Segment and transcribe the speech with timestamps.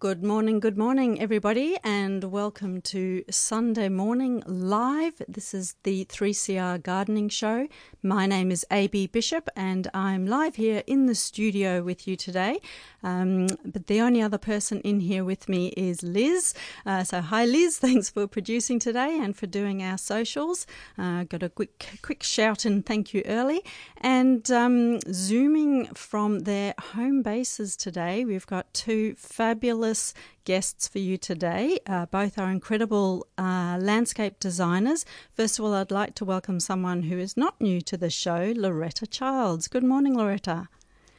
[0.00, 5.20] Good morning, good morning, everybody, and welcome to Sunday Morning Live.
[5.28, 7.68] This is the 3CR Gardening Show.
[8.02, 12.60] My name is AB Bishop, and I'm live here in the studio with you today.
[13.02, 16.54] Um, but the only other person in here with me is Liz.
[16.86, 17.76] Uh, so, hi, Liz.
[17.86, 20.66] Thanks for producing today and for doing our socials.
[20.96, 23.62] Uh, got a quick, quick shout and thank you early.
[24.02, 31.18] And um, zooming from their home bases today, we've got two fabulous guests for you
[31.18, 31.80] today.
[31.86, 35.04] Uh, both are incredible uh, landscape designers.
[35.34, 38.54] First of all, I'd like to welcome someone who is not new to the show,
[38.56, 39.68] Loretta Childs.
[39.68, 40.68] Good morning, Loretta.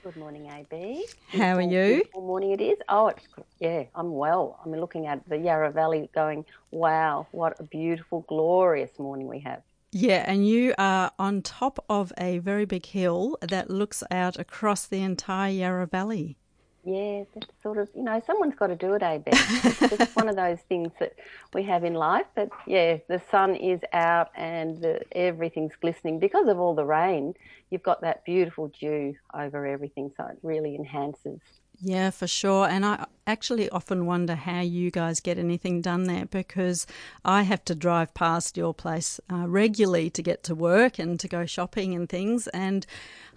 [0.03, 1.05] Good morning, AB.
[1.27, 2.03] How are you?
[2.11, 2.79] Good morning, it is.
[2.89, 3.27] Oh, it's
[3.59, 4.59] yeah, I'm well.
[4.65, 9.61] I'm looking at the Yarra Valley, going, wow, what a beautiful, glorious morning we have.
[9.93, 14.87] Yeah, and you are on top of a very big hill that looks out across
[14.87, 16.37] the entire Yarra Valley.
[16.85, 19.23] Yeah, that's sort of, you know, someone's got to do it, AB.
[19.27, 21.13] it's just one of those things that
[21.53, 22.25] we have in life.
[22.35, 27.35] But yeah, the sun is out and the, everything's glistening because of all the rain.
[27.69, 31.39] You've got that beautiful dew over everything, so it really enhances
[31.83, 32.67] yeah, for sure.
[32.67, 36.85] And I actually often wonder how you guys get anything done there because
[37.25, 41.27] I have to drive past your place uh, regularly to get to work and to
[41.27, 42.47] go shopping and things.
[42.49, 42.85] And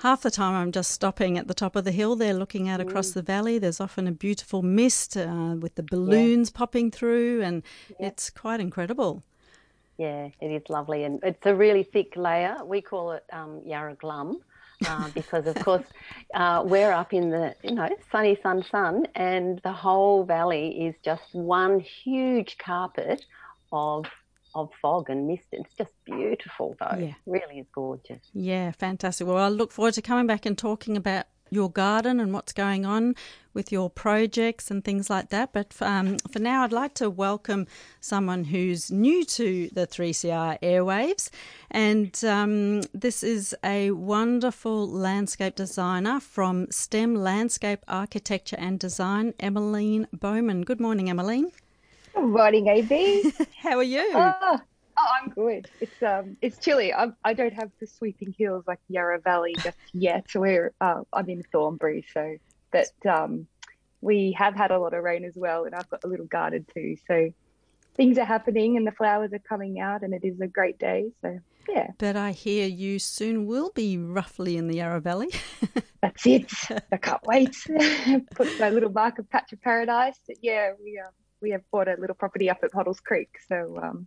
[0.01, 2.81] half the time I'm just stopping at the top of the hill there looking out
[2.81, 3.15] across mm.
[3.15, 3.59] the valley.
[3.59, 6.59] There's often a beautiful mist uh, with the balloons yeah.
[6.59, 8.09] popping through, and yeah.
[8.09, 9.23] it's quite incredible.
[9.97, 11.05] Yeah, it is lovely.
[11.05, 12.59] And it's a really thick layer.
[12.65, 14.43] We call it um, Yarra Glum
[14.87, 15.85] uh, because of course
[16.35, 20.95] uh, we're up in the you know sunny sun sun and the whole valley is
[21.05, 23.25] just one huge carpet
[23.73, 24.07] of
[24.55, 25.47] of fog and mist.
[25.53, 26.97] It's just beautiful though.
[26.99, 27.15] Yeah.
[27.27, 28.21] really is gorgeous.
[28.33, 29.27] Yeah, fantastic.
[29.27, 32.85] Well, I look forward to coming back and talking about your garden and what's going
[32.85, 33.15] on
[33.55, 35.53] with your projects and things like that.
[35.53, 37.67] But um, for now, I'd like to welcome
[38.01, 41.31] someone who's new to the 3CR airwaves.
[41.71, 50.09] And um, this is a wonderful landscape designer from STEM Landscape Architecture and Design, Emmeline
[50.13, 50.63] Bowman.
[50.63, 51.53] Good morning, Emmeline.
[52.15, 53.33] Good morning, AB.
[53.63, 54.11] How are you?
[54.15, 54.61] Oh,
[54.97, 55.69] Oh, I'm good.
[55.81, 56.93] It's um, it's chilly.
[56.93, 60.27] I'm, I don't have the sweeping hills like Yarra Valley just yet.
[60.35, 62.37] We're uh, I'm in Thornbury, so
[62.71, 63.47] but um,
[64.01, 66.67] we have had a lot of rain as well, and I've got a little garden
[66.75, 66.97] too.
[67.09, 67.31] So
[67.97, 71.11] things are happening, and the flowers are coming out, and it is a great day.
[71.23, 71.39] So
[71.69, 71.89] yeah.
[71.99, 75.29] But I hear you soon will be roughly in the Yarra Valley.
[76.03, 76.53] That's it.
[76.93, 77.57] I can't wait.
[78.35, 80.19] Put my little mark of patch of paradise.
[80.43, 81.11] Yeah, we uh,
[81.41, 84.07] we have bought a little property up at Hoddles Creek, so um,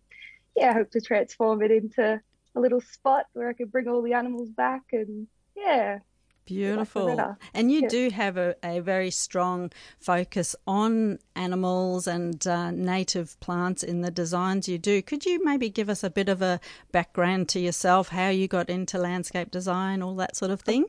[0.57, 2.19] yeah, I hope to transform it into
[2.55, 5.99] a little spot where I could bring all the animals back and yeah.
[6.45, 7.35] Beautiful.
[7.53, 7.87] And you yeah.
[7.89, 9.69] do have a, a very strong
[9.99, 15.01] focus on animals and uh, native plants in the designs you do.
[15.01, 16.61] Could you maybe give us a bit of a
[16.93, 20.85] background to yourself, how you got into landscape design, all that sort of thing?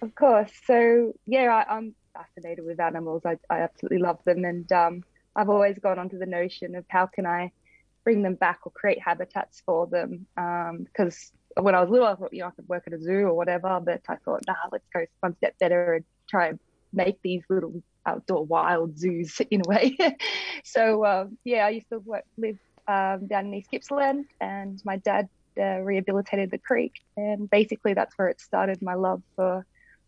[0.00, 0.50] Of course.
[0.66, 3.22] So, yeah, I, am fascinated with animals.
[3.26, 4.46] I, I absolutely love them.
[4.46, 5.04] And um,
[5.36, 7.52] I've always gone onto the notion of how can I
[8.06, 10.26] bring them back or create habitats for them.
[10.36, 13.02] Because um, when I was little, I thought, you know, I could work at a
[13.02, 16.60] zoo or whatever, but I thought, nah, let's go one step better and try and
[16.92, 19.98] make these little outdoor wild zoos in a way.
[20.64, 24.98] so um, yeah, I used to work, live um, down in East Gippsland, and my
[24.98, 25.28] dad
[25.60, 28.80] uh, rehabilitated the creek, and basically that's where it started.
[28.82, 29.66] My love for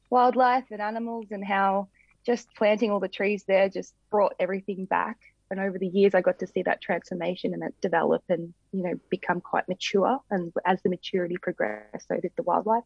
[0.08, 1.88] wildlife and animals, and how
[2.24, 5.16] just planting all the trees there just brought everything back
[5.50, 8.82] and over the years i got to see that transformation and that develop and you
[8.82, 10.20] know become quite mature.
[10.30, 12.84] And as the maturity progressed so did the wildlife.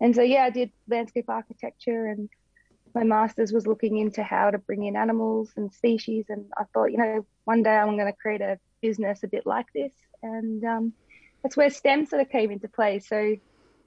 [0.00, 2.28] And so yeah i did landscape architecture and
[2.94, 6.26] my master's was looking into how to bring in animals and species.
[6.28, 9.46] And i thought you know one day i'm going to create a business a bit
[9.46, 9.92] like this.
[10.22, 10.92] And um,
[11.42, 12.98] that's where stem sort of came into play.
[12.98, 13.36] So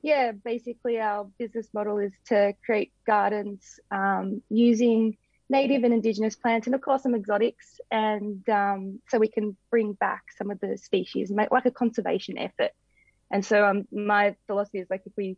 [0.03, 5.17] yeah basically our business model is to create gardens um, using
[5.49, 9.93] native and indigenous plants and of course some exotics and um, so we can bring
[9.93, 12.71] back some of the species make like a conservation effort.
[13.31, 15.37] And so um, my philosophy is like if we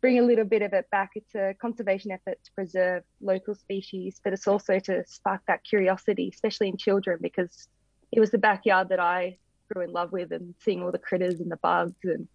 [0.00, 4.20] bring a little bit of it back it's a conservation effort to preserve local species
[4.22, 7.66] but it's also to spark that curiosity especially in children because
[8.12, 9.36] it was the backyard that i
[9.72, 12.28] grew in love with and seeing all the critters and the bugs and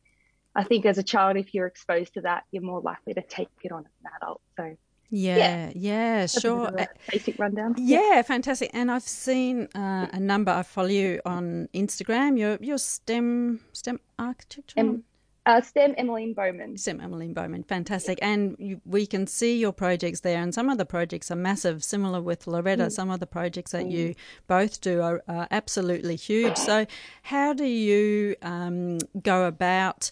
[0.56, 3.48] i think as a child if you're exposed to that you're more likely to take
[3.64, 4.42] it on as an adult.
[4.58, 4.76] So
[5.12, 6.72] yeah, yeah, yeah sure.
[7.12, 7.76] basic rundown.
[7.78, 8.72] Yeah, yeah, fantastic.
[8.74, 10.52] And I've seen uh, a number.
[10.52, 12.40] I follow you on Instagram.
[12.40, 15.02] Your your STEM STEM architecture.
[15.48, 16.78] Uh, STEM Emmeline Bowman.
[16.78, 18.20] STEM Emmeline Bowman, fantastic.
[18.22, 21.84] And you, we can see your projects there, and some of the projects are massive,
[21.84, 22.86] similar with Loretta.
[22.86, 22.92] Mm.
[22.92, 23.92] Some of the projects that mm.
[23.92, 24.16] you
[24.48, 26.58] both do are, are, absolutely huge.
[26.58, 26.86] So,
[27.24, 30.12] how do you um, go about,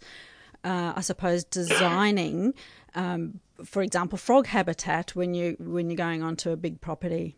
[0.64, 2.56] uh, I suppose, designing,
[2.96, 7.38] um, for example, frog habitat when you when you're going onto a big property?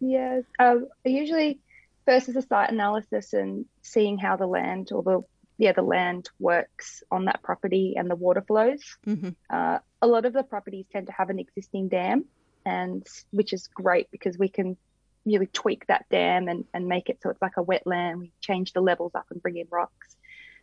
[0.00, 1.60] Yes, uh, usually
[2.04, 5.22] first is a site analysis and seeing how the land or the
[5.56, 8.96] yeah the land works on that property and the water flows.
[9.06, 9.30] Mm-hmm.
[9.48, 12.24] Uh, a lot of the properties tend to have an existing dam,
[12.66, 14.76] and which is great because we can
[15.24, 18.18] really tweak that dam and, and make it so it's like a wetland.
[18.18, 20.16] We change the levels up and bring in rocks.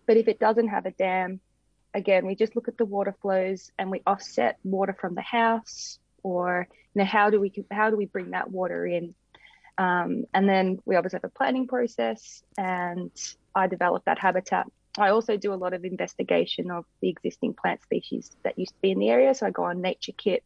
[0.05, 1.39] But if it doesn't have a dam,
[1.93, 5.99] again, we just look at the water flows and we offset water from the house,
[6.23, 9.15] or you know, how do we how do we bring that water in?
[9.77, 13.11] Um, and then we obviously have a planning process, and
[13.55, 14.67] I develop that habitat
[14.97, 18.81] I also do a lot of investigation of the existing plant species that used to
[18.81, 19.33] be in the area.
[19.33, 20.41] So I go on NatureKit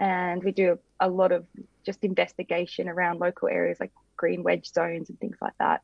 [0.00, 1.46] and we do a lot of
[1.84, 5.82] just investigation around local areas like green wedge zones and things like that.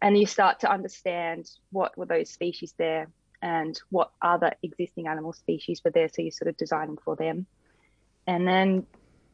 [0.00, 3.08] And you start to understand what were those species there
[3.42, 6.08] and what other existing animal species were there.
[6.08, 7.46] So you're sort of designing for them.
[8.26, 8.86] And then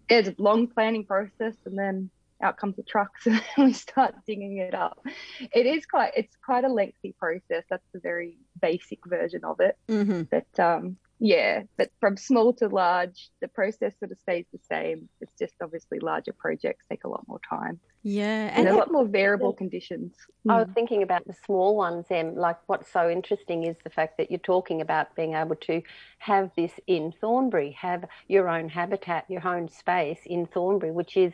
[0.09, 2.11] there's a long planning process and then
[2.43, 5.05] out comes the trucks and we start digging it up.
[5.53, 7.65] It is quite it's quite a lengthy process.
[7.69, 9.77] That's the very basic version of it.
[9.89, 10.23] Mm-hmm.
[10.23, 15.09] But um, yeah, but from small to large, the process sort of stays the same.
[15.21, 17.81] It's just obviously larger projects take a lot more time.
[18.03, 19.59] Yeah, and, and a lot more variable yeah.
[19.59, 20.15] conditions.
[20.45, 20.51] Hmm.
[20.51, 22.37] I was thinking about the small ones, Em.
[22.37, 25.83] Like what's so interesting is the fact that you're talking about being able to
[26.19, 31.33] have this in Thornbury, have your own habitat, your own space in Thornbury, which is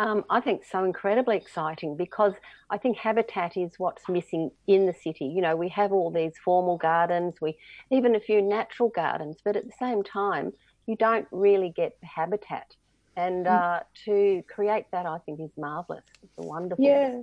[0.00, 2.32] um, I think so incredibly exciting because
[2.70, 5.26] I think habitat is what's missing in the city.
[5.26, 7.58] You know, we have all these formal gardens, we
[7.90, 10.54] even a few natural gardens, but at the same time,
[10.86, 12.74] you don't really get the habitat.
[13.14, 13.50] And mm.
[13.50, 16.04] uh, to create that, I think, is marvelous.
[16.22, 16.82] It's wonderful.
[16.82, 17.20] Yeah,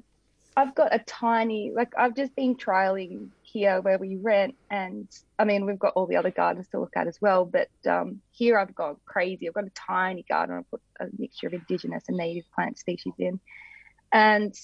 [0.58, 5.08] I've got a tiny, like, I've just been trialing here where we rent, and
[5.38, 7.46] I mean, we've got all the other gardens to look at as well.
[7.46, 9.48] But um, here I've gone crazy.
[9.48, 10.58] I've got a tiny garden.
[10.58, 13.40] I've put a mixture of indigenous and native plant species in,
[14.12, 14.56] and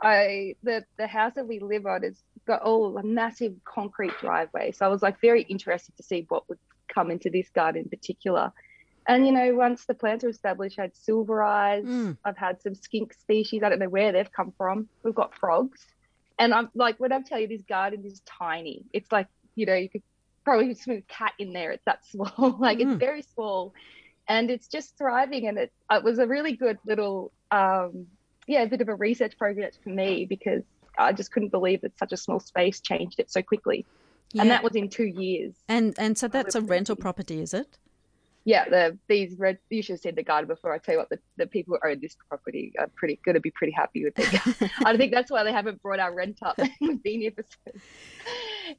[0.00, 4.70] I the the house that we live on has got all a massive concrete driveway.
[4.70, 6.60] So I was like very interested to see what would
[6.94, 8.52] come into this garden in particular.
[9.10, 11.84] And you know, once the plants are established, I had silver eyes.
[11.84, 12.16] Mm.
[12.24, 13.64] I've had some skink species.
[13.64, 14.88] I don't know where they've come from.
[15.02, 15.84] We've got frogs,
[16.38, 18.84] and I'm like, when I tell you, this garden is tiny.
[18.92, 19.26] It's like
[19.56, 20.04] you know, you could
[20.44, 21.72] probably swim a cat in there.
[21.72, 22.56] It's that small.
[22.60, 22.82] like mm.
[22.82, 23.74] it's very small,
[24.28, 25.48] and it's just thriving.
[25.48, 28.06] And it, it was a really good little, um,
[28.46, 30.62] yeah, a bit of a research project for me because
[30.96, 33.86] I just couldn't believe that such a small space changed it so quickly.
[34.30, 34.42] Yeah.
[34.42, 35.54] And that was in two years.
[35.68, 37.76] And and so that's a rental property, is it?
[38.44, 39.58] Yeah, the these red.
[39.68, 40.72] You should have said the garden before.
[40.72, 43.40] I tell you what, the, the people who own this property are pretty going to
[43.40, 44.70] be pretty happy with it.
[44.84, 46.58] I think that's why they haven't brought our rent up.
[46.80, 47.72] We've been here for.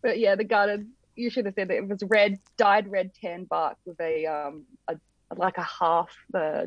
[0.01, 0.91] But yeah, the garden.
[1.15, 4.63] You should have said that it was red, dyed red tan bark with a um
[4.87, 4.95] a
[5.35, 6.65] like a half uh,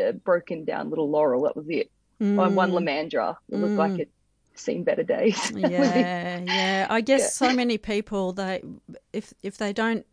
[0.00, 1.44] uh broken down little laurel.
[1.44, 1.90] That was it.
[2.20, 2.54] Mm.
[2.54, 3.36] One lomandra.
[3.50, 3.78] It looked mm.
[3.78, 4.10] like it
[4.58, 5.50] seen better days.
[5.56, 6.86] yeah, yeah.
[6.88, 7.48] I guess yeah.
[7.48, 8.62] so many people they
[9.12, 10.06] if if they don't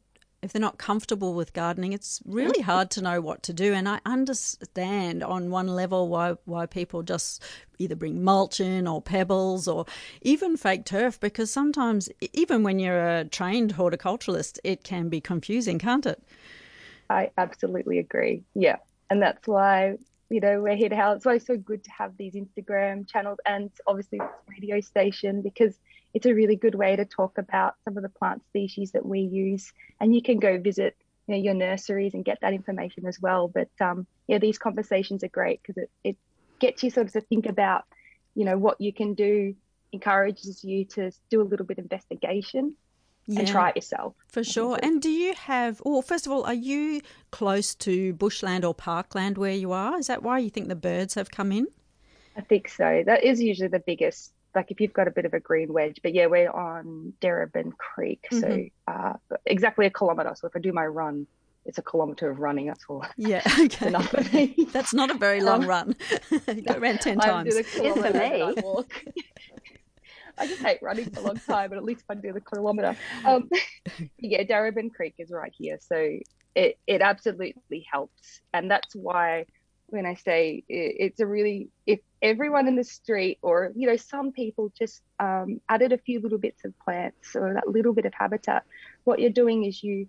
[0.44, 2.66] if they're not comfortable with gardening, it's really mm.
[2.66, 3.74] hard to know what to do.
[3.74, 7.42] And I understand on one level why why people just
[7.80, 9.86] either bring mulch in or pebbles or
[10.22, 15.80] even fake turf because sometimes even when you're a trained horticulturalist, it can be confusing,
[15.80, 16.22] can't it?
[17.10, 18.44] I absolutely agree.
[18.54, 18.78] Yeah,
[19.10, 19.98] and that's why
[20.30, 21.18] you know we're here to help.
[21.18, 25.42] It's why it's so good to have these Instagram channels and obviously this radio station
[25.42, 25.80] because
[26.14, 29.22] it's a really good way to talk about some of the plant species that we
[29.22, 29.74] use.
[30.00, 30.96] And you can go visit
[31.28, 33.48] you know, your nurseries and get that information as well.
[33.48, 36.18] But um, yeah, these conversations are great because it, it
[36.60, 37.86] gets you sort of to think about,
[38.36, 39.56] you know, what you can do,
[39.92, 42.76] encourages you to do a little bit of investigation
[43.26, 44.16] yeah, and try it yourself.
[44.28, 44.80] For sure.
[44.84, 47.02] And do you have, well, first of all, are you
[47.32, 49.98] close to bushland or parkland where you are?
[49.98, 51.68] Is that why you think the birds have come in?
[52.36, 53.04] I think so.
[53.06, 56.00] That is usually the biggest like if you've got a bit of a green wedge,
[56.04, 58.68] but yeah, we're on Darebin Creek, so mm-hmm.
[58.88, 59.14] uh,
[59.46, 60.34] exactly a kilometre.
[60.36, 61.28] So if I do my run,
[61.66, 62.68] it's a kilometre of running.
[62.68, 63.06] That's all.
[63.18, 64.56] Yeah, okay.
[64.72, 65.96] That's not a very long um, run.
[66.46, 67.56] Go around ten times.
[67.56, 68.42] It's for me.
[68.42, 69.04] I walk.
[70.38, 72.42] I just hate running for a long time, but at least if I do the
[72.42, 72.96] kilometre.
[73.24, 73.50] Um,
[74.18, 76.18] yeah, Darebin Creek is right here, so
[76.56, 79.46] it it absolutely helps, and that's why
[79.94, 84.32] when I say it's a really, if everyone in the street or, you know, some
[84.32, 88.14] people just um, added a few little bits of plants or that little bit of
[88.14, 88.64] habitat,
[89.04, 90.08] what you're doing is you,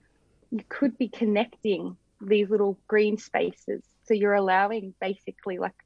[0.51, 3.83] you could be connecting these little green spaces.
[4.05, 5.77] So you're allowing basically like,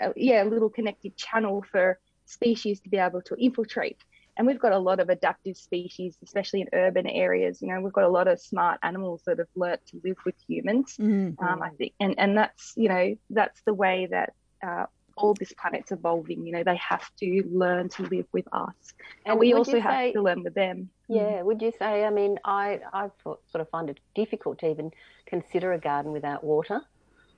[0.00, 3.98] a, yeah, a little connected channel for species to be able to infiltrate
[4.38, 7.60] and we've got a lot of adaptive species, especially in urban areas.
[7.60, 10.36] You know, we've got a lot of smart animals that have learnt to live with
[10.48, 10.96] humans.
[10.98, 11.44] Mm-hmm.
[11.44, 15.52] Um, I think, and and that's you know that's the way that uh, all this
[15.60, 16.46] planet's evolving.
[16.46, 18.94] You know, they have to learn to live with us,
[19.26, 20.90] and, and we also have to learn with them.
[21.08, 22.04] Yeah, would you say?
[22.04, 24.92] I mean, I I sort of find it difficult to even
[25.26, 26.80] consider a garden without water,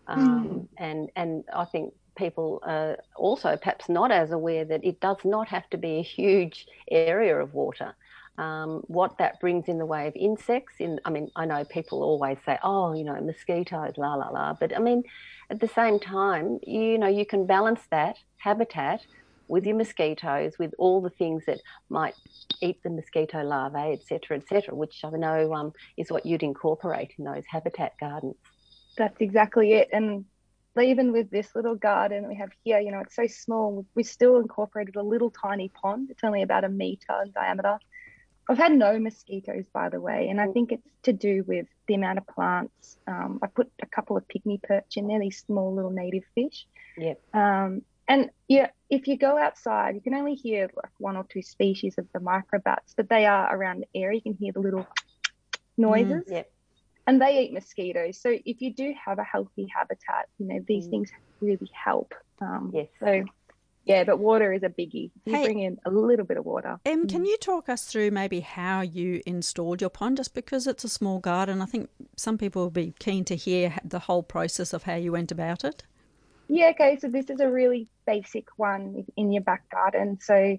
[0.06, 0.68] um, mm.
[0.76, 5.48] and and I think people are also perhaps not as aware that it does not
[5.48, 7.94] have to be a huge area of water.
[8.38, 10.76] Um, what that brings in the way of insects.
[10.78, 14.54] In, I mean, I know people always say, "Oh, you know, mosquitoes, la la la,"
[14.54, 15.02] but I mean,
[15.50, 19.04] at the same time, you know, you can balance that habitat
[19.50, 22.14] with your mosquitoes, with all the things that might
[22.62, 27.24] eat the mosquito larvae, etc., etc., which I know um, is what you'd incorporate in
[27.24, 28.36] those habitat gardens.
[28.96, 30.24] That's exactly it, and
[30.80, 33.84] even with this little garden we have here, you know, it's so small.
[33.94, 36.10] We still incorporated a little tiny pond.
[36.10, 37.78] It's only about a meter in diameter.
[38.48, 40.52] I've had no mosquitoes, by the way, and I mm.
[40.52, 42.96] think it's to do with the amount of plants.
[43.06, 46.66] Um, I put a couple of pygmy perch in there, these small little native fish.
[46.96, 47.14] Yeah.
[47.32, 51.42] Um, and yeah, if you go outside, you can only hear like one or two
[51.42, 54.16] species of the microbats, but they are around the area.
[54.16, 54.86] You can hear the little
[55.76, 56.24] noises.
[56.24, 56.42] Mm, yeah
[57.10, 58.20] and they eat mosquitoes.
[58.20, 60.90] So if you do have a healthy habitat, you know these mm.
[60.90, 62.14] things really help.
[62.40, 62.86] Um, yes.
[63.00, 63.24] So
[63.84, 65.10] yeah, but water is a biggie.
[65.24, 66.78] You hey, bring in a little bit of water.
[66.84, 70.18] Em, can you talk us through maybe how you installed your pond?
[70.18, 73.74] Just because it's a small garden, I think some people will be keen to hear
[73.84, 75.82] the whole process of how you went about it.
[76.46, 76.96] Yeah, okay.
[77.00, 80.18] So this is a really basic one in your back garden.
[80.20, 80.58] So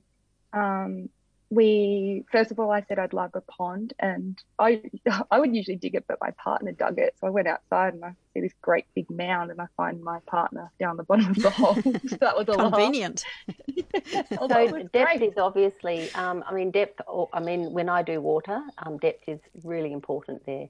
[0.51, 1.07] um,
[1.51, 4.81] we first of all I said I'd love a pond and I
[5.31, 7.13] I would usually dig it but my partner dug it.
[7.19, 10.19] So I went outside and I see this great big mound and I find my
[10.25, 11.75] partner down the bottom of the hole.
[12.09, 13.25] So that was a convenient.
[14.39, 15.21] So depth great.
[15.21, 17.01] is obviously um, I mean depth
[17.33, 20.69] I mean when I do water um, depth is really important there.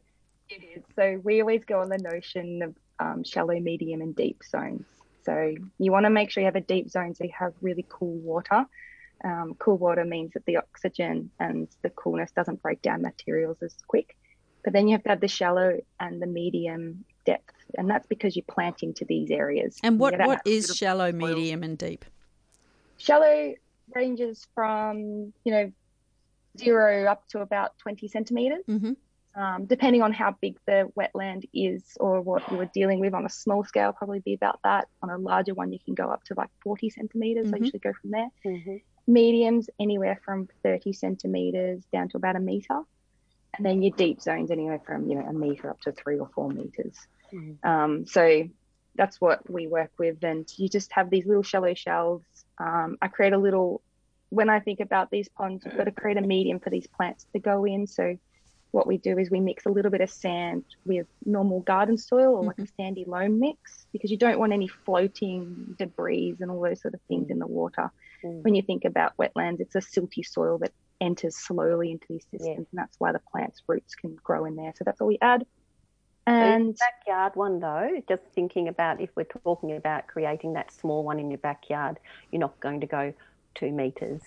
[0.49, 0.83] It is.
[0.95, 4.85] So we always go on the notion of um, shallow medium and deep zones.
[5.23, 7.85] So you want to make sure you have a deep zone so you have really
[7.87, 8.65] cool water
[9.23, 13.75] um, cool water means that the oxygen and the coolness doesn't break down materials as
[13.87, 14.17] quick.
[14.63, 18.35] But then you have to have the shallow and the medium depth, and that's because
[18.35, 19.77] you're planting to these areas.
[19.83, 22.05] And what, what is shallow, medium, and deep?
[22.97, 23.55] Shallow
[23.93, 25.71] ranges from you know
[26.57, 28.63] zero up to about 20 centimeters.
[28.67, 28.93] Mm-hmm.
[29.33, 33.25] Um, depending on how big the wetland is or what you were dealing with on
[33.25, 34.89] a small scale, probably be about that.
[35.01, 37.45] On a larger one, you can go up to like 40 centimeters.
[37.45, 37.55] Mm-hmm.
[37.55, 38.29] I usually go from there.
[38.45, 38.75] Mm-hmm
[39.11, 42.81] mediums anywhere from 30 centimeters down to about a meter
[43.55, 46.29] and then your deep zones anywhere from you know a meter up to three or
[46.33, 46.95] four meters
[47.33, 47.67] mm-hmm.
[47.67, 48.43] um, so
[48.95, 52.25] that's what we work with and you just have these little shallow shelves
[52.57, 53.81] um, i create a little
[54.29, 57.25] when i think about these ponds you've got to create a medium for these plants
[57.33, 58.17] to go in so
[58.71, 62.35] what we do is we mix a little bit of sand with normal garden soil
[62.35, 62.47] or mm-hmm.
[62.47, 62.83] like a mm-hmm.
[62.83, 67.01] sandy loam mix because you don't want any floating debris and all those sort of
[67.07, 67.31] things mm.
[67.31, 67.91] in the water
[68.23, 68.43] Mm.
[68.43, 72.47] When you think about wetlands, it's a silty soil that enters slowly into these systems,
[72.47, 72.55] yeah.
[72.55, 74.73] and that's why the plant's roots can grow in there.
[74.77, 75.45] So that's all we add.
[76.27, 81.03] And so backyard one though, just thinking about if we're talking about creating that small
[81.03, 81.99] one in your backyard,
[82.31, 83.13] you're not going to go
[83.55, 84.21] two meters.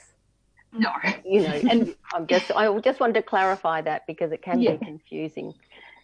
[0.72, 0.90] No,
[1.24, 4.72] you know, and I'm just I just wanted to clarify that because it can yeah.
[4.72, 5.54] be confusing.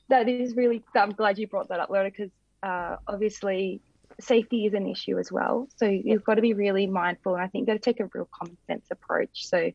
[0.09, 0.85] That is really.
[0.95, 2.31] I'm glad you brought that up, Laura, because
[2.63, 3.81] uh, obviously
[4.21, 5.69] safety is an issue as well.
[5.77, 8.29] So you've got to be really mindful, and I think got to take a real
[8.33, 9.47] common sense approach.
[9.47, 9.73] So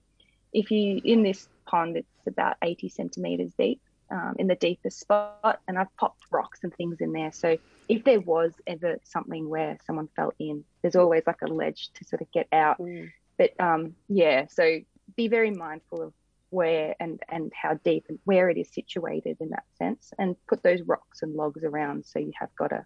[0.53, 5.59] if you in this pond, it's about 80 centimeters deep um, in the deepest spot,
[5.67, 7.31] and I've popped rocks and things in there.
[7.31, 11.89] So if there was ever something where someone fell in, there's always like a ledge
[11.95, 12.79] to sort of get out.
[12.79, 13.11] Mm.
[13.37, 14.79] But um, yeah, so
[15.15, 16.13] be very mindful of
[16.51, 20.63] where and and how deep and where it is situated in that sense, and put
[20.63, 22.85] those rocks and logs around so you have got a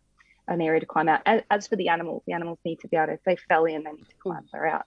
[0.49, 1.21] an area to climb out.
[1.25, 3.65] As, as, for the animals, the animals need to be able to, if they fell
[3.65, 4.85] in, they need to climb far out.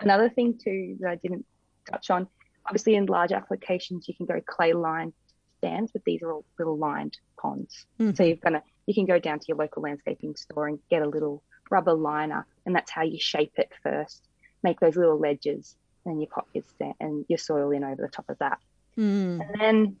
[0.00, 1.46] Another thing too that I didn't
[1.90, 2.28] touch on,
[2.66, 5.12] obviously in large applications, you can go clay lined
[5.58, 7.86] stands, but these are all little lined ponds.
[8.00, 8.16] Mm.
[8.16, 11.08] So you're gonna, you can go down to your local landscaping store and get a
[11.08, 14.22] little rubber liner, and that's how you shape it first.
[14.62, 18.08] Make those little ledges, and you pop your sand and your soil in over the
[18.08, 18.58] top of that.
[18.96, 19.40] Mm.
[19.40, 19.96] And then,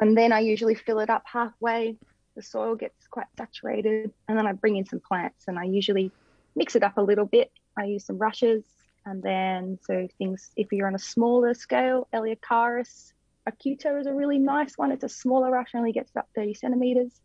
[0.00, 1.96] and then I usually fill it up halfway
[2.36, 4.12] the soil gets quite saturated.
[4.28, 6.12] And then I bring in some plants and I usually
[6.54, 7.50] mix it up a little bit.
[7.76, 8.64] I use some rushes
[9.04, 13.12] and then so things if you're on a smaller scale, Eleocharis
[13.48, 14.92] acuta is a really nice one.
[14.92, 17.20] It's a smaller rush, only gets about 30 centimeters.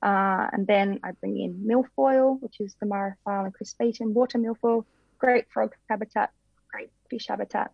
[0.00, 4.84] Uh, and then I bring in milfoil, which is the Myriophyllum crispatum water milfoil,
[5.18, 6.30] great frog habitat,
[6.70, 7.72] great fish habitat.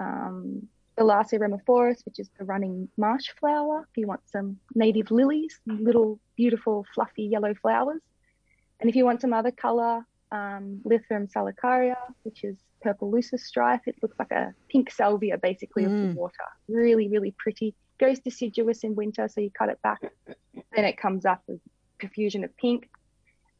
[0.00, 0.68] Um,
[0.98, 3.86] Villarsia reniformis, which is the running marsh flower.
[3.90, 8.00] If you want some native lilies, little beautiful fluffy yellow flowers.
[8.80, 13.80] And if you want some other color, um, Lythrum salicaria, which is purple loosestrife.
[13.86, 15.86] It looks like a pink salvia basically mm.
[15.86, 16.14] of the mm.
[16.14, 16.44] water.
[16.68, 17.74] Really, really pretty.
[17.98, 20.00] Goes deciduous in winter, so you cut it back.
[20.74, 21.60] then it comes up with
[21.98, 22.88] profusion of pink.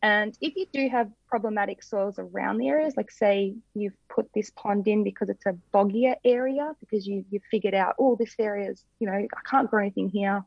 [0.02, 4.50] And if you do have problematic soils around the areas, like say you've put this
[4.50, 8.70] pond in because it's a boggier area, because you, you've figured out, oh, this area
[8.70, 10.44] is, you know, I can't grow anything here,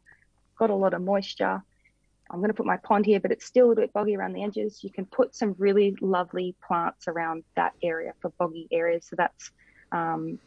[0.58, 1.62] got a lot of moisture.
[2.30, 4.34] I'm going to put my pond here, but it's still a little bit boggy around
[4.34, 4.86] the edges.
[4.86, 9.06] You can put some really lovely plants around that area for boggy areas.
[9.10, 9.52] So that's
[9.92, 10.40] um,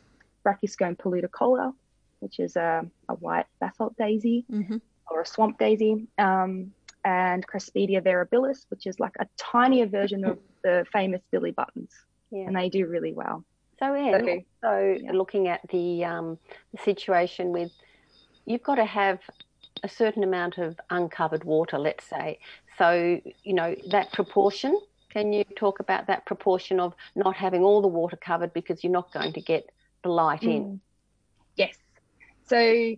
[0.46, 1.74] Brachyscome paludicola,
[2.20, 4.78] which is a, a white basalt daisy mm-hmm.
[5.10, 6.06] or a swamp daisy.
[6.16, 6.72] Um,
[7.04, 11.90] and Craspedia variabilis, which is like a tinier version of the famous Billy Buttons.
[12.30, 12.46] Yeah.
[12.46, 13.44] And they do really well.
[13.78, 15.12] So, Anne, so, so yeah.
[15.12, 16.38] looking at the, um,
[16.72, 17.70] the situation with,
[18.46, 19.18] you've got to have
[19.82, 22.38] a certain amount of uncovered water, let's say.
[22.78, 24.80] So, you know, that proportion,
[25.10, 28.92] can you talk about that proportion of not having all the water covered because you're
[28.92, 29.68] not going to get
[30.02, 30.56] the light mm.
[30.56, 30.80] in?
[31.56, 31.76] Yes.
[32.46, 32.96] So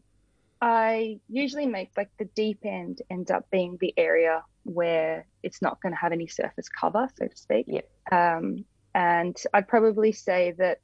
[0.66, 5.80] I usually make like the deep end end up being the area where it's not
[5.80, 7.66] going to have any surface cover, so to speak.
[7.68, 7.88] Yep.
[8.10, 10.78] Um, and I'd probably say that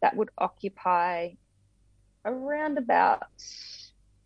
[0.00, 1.32] that would occupy
[2.24, 3.24] around about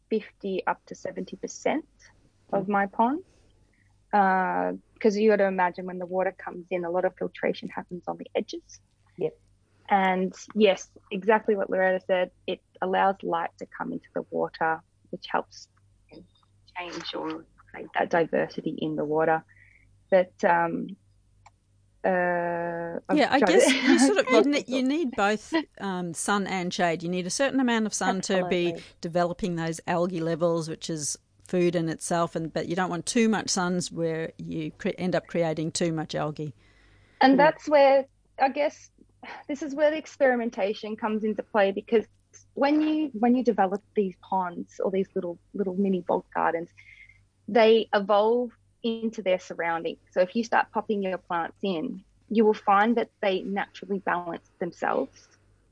[0.09, 1.83] 50 up to 70%
[2.53, 3.25] of my pond.
[4.13, 7.69] Because uh, you got to imagine when the water comes in, a lot of filtration
[7.71, 8.79] happens on the edges.
[9.19, 9.37] Yep.
[9.89, 12.31] And yes, exactly what Loretta said.
[12.47, 14.81] It allows light to come into the water,
[15.13, 15.69] which helps
[16.79, 17.45] change or
[17.75, 19.45] like that diversity in the water.
[20.11, 20.97] But um,
[22.05, 26.73] uh, yeah, I guess you sort of you need, you need both um, sun and
[26.73, 27.03] shade.
[27.03, 28.73] You need a certain amount of sun Absolutely.
[28.73, 32.91] to be developing those algae levels, which is food in itself, and but you don't
[32.91, 36.55] want too much suns where you cre- end up creating too much algae.
[37.21, 38.05] And that's where
[38.41, 38.91] I guess
[39.49, 42.05] this is where the experimentation comes into play because
[42.55, 46.71] when you when you develop these ponds or these little little mini bog gardens,
[47.49, 48.51] they evolve
[48.83, 49.97] into their surrounding.
[50.11, 54.51] So if you start popping your plants in, you will find that they naturally balance
[54.59, 55.29] themselves.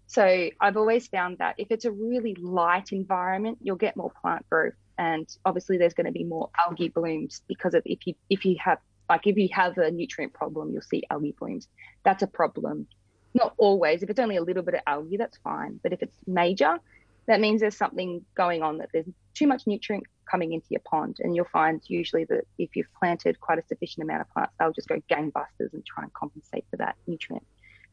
[0.07, 4.49] So I've always found that if it's a really light environment, you'll get more plant
[4.51, 8.45] growth, and obviously there's going to be more algae blooms because of if you if
[8.45, 11.69] you have like if you have a nutrient problem, you'll see algae blooms.
[12.05, 12.87] That's a problem.
[13.35, 14.03] Not always.
[14.03, 15.79] If it's only a little bit of algae, that's fine.
[15.83, 16.79] But if it's major,
[17.27, 21.19] that means there's something going on that there's too much nutrient coming into your pond.
[21.21, 24.73] And you'll find usually that if you've planted quite a sufficient amount of plants, they'll
[24.73, 27.47] just go gangbusters and try and compensate for that nutrient.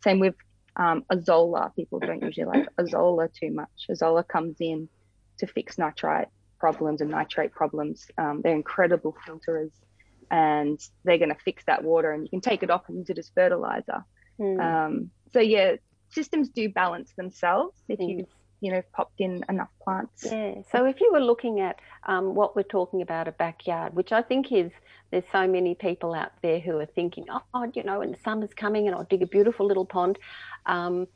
[0.04, 0.36] Same with
[0.76, 1.76] um, azolla.
[1.76, 3.88] People don't usually like azolla too much.
[3.90, 4.90] Azolla comes in
[5.38, 8.08] to fix nitrite problems and nitrate problems.
[8.18, 9.72] Um, they're incredible filterers
[10.32, 13.10] and they're going to fix that water and you can take it off and use
[13.10, 14.04] it as fertilizer.
[14.40, 14.60] Mm.
[14.60, 15.76] Um, so, yeah,
[16.10, 18.10] systems do balance themselves if mm.
[18.10, 18.28] you
[18.60, 20.26] you know popped in enough plants.
[20.26, 20.56] Yeah.
[20.72, 24.22] So if you were looking at um, what we're talking about a backyard, which I
[24.22, 24.72] think is
[25.12, 28.54] there's so many people out there who are thinking, oh, you know, and the summer's
[28.54, 30.20] coming and I'll dig a beautiful little pond.
[30.66, 31.08] Um,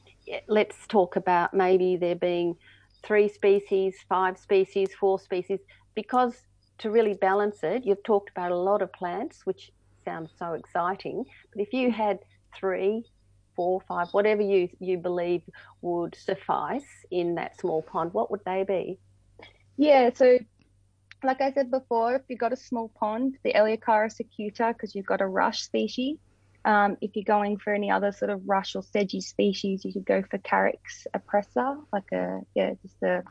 [0.48, 2.56] let's talk about maybe there being
[3.04, 5.60] three species, five species, four species,
[5.96, 6.44] because
[6.78, 9.72] to really balance it, you've talked about a lot of plants, which
[10.06, 11.26] sounds so exciting.
[11.54, 12.20] But if you had
[12.58, 13.04] three,
[13.56, 15.42] four, five, whatever you you believe
[15.82, 19.00] would suffice in that small pond, what would they be?
[19.78, 20.38] Yeah, so
[21.24, 25.06] like I said before, if you've got a small pond, the Eleocharis acuta, because you've
[25.06, 26.18] got a rush species.
[26.64, 30.06] Um, if you're going for any other sort of rush or sedgy species, you could
[30.06, 33.24] go for Carex appressa, like a yeah, just a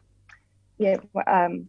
[0.78, 1.68] yeah, um,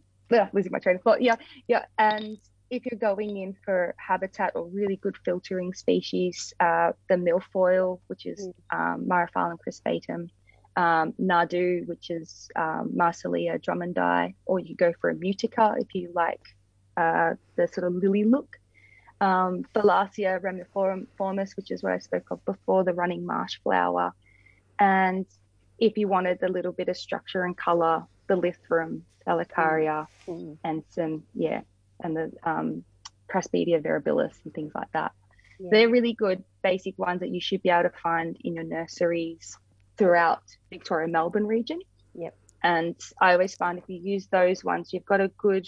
[0.52, 1.22] losing my train of thought.
[1.22, 1.36] Yeah,
[1.68, 2.38] yeah, and
[2.72, 8.24] if you're going in for habitat or really good filtering species, uh, the milfoil, which
[8.24, 8.94] is mm.
[8.94, 9.06] um,
[9.58, 10.30] crispatum,
[10.76, 16.10] um, Nardoo, which is um, Marsilea drummondii, or you go for a mutica if you
[16.14, 16.40] like
[16.96, 18.56] uh, the sort of lily look.
[19.20, 24.14] Um, Villarsia reniformis, which is what I spoke of before, the running marsh flower.
[24.78, 25.26] And
[25.78, 30.56] if you wanted a little bit of structure and color, the Lythrum, Salicaria, mm.
[30.64, 31.60] and some, yeah,
[32.02, 32.84] and the um,
[33.32, 35.12] Craspedia variabilis and things like that.
[35.58, 35.68] Yeah.
[35.70, 39.56] They're really good basic ones that you should be able to find in your nurseries
[39.96, 41.80] throughout Victoria Melbourne region.
[42.14, 42.36] Yep.
[42.62, 45.66] And I always find if you use those ones, you've got a good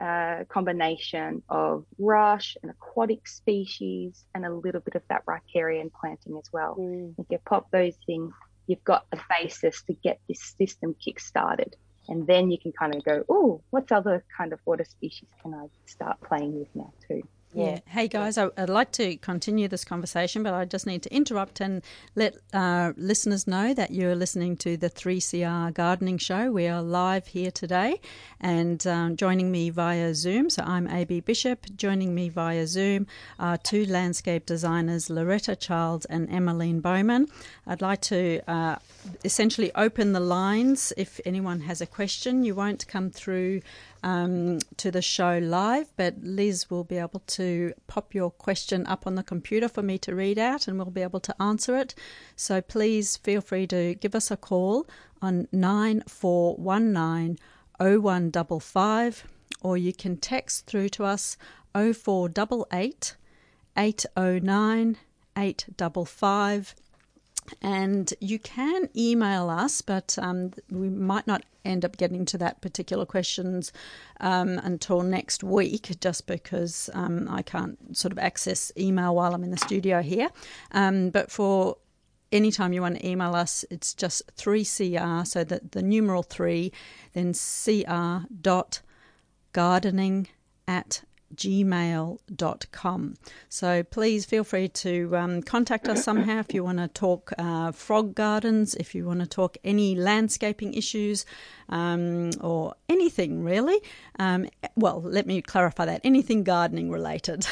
[0.00, 6.36] uh, combination of rush and aquatic species and a little bit of that riparian planting
[6.36, 6.76] as well.
[6.78, 7.14] Mm.
[7.18, 8.32] If you pop those things,
[8.66, 11.76] you've got a basis to get this system kick started.
[12.08, 15.54] And then you can kind of go, oh, what's other kind of water species can
[15.54, 17.22] I start playing with now too?
[17.56, 17.78] Yeah.
[17.86, 21.60] Hey guys, I, would like to continue this conversation, but I just need to interrupt
[21.60, 21.82] and
[22.16, 26.50] let uh, listeners know that you're listening to the 3CR Gardening Show.
[26.50, 28.00] We are live here today,
[28.40, 30.50] and um, joining me via Zoom.
[30.50, 31.66] So I'm AB Bishop.
[31.76, 33.06] Joining me via Zoom
[33.38, 37.28] are two landscape designers, Loretta Childs and Emmeline Bowman.
[37.68, 38.76] I'd like to uh,
[39.24, 40.92] essentially open the lines.
[40.96, 43.62] If anyone has a question, you won't come through
[44.04, 49.06] um, to the show live, but Liz will be able to pop your question up
[49.06, 51.94] on the computer for me to read out and we'll be able to answer it.
[52.36, 54.86] So please feel free to give us a call
[55.22, 57.38] on 9419
[57.80, 59.24] 0155
[59.62, 61.38] or you can text through to us
[61.74, 63.16] 0488
[63.76, 64.96] 809
[65.36, 66.74] 855
[67.60, 72.60] and you can email us, but um, we might not end up getting to that
[72.60, 73.72] particular questions
[74.20, 79.44] um, until next week, just because um, I can't sort of access email while I'm
[79.44, 80.28] in the studio here.
[80.72, 81.76] Um, but for
[82.32, 86.72] anytime you want to email us, it's just 3CR, so that the numeral 3,
[87.12, 88.80] then CR dot
[89.52, 90.28] gardening
[90.66, 91.02] at
[91.34, 93.14] gmail.com.
[93.48, 97.72] So please feel free to um, contact us somehow if you want to talk uh,
[97.72, 101.24] frog gardens, if you want to talk any landscaping issues,
[101.68, 103.80] um, or anything really.
[104.18, 107.46] Um, well, let me clarify that anything gardening related.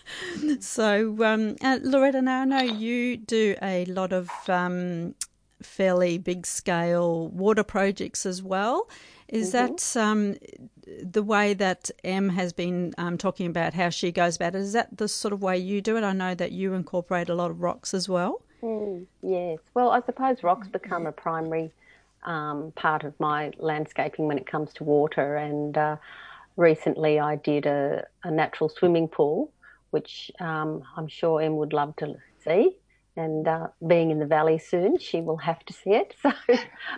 [0.60, 5.14] so, um, uh, Loretta, now I know you do a lot of um,
[5.62, 8.88] fairly big scale water projects as well.
[9.32, 9.74] Is mm-hmm.
[9.74, 10.36] that um,
[11.02, 14.58] the way that Em has been um, talking about how she goes about it?
[14.58, 16.04] Is that the sort of way you do it?
[16.04, 18.42] I know that you incorporate a lot of rocks as well.
[18.62, 19.58] Mm, yes.
[19.72, 21.72] Well, I suppose rocks become a primary
[22.24, 25.36] um, part of my landscaping when it comes to water.
[25.36, 25.96] And uh,
[26.56, 29.50] recently I did a, a, natural swimming pool,
[29.92, 32.76] which um, I'm sure Em would love to see
[33.16, 36.14] and uh, being in the valley soon, she will have to see it.
[36.22, 36.32] So,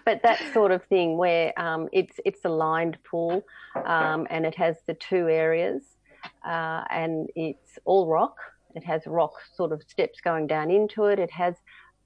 [0.05, 3.42] but that sort of thing where um, it's it's a lined pool,
[3.85, 5.83] um, and it has the two areas,
[6.44, 8.37] uh, and it's all rock.
[8.74, 11.18] It has rock sort of steps going down into it.
[11.18, 11.55] It has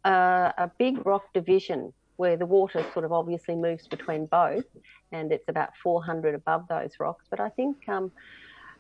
[0.05, 4.65] uh, a big rock division where the water sort of obviously moves between both,
[5.13, 7.27] and it's about 400 above those rocks.
[7.31, 8.11] But I think um,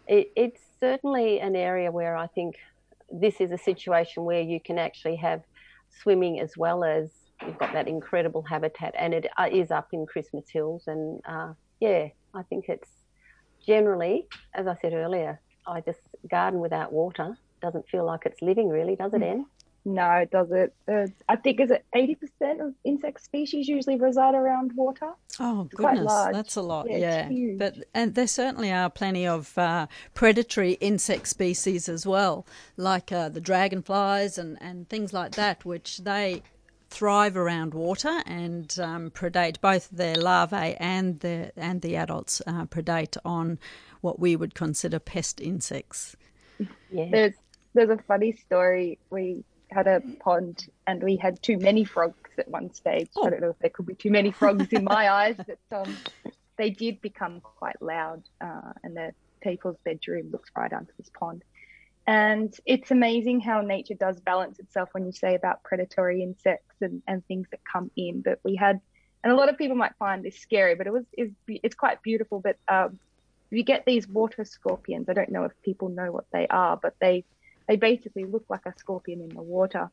[0.06, 2.56] it, it's certainly an area where I think
[3.10, 5.42] this is a situation where you can actually have
[6.02, 7.10] swimming as well as
[7.44, 10.84] you've got that incredible habitat, and it uh, up in Christmas Hills.
[10.86, 12.90] And uh, yeah, I think it's
[13.66, 18.68] generally, as I said earlier, I just garden without water doesn't feel like it's living,
[18.68, 19.46] really, does it, Anne?
[19.88, 20.72] No, it doesn't.
[20.86, 25.12] Uh, I think is it eighty percent of insect species usually reside around water.
[25.40, 26.90] Oh goodness, that's a lot.
[26.90, 27.54] Yeah, yeah.
[27.56, 32.46] but and there certainly are plenty of uh, predatory insect species as well,
[32.76, 36.42] like uh, the dragonflies and and things like that, which they
[36.90, 42.66] thrive around water and um, predate both their larvae and the and the adults uh,
[42.66, 43.58] predate on
[44.02, 46.14] what we would consider pest insects.
[46.90, 47.08] Yeah.
[47.10, 47.34] There's
[47.72, 48.98] there's a funny story.
[49.08, 53.08] We had a pond and we had too many frogs at one stage.
[53.16, 53.26] Oh.
[53.26, 55.96] I don't know if there could be too many frogs in my eyes, but um,
[56.56, 58.22] they did become quite loud.
[58.40, 61.44] Uh, and the people's bedroom looks right onto this pond.
[62.06, 67.02] And it's amazing how nature does balance itself when you say about predatory insects and,
[67.06, 68.22] and things that come in.
[68.22, 68.80] But we had,
[69.22, 72.02] and a lot of people might find this scary, but it was it's, it's quite
[72.02, 72.40] beautiful.
[72.40, 72.98] But um,
[73.50, 75.10] you get these water scorpions.
[75.10, 77.24] I don't know if people know what they are, but they
[77.68, 79.90] they basically look like a scorpion in the water.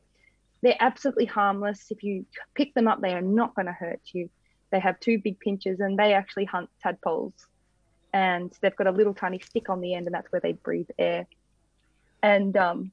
[0.62, 1.90] They're absolutely harmless.
[1.90, 4.30] If you pick them up, they are not going to hurt you.
[4.70, 7.34] They have two big pinchers and they actually hunt tadpoles.
[8.12, 10.88] And they've got a little tiny stick on the end, and that's where they breathe
[10.98, 11.26] air.
[12.22, 12.92] And um,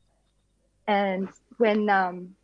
[0.85, 2.35] and when um,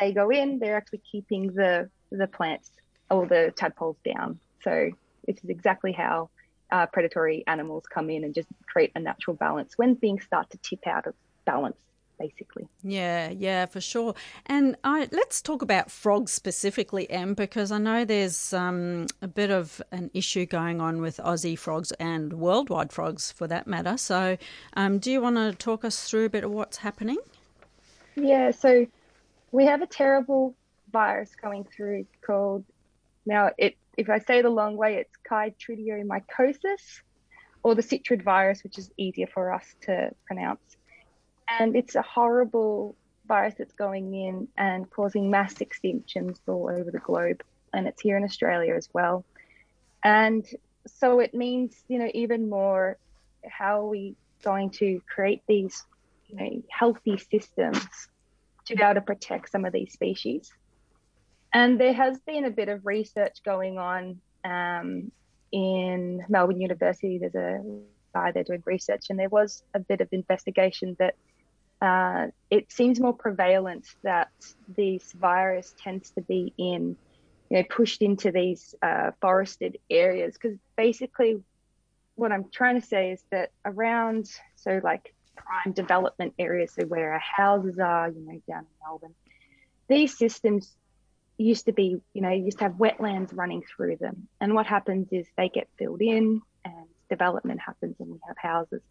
[0.00, 2.70] they go in, they're actually keeping the the plants
[3.10, 4.40] or the tadpoles down.
[4.62, 4.90] So
[5.26, 6.30] this is exactly how
[6.70, 10.58] uh, predatory animals come in and just create a natural balance when things start to
[10.58, 11.76] tip out of balance.
[12.18, 12.68] basically.
[12.82, 14.14] Yeah, yeah, for sure.
[14.46, 19.50] And I, let's talk about frogs specifically, Em, because I know there's um, a bit
[19.50, 23.96] of an issue going on with Aussie frogs and worldwide frogs for that matter.
[23.96, 24.36] So,
[24.74, 27.18] um, do you want to talk us through a bit of what's happening?
[28.14, 28.86] Yeah, so
[29.50, 30.54] we have a terrible
[30.92, 32.64] virus going through called
[33.26, 37.00] now it if I say the long way, it's chytridiomycosis
[37.62, 40.76] or the chytrid virus, which is easier for us to pronounce.
[41.48, 46.98] And it's a horrible virus that's going in and causing mass extinctions all over the
[46.98, 47.42] globe.
[47.72, 49.24] And it's here in Australia as well.
[50.02, 50.46] And
[50.86, 52.98] so it means, you know, even more
[53.48, 55.84] how are we going to create these,
[56.28, 58.08] you know, healthy systems
[58.66, 60.52] to be able to protect some of these species.
[61.52, 65.12] And there has been a bit of research going on um,
[65.52, 67.18] in Melbourne University.
[67.18, 67.62] There's a
[68.12, 71.14] guy there doing research, and there was a bit of investigation that
[71.80, 74.30] uh, it seems more prevalent that
[74.68, 76.96] this virus tends to be in,
[77.50, 80.34] you know, pushed into these uh, forested areas.
[80.34, 81.42] Because basically,
[82.14, 87.12] what I'm trying to say is that around, so like prime development areas, so where
[87.12, 89.14] our houses are, you know, down in Melbourne,
[89.88, 90.74] these systems
[91.36, 94.28] used to be, you know, used to have wetlands running through them.
[94.40, 98.82] And what happens is they get filled in and development happens and we have houses.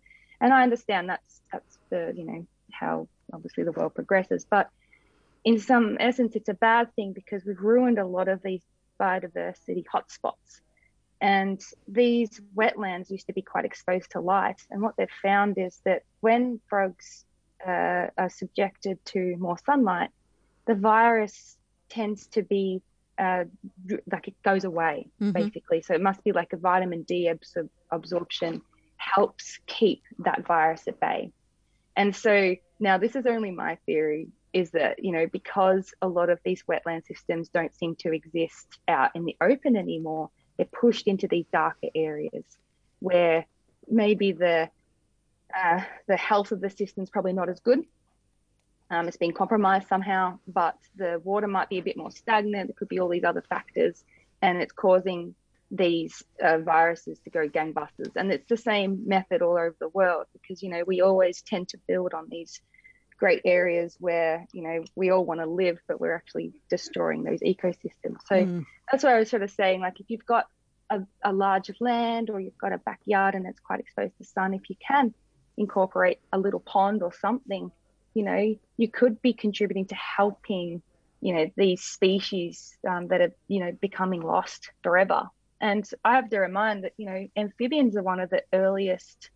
[0.41, 2.45] And I understand that's that's the, you know,
[2.77, 4.45] how obviously the world progresses.
[4.49, 4.69] But
[5.43, 8.61] in some essence it's a bad thing because we've ruined a lot of these
[8.99, 10.61] biodiversity hotspots.
[11.21, 14.61] And these wetlands used to be quite exposed to light.
[14.69, 17.23] And what they've found is that when frogs
[17.65, 20.09] uh, are subjected to more sunlight,
[20.65, 21.57] the virus
[21.89, 22.81] tends to be
[23.17, 23.43] uh,
[24.11, 25.31] like it goes away mm-hmm.
[25.31, 25.81] basically.
[25.81, 28.61] So it must be like a vitamin D absor- absorption
[28.97, 31.31] helps keep that virus at bay.
[31.95, 36.29] And so now this is only my theory is that you know because a lot
[36.29, 41.07] of these wetland systems don't seem to exist out in the open anymore, they're pushed
[41.07, 42.45] into these darker areas
[42.99, 43.45] where
[43.89, 44.69] maybe the
[45.55, 47.83] uh, the health of the system is probably not as good
[48.93, 52.67] um, it's been compromised somehow, but the water might be a bit more stagnant.
[52.67, 54.03] There could be all these other factors,
[54.41, 55.33] and it's causing
[55.73, 58.15] these uh, viruses to go gangbusters.
[58.15, 61.69] And it's the same method all over the world because, you know, we always tend
[61.69, 62.61] to build on these
[63.17, 67.39] great areas where, you know, we all want to live, but we're actually destroying those
[67.39, 68.19] ecosystems.
[68.27, 68.65] So mm.
[68.91, 69.81] that's what I was sort of saying.
[69.81, 70.45] Like, if you've got
[70.89, 74.53] a, a large land or you've got a backyard and it's quite exposed to sun,
[74.53, 75.13] if you can
[75.57, 77.71] incorporate a little pond or something
[78.13, 80.81] you know, you could be contributing to helping,
[81.21, 85.29] you know, these species um, that are, you know, becoming lost forever.
[85.63, 89.29] And I have to remind that, you know, amphibians are one of the earliest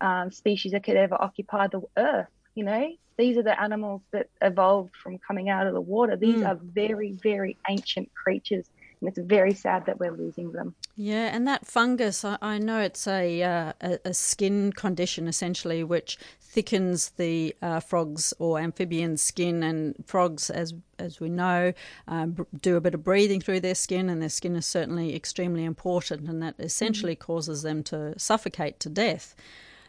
[0.00, 2.30] um, species that could ever occupy the earth.
[2.54, 6.16] You know, these are the animals that evolved from coming out of the water.
[6.16, 6.48] These mm.
[6.48, 8.64] are very, very ancient creatures
[9.06, 10.74] it's very sad that we're losing them.
[10.96, 13.72] Yeah, and that fungus, I, I know it's a, uh,
[14.04, 19.62] a, skin condition essentially, which thickens the uh, frog's or amphibian skin.
[19.62, 21.72] And frogs, as as we know,
[22.06, 25.64] um, do a bit of breathing through their skin, and their skin is certainly extremely
[25.64, 27.32] important, and that essentially mm-hmm.
[27.32, 29.34] causes them to suffocate to death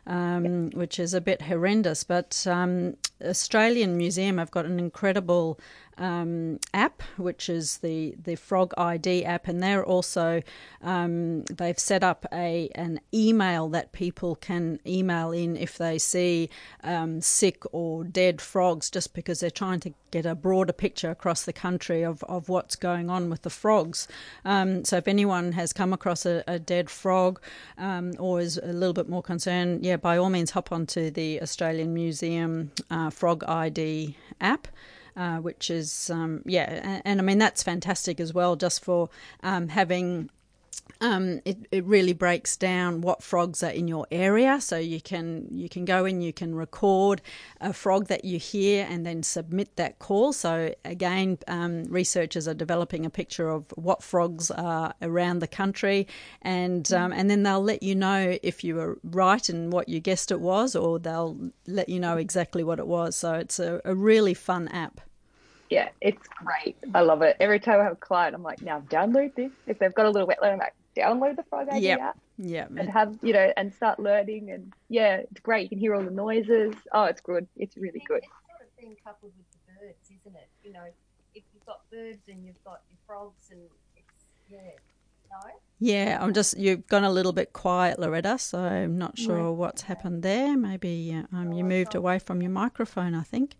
[0.08, 2.04] um, which is a bit horrendous.
[2.04, 5.60] But um, Australian Museum have got an incredible
[5.98, 10.42] um, app, which is the the Frog ID app, and they're also
[10.82, 16.50] um, they've set up a an email that people can email in if they see
[16.84, 21.44] um, sick or dead frogs, just because they're trying to get a broader picture across
[21.44, 24.08] the country of, of what's going on with the frogs.
[24.46, 27.42] Um, so if anyone has come across a, a dead frog
[27.78, 31.42] um, or is a little bit more concerned, yeah, by all means hop onto the
[31.42, 34.70] Australian Museum uh, Frog ID app.
[35.18, 39.10] Uh, which is um, yeah, and, and, I mean that's fantastic as well, just for
[39.44, 40.30] um, having
[41.02, 45.48] um, it, it really breaks down what frogs are in your area, so you can
[45.52, 47.22] you can go in, you can record
[47.60, 50.34] a frog that you hear, and then submit that call.
[50.34, 56.08] So again, um, researchers are developing a picture of what frogs are around the country,
[56.42, 60.00] and um, and then they'll let you know if you were right in what you
[60.00, 63.16] guessed it was, or they'll let you know exactly what it was.
[63.16, 65.02] So it's a, a really fun app
[65.70, 66.76] yeah, it's great.
[66.94, 67.38] I love it.
[67.40, 69.52] Every time I have a client, I'm like, now download this.
[69.68, 72.00] If they've got a little wetland, I'm like, download the Frog ID yep.
[72.00, 72.20] app.
[72.38, 72.68] Yeah.
[72.78, 74.52] And have, you know, and start learning.
[74.52, 75.64] And yeah, it's great.
[75.64, 76.74] You can hear all the noises.
[76.92, 77.48] Oh, it's good.
[77.58, 78.18] It's really good.
[78.18, 80.50] It's sort of thing coupled with the birds, isn't it?
[80.64, 80.86] You know,
[81.34, 83.62] if you've got birds and you've got your frogs and
[83.96, 84.58] it's, yeah.
[85.80, 88.38] Yeah, I'm just you've gone a little bit quiet, Loretta.
[88.40, 89.58] So I'm not sure Right.
[89.58, 90.56] what's happened there.
[90.56, 93.56] Maybe uh, um, you moved away from your microphone, I think.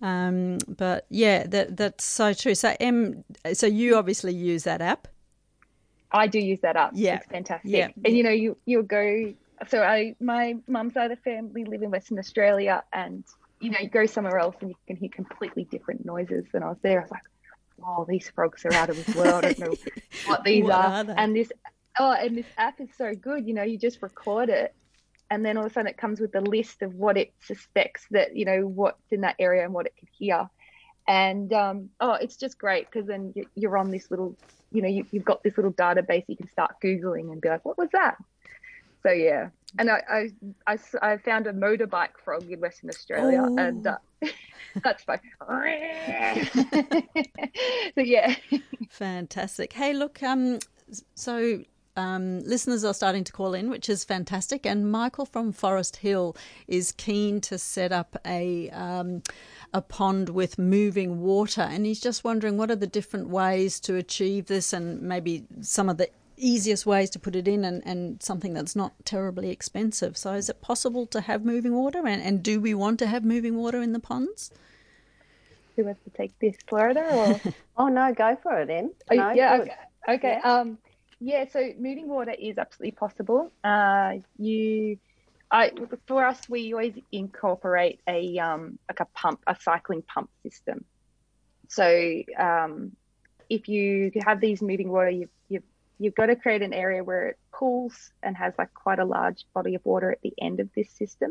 [0.00, 2.54] Um, but yeah, that that's so true.
[2.54, 5.08] So Em, so you obviously use that app.
[6.12, 6.92] I do use that app.
[6.94, 7.16] Yeah.
[7.16, 7.70] It's fantastic.
[7.70, 7.88] Yeah.
[8.04, 9.34] And you know, you you'll go
[9.68, 13.24] so I my mum's side of the family live in Western Australia and
[13.60, 16.44] you know, you go somewhere else and you can hear completely different noises.
[16.54, 17.22] And I was there, I was like,
[17.84, 19.44] Oh, these frogs are out of this world.
[19.44, 19.74] I don't know
[20.26, 21.04] what these What are.
[21.04, 21.14] are?
[21.16, 21.50] And this
[21.98, 24.74] oh, and this app is so good, you know, you just record it
[25.30, 28.06] and then all of a sudden it comes with a list of what it suspects
[28.10, 30.48] that, you know, what's in that area and what it could hear.
[31.06, 34.36] And um, oh, it's just great because then you- you're on this little,
[34.72, 37.64] you know, you, you've got this little database you can start Googling and be like,
[37.64, 38.16] what was that?
[39.02, 39.48] So yeah.
[39.78, 40.30] And I
[40.66, 43.56] I found a motorbike frog in Western Australia Oh.
[43.58, 43.96] and uh,
[44.82, 45.20] that's fine.
[47.94, 48.34] so yeah.
[48.90, 49.72] Fantastic.
[49.72, 50.58] Hey, look, um,
[51.14, 51.62] so
[51.98, 54.64] um, listeners are starting to call in, which is fantastic.
[54.64, 56.36] And Michael from Forest Hill
[56.68, 59.22] is keen to set up a um,
[59.74, 63.96] a pond with moving water, and he's just wondering what are the different ways to
[63.96, 68.22] achieve this, and maybe some of the easiest ways to put it in, and, and
[68.22, 70.16] something that's not terribly expensive.
[70.16, 73.24] So, is it possible to have moving water, and, and do we want to have
[73.24, 74.52] moving water in the ponds?
[75.76, 77.40] Who wants to take this, Florida or?
[77.80, 78.90] Oh no, go for it, Em.
[79.10, 79.74] Oh, No, yeah, okay.
[80.08, 80.40] okay.
[80.42, 80.52] Yeah.
[80.52, 80.78] Um,
[81.20, 83.50] yeah, so moving water is absolutely possible.
[83.64, 84.98] Uh, you,
[85.50, 85.72] I,
[86.06, 90.84] for us, we always incorporate a um, like a pump, a cycling pump system.
[91.68, 92.92] So um,
[93.48, 95.64] if you have these moving water, you've, you've
[95.98, 99.44] you've got to create an area where it pools and has like quite a large
[99.52, 101.30] body of water at the end of this system,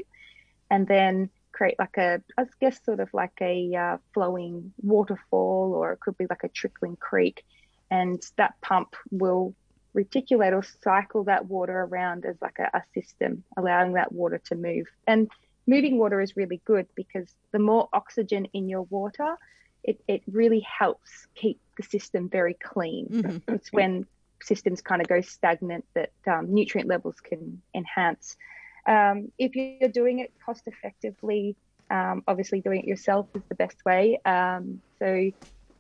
[0.70, 5.94] and then create like a, I guess, sort of like a uh, flowing waterfall, or
[5.94, 7.46] it could be like a trickling creek,
[7.90, 9.56] and that pump will
[9.98, 14.56] reticulate or cycle that water around as like a, a system, allowing that water to
[14.56, 14.86] move.
[15.08, 15.30] And
[15.66, 19.36] moving water is really good because the more oxygen in your water,
[19.84, 23.08] it, it really helps keep the system very clean.
[23.10, 23.42] Mhm.
[23.56, 24.06] It's when
[24.42, 28.38] systems kind of go stagnant that um, nutrient levels can enhance.
[28.86, 31.56] Um, if you're doing it cost effectively,
[31.90, 34.20] um, obviously doing it yourself is the best way.
[34.26, 35.32] Um, so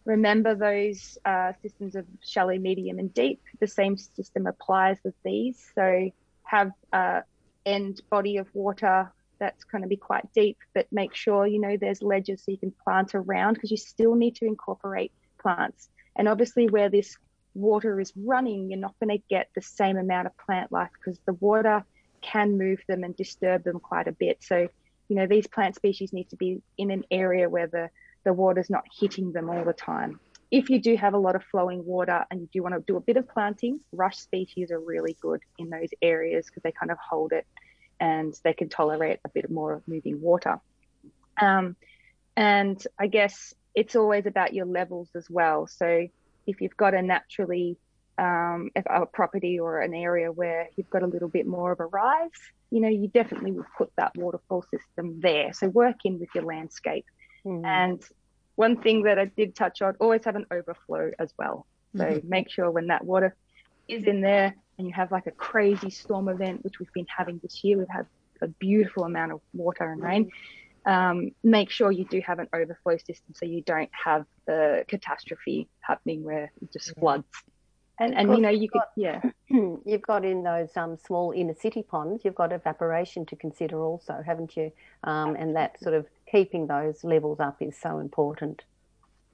[0.08, 3.41] remember those uh, systems of shallow, medium, and deep.
[3.60, 5.63] The same system applies with these.
[5.76, 6.10] So
[6.43, 7.24] have a
[7.65, 11.78] end body of water that's going to be quite deep, but make sure you know
[11.78, 15.89] there's ledges so you can plant around because you still need to incorporate plants.
[16.15, 17.17] And obviously, where this
[17.54, 21.20] water is running, you're not going to get the same amount of plant life because
[21.26, 21.84] the water
[22.22, 24.38] can move them and disturb them quite a bit.
[24.41, 24.70] So,
[25.10, 27.89] you know, these plant species need to be in an area where the,
[28.28, 30.20] the water's not hitting them all the time.
[30.52, 32.98] If you do have a lot of flowing water and you do want to do
[32.98, 36.92] a bit of planting, rush species are really good in those areas because they kind
[36.92, 37.48] of hold it
[38.02, 40.60] and they can tolerate a bit more of moving water.
[41.42, 41.78] Um,
[42.36, 45.66] and I guess it's always about your levels as well.
[45.66, 46.08] So
[46.46, 47.78] if you've got a naturally
[48.18, 51.86] um, a property or an area where you've got a little bit more of a
[51.86, 52.30] rise,
[52.72, 55.54] you know, you definitely would put that waterfall system there.
[55.54, 57.06] So work in with your landscape.
[57.48, 57.66] Mm.
[57.66, 58.04] And
[58.56, 61.66] one thing that I did touch on, always have an overflow as well.
[61.96, 62.24] So Mhm.
[62.24, 63.36] make sure when that water
[63.88, 67.40] is in there and you have like a crazy storm event, which we've been having
[67.40, 68.08] this year, we've had
[68.42, 70.30] a beautiful amount of water and rain.
[70.86, 75.68] Um, make sure you do have an overflow system so you don't have the catastrophe
[75.82, 77.28] happening where it just floods.
[78.00, 79.22] And, and you know, you could, yeah.
[79.50, 84.22] you've got in those um, small inner city ponds, you've got evaporation to consider also,
[84.26, 84.72] haven't you?
[85.04, 88.63] Um, and that sort of keeping those levels up is so important.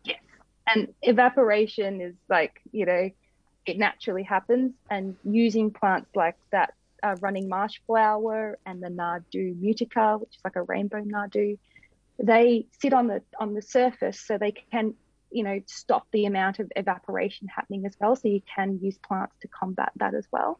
[0.03, 0.19] Yes.
[0.67, 3.09] And evaporation is like, you know,
[3.65, 4.73] it naturally happens.
[4.89, 10.41] And using plants like that uh, running marsh flower and the Nardoo mutica, which is
[10.43, 11.57] like a rainbow Nardoo,
[12.19, 14.93] they sit on the on the surface so they can,
[15.31, 18.15] you know, stop the amount of evaporation happening as well.
[18.15, 20.59] So you can use plants to combat that as well.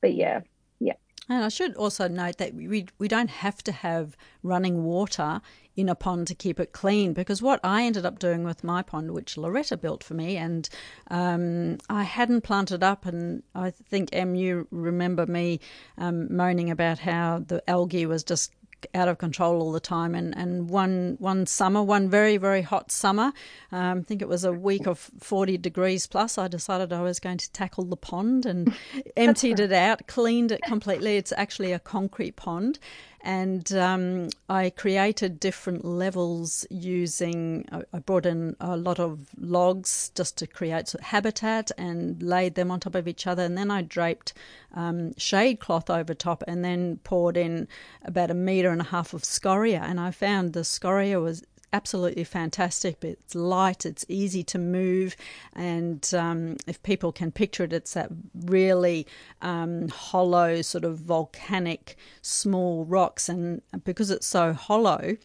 [0.00, 0.40] But yeah,
[0.78, 0.94] yeah,
[1.28, 5.40] And I should also note that we we don't have to have running water
[5.74, 8.82] in a pond to keep it clean because what I ended up doing with my
[8.82, 10.68] pond, which Loretta built for me, and
[11.10, 15.60] um, I hadn't planted up, and I think Em, you remember me
[15.98, 18.52] um, moaning about how the algae was just
[18.94, 20.14] out of control all the time.
[20.14, 23.32] And, and one one summer, one very very hot summer,
[23.72, 26.38] um, I think it was a week of forty degrees plus.
[26.38, 28.74] I decided I was going to tackle the pond and
[29.16, 31.16] emptied it out, cleaned it completely.
[31.16, 32.78] It's actually a concrete pond.
[33.26, 37.68] And um, I created different levels using.
[37.92, 42.78] I brought in a lot of logs just to create habitat and laid them on
[42.78, 44.32] top of each other, and then I draped
[44.74, 47.66] um, shade cloth over top, and then poured in
[48.04, 51.42] about a meter and a half of scoria, and I found the scoria was
[51.76, 53.04] absolutely fantastic.
[53.04, 55.14] It's light, it's easy to move,
[55.52, 59.06] and um, if people can picture it, it's that really
[59.42, 65.16] um, hollow, sort of volcanic, small rocks, and because it's so hollow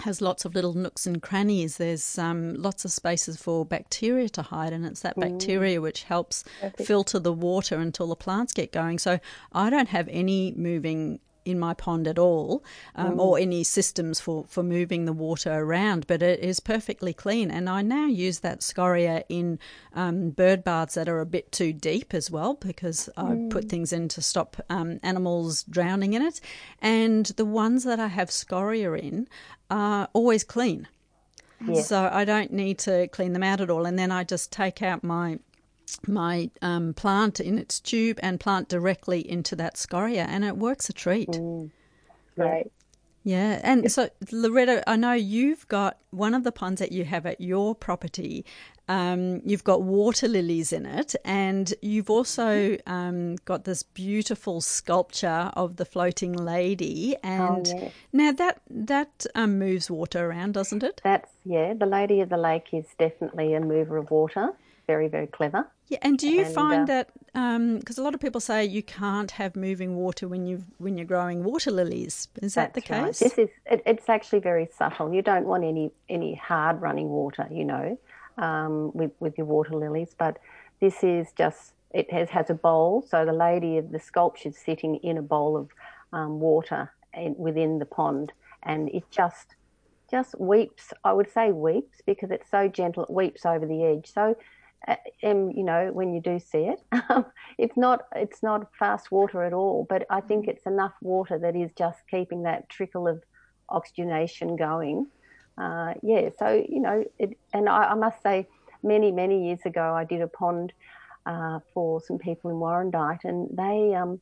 [0.00, 1.78] has lots of little nooks and crannies.
[1.78, 5.22] There's um, lots of spaces for bacteria to hide, and it's that mm.
[5.22, 6.86] bacteria which helps Perfect.
[6.86, 8.98] filter the water until the plants get going.
[8.98, 9.18] So
[9.52, 12.62] I don't have any moving in my pond at all,
[12.94, 13.18] um, mm.
[13.18, 17.50] or any systems for, for moving the water around, but it is perfectly clean.
[17.50, 19.58] And I now use that scoria in
[19.94, 23.48] um, bird baths that are a bit too deep as well, because mm.
[23.48, 26.40] I put things in to stop um, animals drowning in it.
[26.80, 29.28] And the ones that I have scoria in
[29.70, 30.88] are always clean.
[31.82, 33.84] So I don't need to clean them out at all.
[33.84, 35.40] And then I just take out my
[36.06, 40.88] my um, plant in its tube and plant directly into that scoria, and it works
[40.88, 41.30] a treat.
[41.30, 41.70] Mm.
[42.36, 42.70] Right.
[43.24, 47.26] Yeah, and so Loretta, I know you've got one of the ponds that you have
[47.26, 48.46] at your property.
[48.88, 55.50] Um, you've got water lilies in it, and you've also um, got this beautiful sculpture
[55.54, 57.16] of the floating lady.
[57.22, 61.02] And oh, now that that um, moves water around, doesn't it?
[61.04, 61.74] That's yeah.
[61.74, 64.54] The lady of the lake is definitely a mover of water.
[64.88, 65.68] Very very clever.
[65.88, 67.12] Yeah, and do you and, find uh, that
[67.78, 70.96] because um, a lot of people say you can't have moving water when you when
[70.96, 72.28] you're growing water lilies?
[72.42, 72.90] Is that the case?
[72.90, 73.14] Right.
[73.14, 75.12] This is it, it's actually very subtle.
[75.12, 77.98] You don't want any any hard running water, you know,
[78.38, 80.14] um, with with your water lilies.
[80.18, 80.38] But
[80.80, 83.04] this is just it has has a bowl.
[83.08, 85.68] So the lady of the sculpture is sitting in a bowl of
[86.12, 88.32] um, water in, within the pond,
[88.62, 89.54] and it just
[90.10, 90.92] just weeps.
[91.04, 93.04] I would say weeps because it's so gentle.
[93.04, 94.12] It weeps over the edge.
[94.12, 94.34] So
[95.22, 96.80] and you know when you do see it
[97.58, 101.56] it's not it's not fast water at all but i think it's enough water that
[101.56, 103.22] is just keeping that trickle of
[103.68, 105.06] oxygenation going.
[105.58, 108.46] Uh, yeah so you know it, and I, I, must say
[108.84, 110.72] many many years ago i did a pond
[111.26, 114.20] uh, for some people in warrandyte and they um,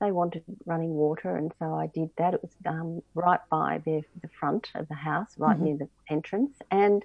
[0.00, 2.32] they wanted running water and so i did that.
[2.32, 5.64] It was um, right by the, the front of the house right mm-hmm.
[5.64, 7.04] near the entrance and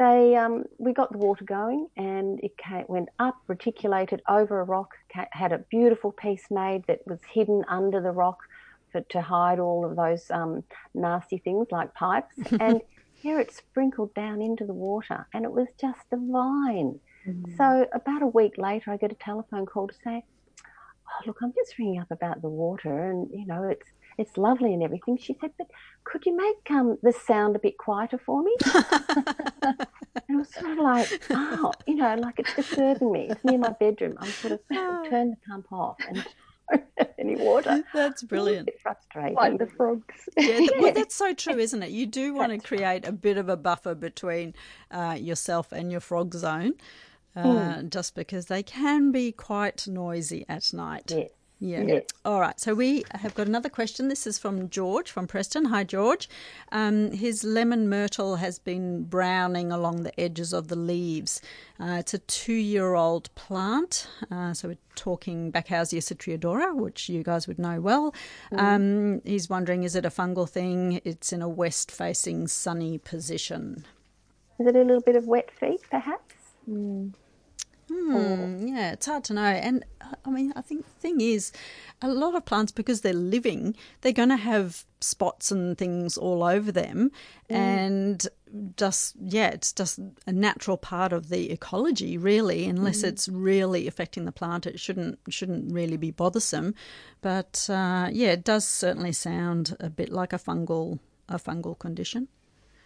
[0.00, 4.64] they um, we got the water going and it came, went up, reticulated over a
[4.64, 4.94] rock,
[5.32, 8.38] had a beautiful piece made that was hidden under the rock
[8.90, 12.34] for, to hide all of those um, nasty things like pipes.
[12.60, 12.80] and
[13.12, 16.98] here it sprinkled down into the water and it was just divine.
[17.28, 17.56] Mm-hmm.
[17.58, 20.24] So about a week later, I get a telephone call to say,
[20.64, 23.86] "Oh, look, I'm just ringing up about the water, and you know, it's
[24.20, 25.16] it's lovely and everything.
[25.18, 25.66] She said, but
[26.04, 28.54] could you make um, the sound a bit quieter for me?
[28.74, 29.86] and
[30.28, 33.28] it was sort of like, oh, you know, like it's disturbing me.
[33.30, 34.16] It's near my bedroom.
[34.18, 35.06] I'm sort of oh.
[35.08, 36.24] turn the pump off and
[37.18, 37.82] any water.
[37.94, 38.70] That's brilliant.
[38.82, 39.36] frustrating.
[39.36, 40.28] Like the frogs.
[40.36, 41.90] Yeah, well, that's so true, isn't it?
[41.90, 44.54] You do want to create a bit of a buffer between
[44.90, 46.74] uh, yourself and your frog zone,
[47.34, 47.90] uh, mm.
[47.90, 51.10] just because they can be quite noisy at night.
[51.10, 51.30] Yes.
[51.62, 51.82] Yeah.
[51.82, 52.04] Yes.
[52.24, 52.58] All right.
[52.58, 54.08] So we have got another question.
[54.08, 55.66] This is from George from Preston.
[55.66, 56.26] Hi, George.
[56.72, 61.42] Um, his lemon myrtle has been browning along the edges of the leaves.
[61.78, 64.08] Uh, it's a two-year-old plant.
[64.30, 68.14] Uh, so we're talking Backhousia citriodora, which you guys would know well.
[68.52, 68.58] Mm.
[68.58, 71.02] Um, he's wondering, is it a fungal thing?
[71.04, 73.84] It's in a west-facing sunny position.
[74.58, 76.34] Is it a little bit of wet feet, perhaps?
[76.68, 77.12] Mm.
[77.92, 79.42] Hmm, yeah, it's hard to know.
[79.42, 81.50] And uh, I mean, I think the thing is,
[82.00, 86.44] a lot of plants, because they're living, they're going to have spots and things all
[86.44, 87.10] over them.
[87.50, 87.56] Mm.
[87.56, 88.28] And
[88.76, 92.66] just, yeah, it's just a natural part of the ecology, really.
[92.66, 93.08] Unless mm.
[93.08, 96.74] it's really affecting the plant, it shouldn't shouldn't really be bothersome.
[97.22, 102.28] But uh, yeah, it does certainly sound a bit like a fungal a fungal condition.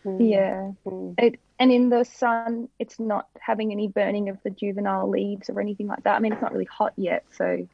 [0.05, 0.31] Mm.
[0.31, 0.73] Yeah.
[0.87, 1.15] Mm.
[1.19, 5.61] It, and in the sun, it's not having any burning of the juvenile leaves or
[5.61, 6.17] anything like that.
[6.17, 7.69] I mean, it's not really hot yet, so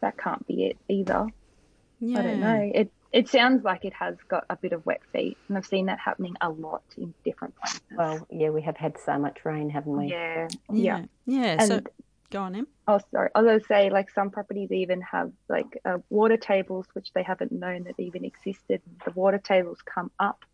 [0.00, 1.28] that can't be it either.
[2.00, 2.18] Yeah.
[2.18, 2.70] I don't know.
[2.74, 5.86] It it sounds like it has got a bit of wet feet, and I've seen
[5.86, 7.80] that happening a lot in different places.
[7.96, 10.06] Well, yeah, we have had so much rain, haven't we?
[10.06, 10.48] Yeah.
[10.72, 11.04] Yeah.
[11.26, 11.56] Yeah.
[11.58, 11.80] And, so
[12.30, 12.66] go on, Em.
[12.88, 13.28] Oh, sorry.
[13.34, 17.12] I was going to say, like, some properties even have, like, uh, water tables, which
[17.12, 18.80] they haven't known that even existed.
[19.04, 20.44] The water tables come up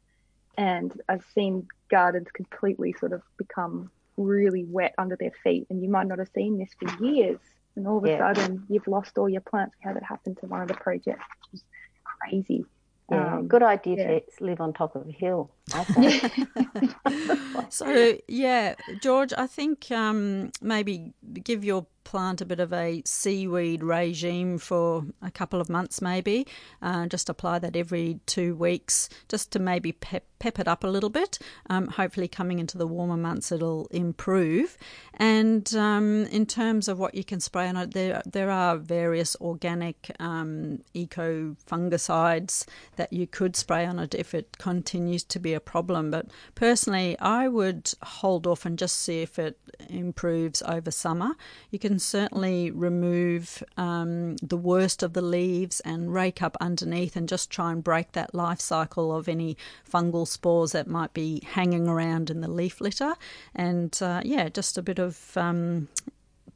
[0.58, 5.88] and I've seen gardens completely sort of become really wet under their feet, and you
[5.88, 7.38] might not have seen this for years,
[7.76, 8.18] and all of a yeah.
[8.18, 9.76] sudden you've lost all your plants.
[9.78, 11.64] We had it happen to one of the projects, which is
[12.04, 12.66] crazy.
[13.10, 14.18] Yeah, um, good idea yeah.
[14.18, 15.50] to live on top of a hill.
[17.68, 21.12] so yeah, George, I think um, maybe
[21.42, 26.46] give your plant a bit of a seaweed regime for a couple of months, maybe.
[26.80, 30.86] Uh, just apply that every two weeks, just to maybe pep, pep it up a
[30.86, 31.38] little bit.
[31.68, 34.78] Um, hopefully, coming into the warmer months, it'll improve.
[35.18, 39.36] And um, in terms of what you can spray on it, there there are various
[39.42, 42.64] organic um, eco fungicides
[42.96, 46.10] that you could spray on it if it continues to be a problem.
[46.10, 49.58] But personally, I would hold off and just see if it
[49.90, 51.34] improves over summer.
[51.70, 57.28] You can certainly remove um, the worst of the leaves and rake up underneath and
[57.28, 59.56] just try and break that life cycle of any
[59.90, 63.14] fungal spores that might be hanging around in the leaf litter.
[63.54, 65.88] And uh, yeah, just a bit of um,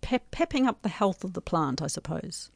[0.01, 2.49] pep- pepping up the health of the plant, I suppose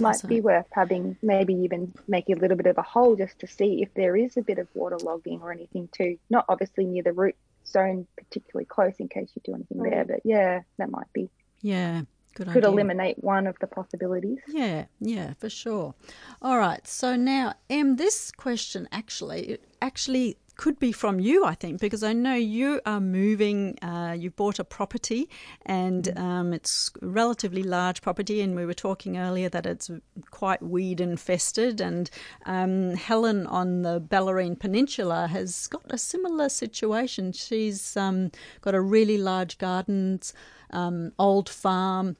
[0.00, 0.28] might so.
[0.28, 3.82] be worth having maybe even make a little bit of a hole just to see
[3.82, 6.18] if there is a bit of water logging or anything too.
[6.30, 7.36] Not obviously near the root
[7.66, 11.28] zone particularly close in case you do anything there, but yeah, that might be.
[11.60, 12.02] Yeah.
[12.34, 12.70] Good could idea.
[12.70, 14.38] eliminate one of the possibilities.
[14.46, 15.94] Yeah, yeah, for sure.
[16.40, 16.86] All right.
[16.86, 22.12] So now, Em, this question actually actually could be from you, I think, because I
[22.12, 23.78] know you are moving.
[23.80, 25.30] Uh, you've bought a property,
[25.64, 26.22] and mm-hmm.
[26.22, 28.42] um, it's a relatively large property.
[28.42, 29.88] And we were talking earlier that it's
[30.30, 31.80] quite weed infested.
[31.80, 32.10] And
[32.44, 37.32] um, Helen on the Bellarine Peninsula has got a similar situation.
[37.32, 40.34] She's um, got a really large gardens,
[40.70, 42.16] um, old farm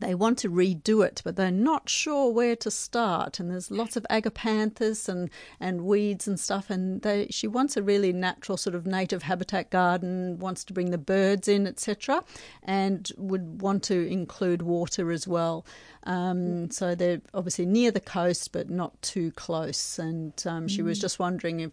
[0.00, 3.40] they want to redo it, but they're not sure where to start.
[3.40, 6.70] And there's lots of agapanthus and, and weeds and stuff.
[6.70, 10.90] And they, she wants a really natural sort of native habitat garden, wants to bring
[10.90, 12.22] the birds in, etc.,
[12.62, 15.64] and would want to include water as well.
[16.06, 19.98] Um, so they're obviously near the coast, but not too close.
[19.98, 21.02] And um, she was mm.
[21.02, 21.72] just wondering if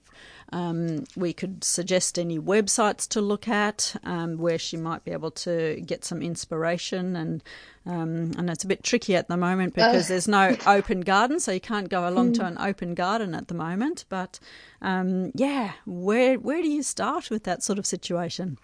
[0.52, 5.32] um, we could suggest any websites to look at um, where she might be able
[5.32, 7.16] to get some inspiration.
[7.16, 7.44] And
[7.86, 11.52] um, and it's a bit tricky at the moment because there's no open garden, so
[11.52, 12.36] you can't go along mm.
[12.36, 14.06] to an open garden at the moment.
[14.10, 14.40] But
[14.82, 18.58] um, yeah, where where do you start with that sort of situation?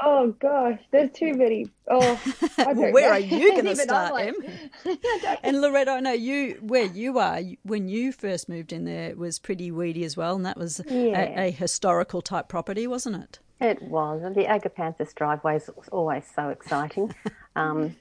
[0.00, 1.66] Oh gosh, there's too many.
[1.88, 2.14] Oh,
[2.56, 3.08] where know.
[3.08, 4.28] are you going to start, like...
[4.28, 4.96] Em?
[5.42, 9.18] and Loretta, I know you where you are when you first moved in there it
[9.18, 11.42] was pretty weedy as well, and that was yeah.
[11.42, 13.38] a, a, historical type property, wasn't it?
[13.60, 14.22] It was.
[14.22, 17.12] The Agapanthus driveway is always so exciting.
[17.56, 17.96] um,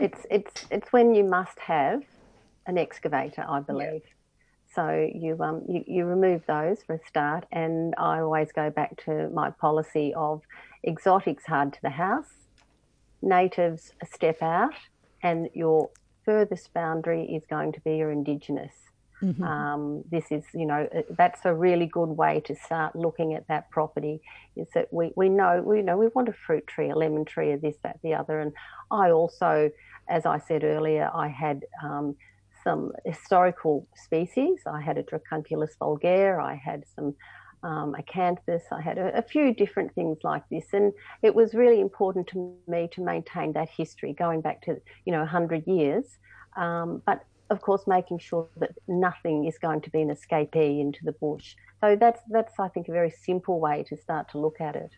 [0.00, 2.02] it's it's it's when you must have
[2.66, 4.02] an excavator, I believe.
[4.74, 9.04] So you um you, you remove those for a start, and I always go back
[9.04, 10.40] to my policy of
[10.86, 12.32] exotics hard to the house,
[13.20, 14.74] natives a step out,
[15.22, 15.90] and your
[16.24, 18.72] furthest boundary is going to be your indigenous.
[19.22, 19.42] Mm-hmm.
[19.44, 23.46] Um, this is, you know, uh, that's a really good way to start looking at
[23.46, 24.20] that property.
[24.56, 27.52] Is that we, we know we know we want a fruit tree, a lemon tree,
[27.52, 28.40] or this, that, the other.
[28.40, 28.52] And
[28.90, 29.70] I also,
[30.08, 32.16] as I said earlier, I had um,
[32.64, 34.58] some historical species.
[34.66, 36.42] I had a Dracunculus vulgare.
[36.42, 37.14] I had some
[37.62, 38.62] um, acanthus.
[38.70, 40.92] I had a, a, few different things like this, and
[41.22, 45.20] it was really important to me to maintain that history going back to you know
[45.20, 46.18] 100 years.
[46.56, 51.04] Um, but of course, making sure that nothing is going to be an escapee into
[51.04, 51.54] the bush.
[51.80, 54.92] So that's that's I think a very simple way to start to look at it.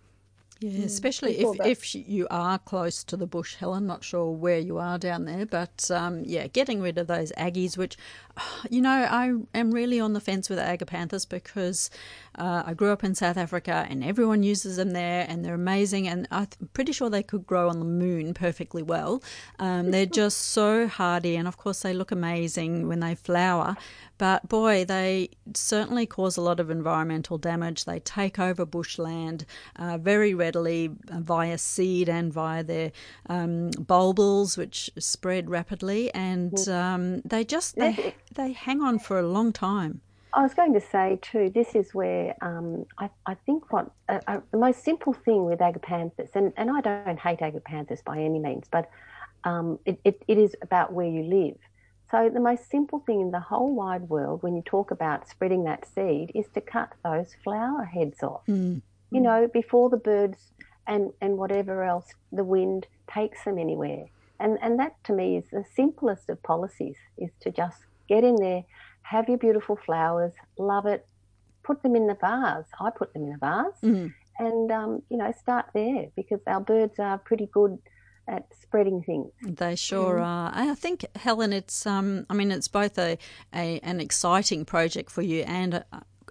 [0.61, 3.87] Yeah, mm, especially if, if you are close to the bush, Helen.
[3.87, 7.77] Not sure where you are down there, but um, yeah, getting rid of those aggies,
[7.77, 7.97] which,
[8.71, 11.91] you know, I am really on the fence with agapanthus because
[12.37, 16.07] uh, I grew up in South Africa and everyone uses them there and they're amazing.
[16.07, 19.23] And I'm pretty sure they could grow on the moon perfectly well.
[19.59, 23.77] Um, they're just so hardy, and of course, they look amazing when they flower.
[24.17, 27.85] But boy, they certainly cause a lot of environmental damage.
[27.85, 29.45] They take over bushland
[29.75, 32.93] uh, very readily uh, via seed and via their
[33.29, 39.27] um, bulbils, which spread rapidly, and um, they just they, they hang on for a
[39.27, 40.01] long time.
[40.35, 41.51] I was going to say too.
[41.51, 45.61] This is where um, I, I, think what uh, uh, the most simple thing with
[45.61, 48.91] agapanthus, and, and I don't hate agapanthus by any means, but
[49.45, 51.57] um, it, it, it is about where you live.
[52.11, 55.65] So, the most simple thing in the whole wide world when you talk about spreading
[55.65, 58.43] that seed is to cut those flower heads off.
[58.49, 58.83] Mm.
[59.11, 60.53] You know, before the birds
[60.87, 64.07] and, and whatever else, the wind takes them anywhere.
[64.41, 67.79] And, and that to me is the simplest of policies is to just
[68.09, 68.65] get in there,
[69.03, 71.07] have your beautiful flowers, love it,
[71.63, 72.67] put them in the vase.
[72.81, 74.13] I put them in a vase mm.
[74.39, 77.79] and, um, you know, start there because our birds are pretty good
[78.27, 79.31] at spreading things.
[79.43, 80.25] They sure mm.
[80.25, 80.51] are.
[80.55, 83.19] I think Helen, it's um, I mean, it's both a,
[83.55, 85.85] a an exciting project for you and a,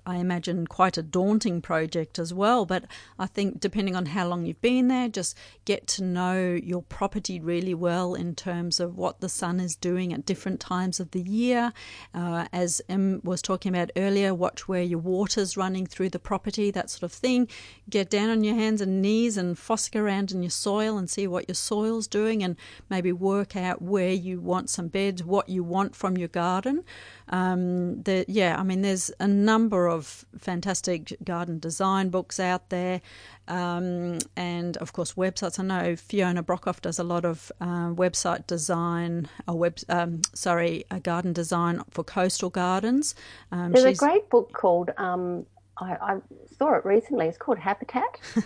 [0.06, 2.66] I imagine, quite a daunting project as well.
[2.66, 2.86] But
[3.18, 7.40] I think depending on how long you've been there, just get to know your property
[7.40, 11.22] really well in terms of what the sun is doing at different times of the
[11.22, 11.74] year.
[12.14, 16.72] Uh, as Em was talking about earlier, watch where your water's running through the property,
[16.72, 17.48] that sort of thing.
[17.90, 21.28] Get down on your hands and knees and fossick around in your soil and see
[21.28, 22.56] what your soil's doing and
[22.90, 26.84] maybe work out where you want some beds, what you want from your garden.
[27.30, 33.02] Um, the, yeah, I mean, there's a number of fantastic garden design books out there,
[33.48, 35.60] um, and of course websites.
[35.60, 40.86] I know Fiona Brockhoff does a lot of uh, website design, or web, um, sorry,
[40.92, 43.16] a garden design for coastal gardens.
[43.52, 44.92] Um, there's a great book called.
[44.98, 45.46] Um,
[45.78, 46.18] I, I,
[46.58, 47.26] saw it recently.
[47.28, 48.04] It's called Habitat.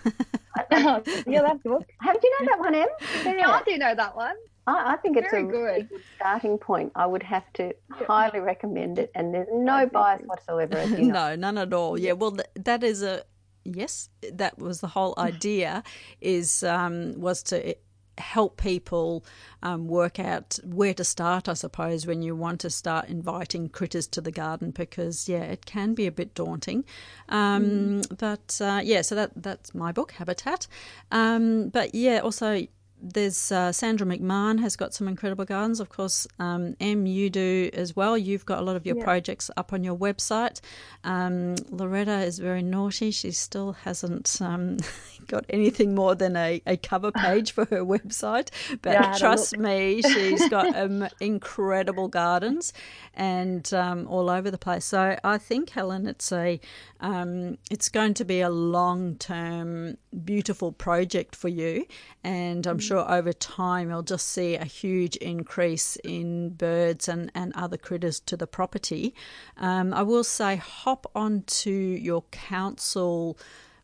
[0.72, 1.02] yeah,
[1.42, 1.86] that's the book.
[2.02, 2.88] Have you know that one, Em?
[3.26, 4.36] Yeah, I do know that one.
[4.68, 5.62] I, I think it's Very a good.
[5.62, 6.92] Really good starting point.
[6.96, 8.06] I would have to yeah.
[8.06, 10.84] highly recommend it, and there's no bias whatsoever.
[10.98, 11.30] You know.
[11.30, 11.98] no, none at all.
[11.98, 13.24] Yeah, well, th- that is a
[13.64, 14.10] yes.
[14.34, 15.84] That was the whole idea.
[16.22, 17.76] is um, was to
[18.18, 19.24] help people
[19.62, 24.08] um, work out where to start, I suppose, when you want to start inviting critters
[24.08, 26.84] to the garden, because yeah, it can be a bit daunting.
[27.30, 28.18] Um, mm.
[28.18, 30.68] But uh, yeah, so that that's my book, Habitat.
[31.12, 32.66] Um, but yeah, also
[33.02, 35.80] there's uh, Sandra McMahon has got some incredible gardens.
[35.80, 38.18] Of course, um, Em, you do as well.
[38.18, 39.04] You've got a lot of your yeah.
[39.04, 40.62] projects up on your website.
[41.04, 43.12] Um, Loretta is very naughty.
[43.12, 44.78] She still hasn't um,
[45.28, 48.50] got anything more than a, a cover page for her website.
[48.82, 52.74] But yeah, trust me, she's got um, incredible gardens
[53.14, 54.86] and um, all over the place.
[54.86, 56.60] So I think, Helen, it's a
[57.00, 61.86] um, it's going to be a long term, beautiful project for you.
[62.24, 62.82] And I'm mm.
[62.82, 68.20] sure over time you'll just see a huge increase in birds and, and other critters
[68.22, 69.14] to the property.
[69.58, 73.38] Um, I will say, hop onto your council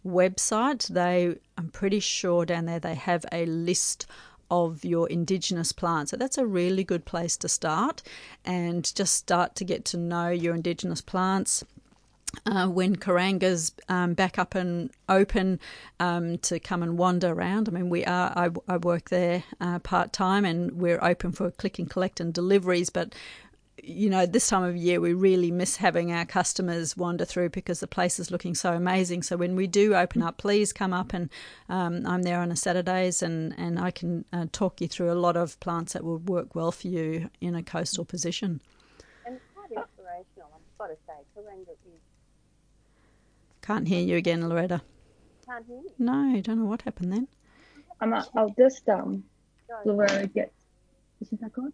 [0.06, 0.88] website.
[0.88, 4.06] They, I'm pretty sure down there, they have a list
[4.52, 6.12] of your indigenous plants.
[6.12, 8.04] So that's a really good place to start
[8.46, 11.64] and just start to get to know your indigenous plants
[12.46, 15.60] uh, when Kuranga's um, back up and open
[16.00, 17.70] um, to come and wander around.
[17.70, 18.34] I mean, we are.
[18.36, 22.34] I, I work there uh, part time, and we're open for click and collect and
[22.34, 22.90] deliveries.
[22.90, 23.14] But
[23.82, 27.82] you know, this time of year, we really miss having our customers wander through because
[27.82, 29.24] the place is looking so amazing.
[29.24, 31.30] So when we do open up, please come up and
[31.68, 35.20] um, I'm there on a Saturdays and, and I can uh, talk you through a
[35.20, 38.62] lot of plants that will work well for you in a coastal position.
[39.26, 41.20] And it's quite inspirational, I've got to say.
[41.36, 42.00] Kuranga is
[43.64, 44.82] can't hear you again, Loretta.
[45.46, 45.90] Can't hear me.
[45.98, 47.28] No, don't know what happened then.
[48.00, 49.24] I'm, I'll just um,
[49.86, 50.54] Loretta gets.
[51.22, 51.74] Is that gone?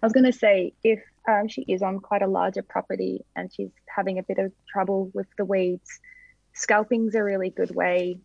[0.00, 3.52] I was going to say if um, she is on quite a larger property and
[3.52, 5.98] she's having a bit of trouble with the weeds,
[6.52, 8.20] scalping's a really good way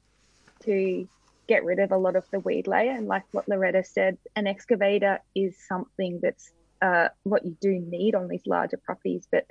[0.66, 1.08] to
[1.48, 2.92] get rid of a lot of the weed layer.
[2.92, 8.14] And like what Loretta said, an excavator is something that's uh, what you do need
[8.14, 9.48] on these larger properties, but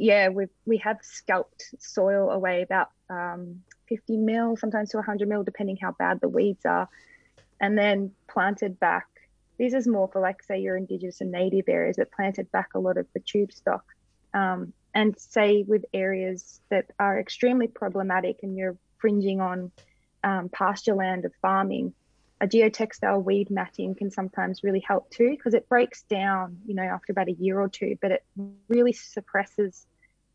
[0.00, 5.42] yeah, we we have scalped soil away about um, 50 mil, sometimes to 100 mil,
[5.44, 6.88] depending how bad the weeds are,
[7.60, 9.06] and then planted back.
[9.58, 12.78] This is more for like say your indigenous and native areas, but planted back a
[12.78, 13.84] lot of the tube stock.
[14.32, 19.70] Um, and say with areas that are extremely problematic and you're fringing on
[20.24, 21.92] um, pasture land of farming,
[22.40, 26.82] a geotextile weed matting can sometimes really help too because it breaks down, you know,
[26.82, 28.24] after about a year or two, but it
[28.68, 29.86] really suppresses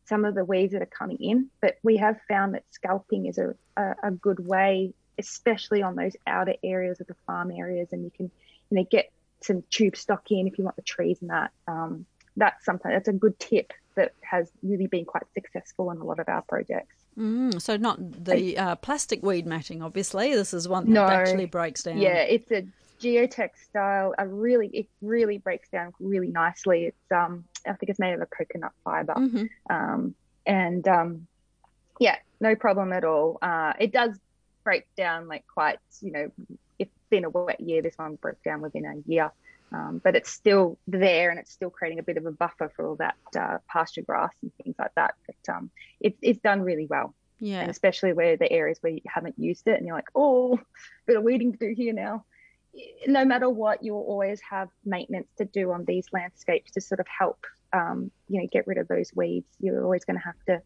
[0.06, 1.50] some of the weeds that are coming in.
[1.60, 6.16] But we have found that scalping is a, a, a good way, especially on those
[6.26, 8.30] outer areas of the farm areas, and you can,
[8.70, 9.10] you know, get
[9.42, 11.50] some tube stock in if you want the trees and that.
[11.68, 16.04] Um, that's something that's a good tip that has really been quite successful in a
[16.04, 16.94] lot of our projects.
[17.18, 20.34] Mm, so not the uh, plastic weed matting, obviously.
[20.34, 21.96] This is one that no, actually breaks down.
[21.96, 22.66] Yeah, it's a
[23.00, 24.12] geotextile.
[24.18, 26.86] A really, it really breaks down really nicely.
[26.86, 29.46] It's um, I think it's made of a coconut fiber, mm-hmm.
[29.68, 30.14] um,
[30.46, 31.26] and um,
[31.98, 33.38] yeah, no problem at all.
[33.42, 34.18] Uh, it does
[34.64, 36.30] break down like quite, you know,
[36.78, 37.82] it's been a wet year.
[37.82, 39.30] This one broke down within a year.
[39.72, 42.86] Um, but it's still there and it's still creating a bit of a buffer for
[42.86, 45.14] all that uh, pasture grass and things like that.
[45.26, 45.70] But um,
[46.00, 47.14] it, it's done really well.
[47.40, 47.60] Yeah.
[47.60, 50.58] And especially where the areas where you haven't used it and you're like, oh,
[51.06, 52.24] bit of weeding to do here now.
[53.06, 57.06] No matter what, you'll always have maintenance to do on these landscapes to sort of
[57.06, 59.46] help, um, you know, get rid of those weeds.
[59.60, 60.62] You're always going to have to,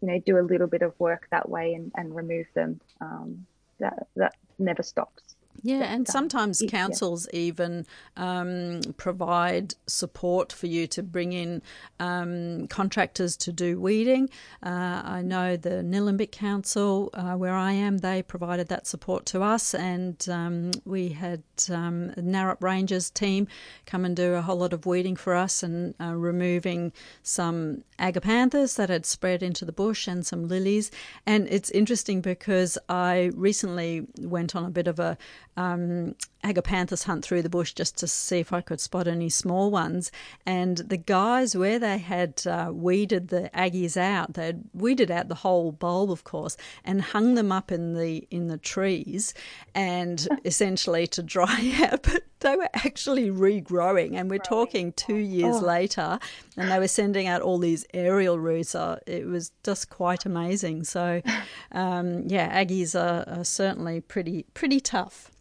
[0.00, 2.80] you know, do a little bit of work that way and, and remove them.
[3.00, 3.46] Um,
[3.80, 5.36] that that never stops.
[5.62, 7.40] Yeah, and sometimes councils yeah.
[7.40, 7.86] even
[8.16, 11.62] um, provide support for you to bring in
[11.98, 14.30] um, contractors to do weeding.
[14.62, 19.42] Uh, I know the Nillumbik Council, uh, where I am, they provided that support to
[19.42, 23.48] us, and um, we had um, Narrap Rangers team
[23.86, 26.92] come and do a whole lot of weeding for us and uh, removing
[27.22, 30.90] some agapanthus that had spread into the bush and some lilies.
[31.26, 35.18] And it's interesting because I recently went on a bit of a
[35.58, 39.72] um, agapanthus hunt through the bush just to see if I could spot any small
[39.72, 40.12] ones.
[40.46, 45.34] And the guys, where they had uh, weeded the aggies out, they'd weeded out the
[45.34, 49.34] whole bulb, of course, and hung them up in the in the trees,
[49.74, 52.04] and essentially to dry out.
[52.04, 55.66] But they were actually regrowing, and we're talking two years oh.
[55.66, 56.20] later,
[56.56, 58.76] and they were sending out all these aerial roots.
[58.76, 60.84] Uh, it was just quite amazing.
[60.84, 61.20] So,
[61.72, 65.32] um, yeah, aggies are, are certainly pretty pretty tough.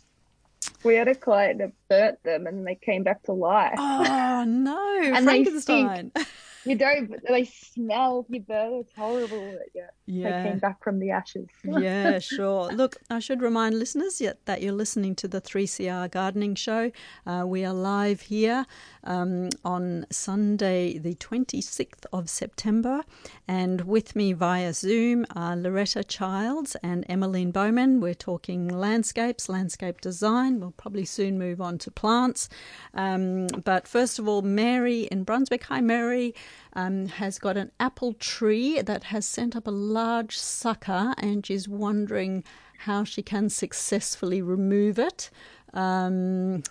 [0.83, 3.75] We had a client that burnt them and they came back to life.
[3.77, 6.11] Oh no, and Frankenstein.
[6.13, 6.27] They stink.
[6.65, 7.15] You don't.
[7.25, 8.73] They smell You burn.
[8.81, 9.57] It's horrible.
[9.73, 9.83] Yeah.
[10.07, 10.41] Yeah.
[10.41, 11.49] They came back from the ashes.
[11.65, 12.69] yeah, sure.
[12.69, 16.91] Look, I should remind listeners yet that you're listening to the 3CR Gardening Show.
[17.25, 18.65] Uh, we are live here
[19.03, 23.03] um, on Sunday, the 26th of September,
[23.49, 27.99] and with me via Zoom are Loretta Childs and Emmeline Bowman.
[27.99, 30.61] We're talking landscapes, landscape design.
[30.61, 32.47] We'll probably soon move on to plants.
[32.93, 35.65] Um, but first of all, Mary in Brunswick.
[35.65, 36.33] Hi, Mary
[36.77, 41.67] um, has got an apple tree that has sent up a large sucker and she's
[41.67, 42.43] wondering
[42.77, 45.31] how she can successfully remove it.
[45.73, 46.61] Um,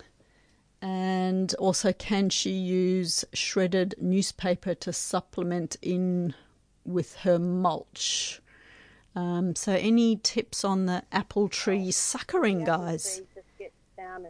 [0.80, 6.34] and also, can she use shredded newspaper to supplement in
[6.84, 8.40] with her mulch?
[9.16, 13.22] Um, so, any tips on the apple tree suckering, guys?
[13.98, 14.26] And...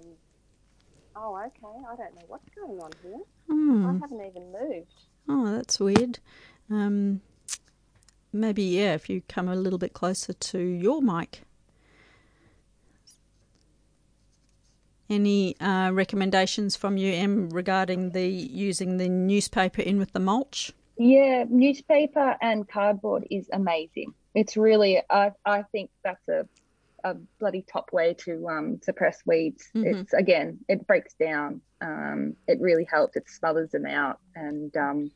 [1.14, 1.84] Oh, okay.
[1.90, 3.20] I don't know what's going on here.
[3.48, 3.86] Hmm.
[3.86, 5.05] I haven't even moved.
[5.28, 6.18] Oh, that's weird.
[6.70, 7.20] Um,
[8.32, 11.42] maybe, yeah, if you come a little bit closer to your mic.
[15.08, 20.72] Any uh, recommendations from you, Em, regarding the using the newspaper in with the mulch?
[20.98, 24.14] Yeah, newspaper and cardboard is amazing.
[24.34, 26.48] It's really, I, I think that's a,
[27.06, 29.68] a bloody top way to um, suppress weeds.
[29.74, 30.00] Mm-hmm.
[30.00, 31.60] It's again, it breaks down.
[31.80, 33.16] Um, it really helps.
[33.16, 35.10] It smothers them out, and um,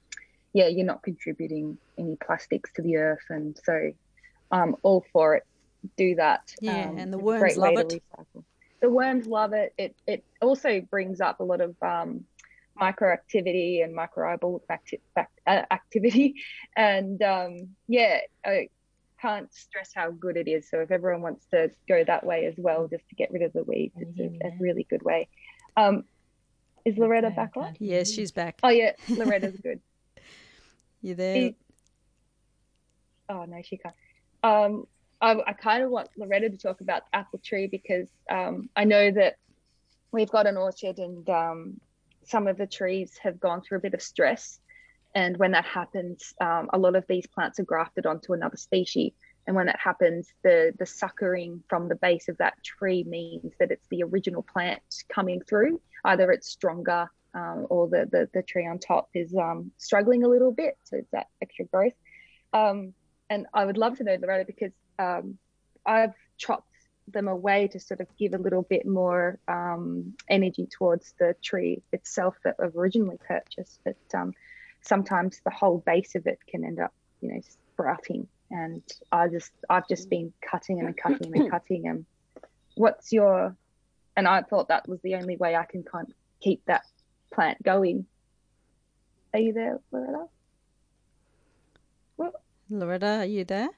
[0.53, 3.93] yeah, you're not contributing any plastics to the earth, and so
[4.51, 5.45] I'm all for it.
[5.97, 6.55] Do that.
[6.61, 8.03] Yeah, um, and the worms love it.
[8.80, 9.74] The worms love it.
[9.76, 12.24] It it also brings up a lot of um,
[12.80, 16.36] microactivity and microbial acti- uh, activity,
[16.76, 18.68] and um, yeah, I
[19.20, 20.68] can't stress how good it is.
[20.68, 23.52] So if everyone wants to go that way as well, just to get rid of
[23.52, 25.28] the weeds, it's a, a, really good way.
[25.76, 26.04] Um,
[26.84, 27.76] is Loretta okay, back on?
[27.78, 28.58] Yes, she's back.
[28.62, 29.80] Oh yeah, Loretta's good.
[31.02, 31.52] You there?
[33.28, 33.94] oh no, she can't.
[34.42, 34.86] Um,
[35.20, 38.84] I, I kind of want Loretta to talk about the apple tree because um, I
[38.84, 39.36] know that
[40.12, 41.80] we've got an orchard and um,
[42.24, 44.60] some of the trees have gone through a bit of stress.
[45.14, 49.12] And when that happens, um, a lot of these plants are grafted onto another species.
[49.46, 53.72] And when that happens, the, the suckering from the base of that tree means that
[53.72, 55.80] it's the original plant coming through.
[56.04, 60.28] Either it's stronger um, or the, the, the tree on top is um, struggling a
[60.28, 60.76] little bit.
[60.84, 61.94] So it's that extra growth.
[62.52, 62.94] Um,
[63.28, 65.38] and I would love to know, Loretta, because um,
[65.86, 66.66] I've chopped
[67.08, 71.82] them away to sort of give a little bit more um, energy towards the tree
[71.92, 73.80] itself that I've originally purchased.
[73.84, 74.32] But um,
[74.83, 77.41] sometimes the whole base of it can end up, you know,
[77.72, 78.26] sprouting.
[78.51, 81.87] And I just, I've just been cutting and cutting and cutting.
[81.87, 82.05] And
[82.74, 83.57] what's your,
[84.16, 86.83] and I thought that was the only way I can kind of keep that
[87.33, 88.07] plant going.
[89.33, 90.24] Are you there, Loretta?
[92.16, 92.35] What?
[92.68, 93.70] Loretta, are you there?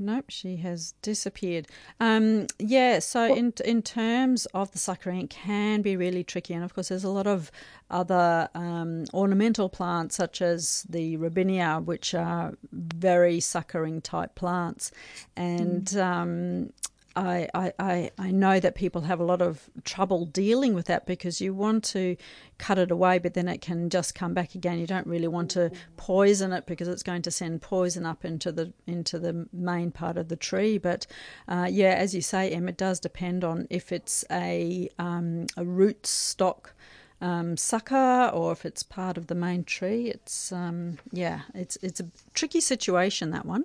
[0.00, 1.68] Nope, she has disappeared.
[2.00, 6.64] Um, yeah, so in in terms of the suckering, it can be really tricky, and
[6.64, 7.52] of course, there's a lot of
[7.90, 14.90] other um, ornamental plants such as the robinia, which are very suckering type plants,
[15.36, 16.02] and mm.
[16.02, 16.72] um,
[17.16, 17.48] I,
[17.78, 21.52] I, I know that people have a lot of trouble dealing with that because you
[21.52, 22.16] want to
[22.58, 24.78] cut it away, but then it can just come back again.
[24.78, 28.52] You don't really want to poison it because it's going to send poison up into
[28.52, 30.78] the into the main part of the tree.
[30.78, 31.06] But
[31.48, 35.64] uh, yeah, as you say, Em, it does depend on if it's a um, a
[35.64, 36.74] root stock.
[37.22, 40.06] Um, sucker or if it's part of the main tree.
[40.06, 43.64] It's um, yeah, it's it's a tricky situation that one.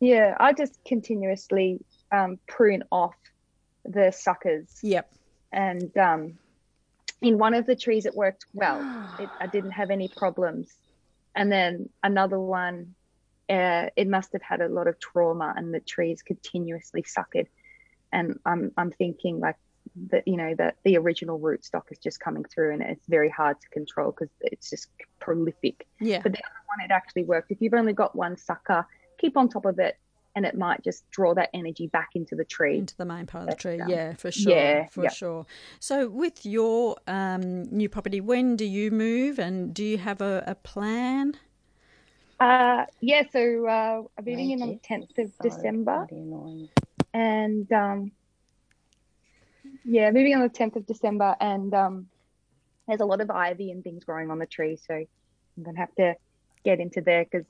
[0.00, 1.80] Yeah, I just continuously
[2.12, 3.14] um, prune off
[3.84, 4.66] the suckers.
[4.82, 5.12] Yep.
[5.52, 6.38] And um,
[7.22, 8.80] in one of the trees, it worked well.
[9.18, 10.76] It, I didn't have any problems.
[11.34, 12.94] And then another one,
[13.48, 17.46] uh, it must have had a lot of trauma, and the trees continuously suckered.
[18.12, 19.56] And I'm I'm thinking like
[20.10, 23.60] that you know that the original rootstock is just coming through, and it's very hard
[23.60, 24.88] to control because it's just
[25.20, 25.86] prolific.
[26.00, 26.20] Yeah.
[26.22, 27.50] But the other one, it actually worked.
[27.50, 28.86] If you've only got one sucker,
[29.18, 29.96] keep on top of it
[30.36, 32.78] and it might just draw that energy back into the tree.
[32.78, 33.80] Into the main part of the tree.
[33.88, 35.46] yeah for sure yeah, for sure.
[35.80, 40.44] So with your um, new property when do you move and do you have a,
[40.46, 41.36] a plan?
[42.38, 46.06] Uh, yeah so uh, i'm moving in on the 10th of so december.
[47.14, 48.12] And um,
[49.86, 52.06] yeah moving on the 10th of december and um,
[52.86, 55.94] there's a lot of ivy and things growing on the tree so i'm gonna have
[55.94, 56.14] to
[56.62, 57.46] get into there because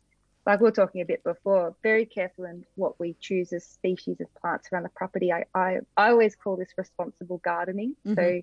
[0.47, 4.21] like we were talking a bit before, very careful in what we choose as species
[4.21, 5.33] of plants around the property.
[5.33, 7.97] I, I, I always call this responsible gardening.
[8.07, 8.15] Mm-hmm.
[8.15, 8.43] So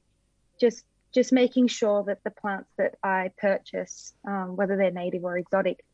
[0.60, 0.84] just
[1.14, 5.86] just making sure that the plants that I purchase, um, whether they're native or exotic,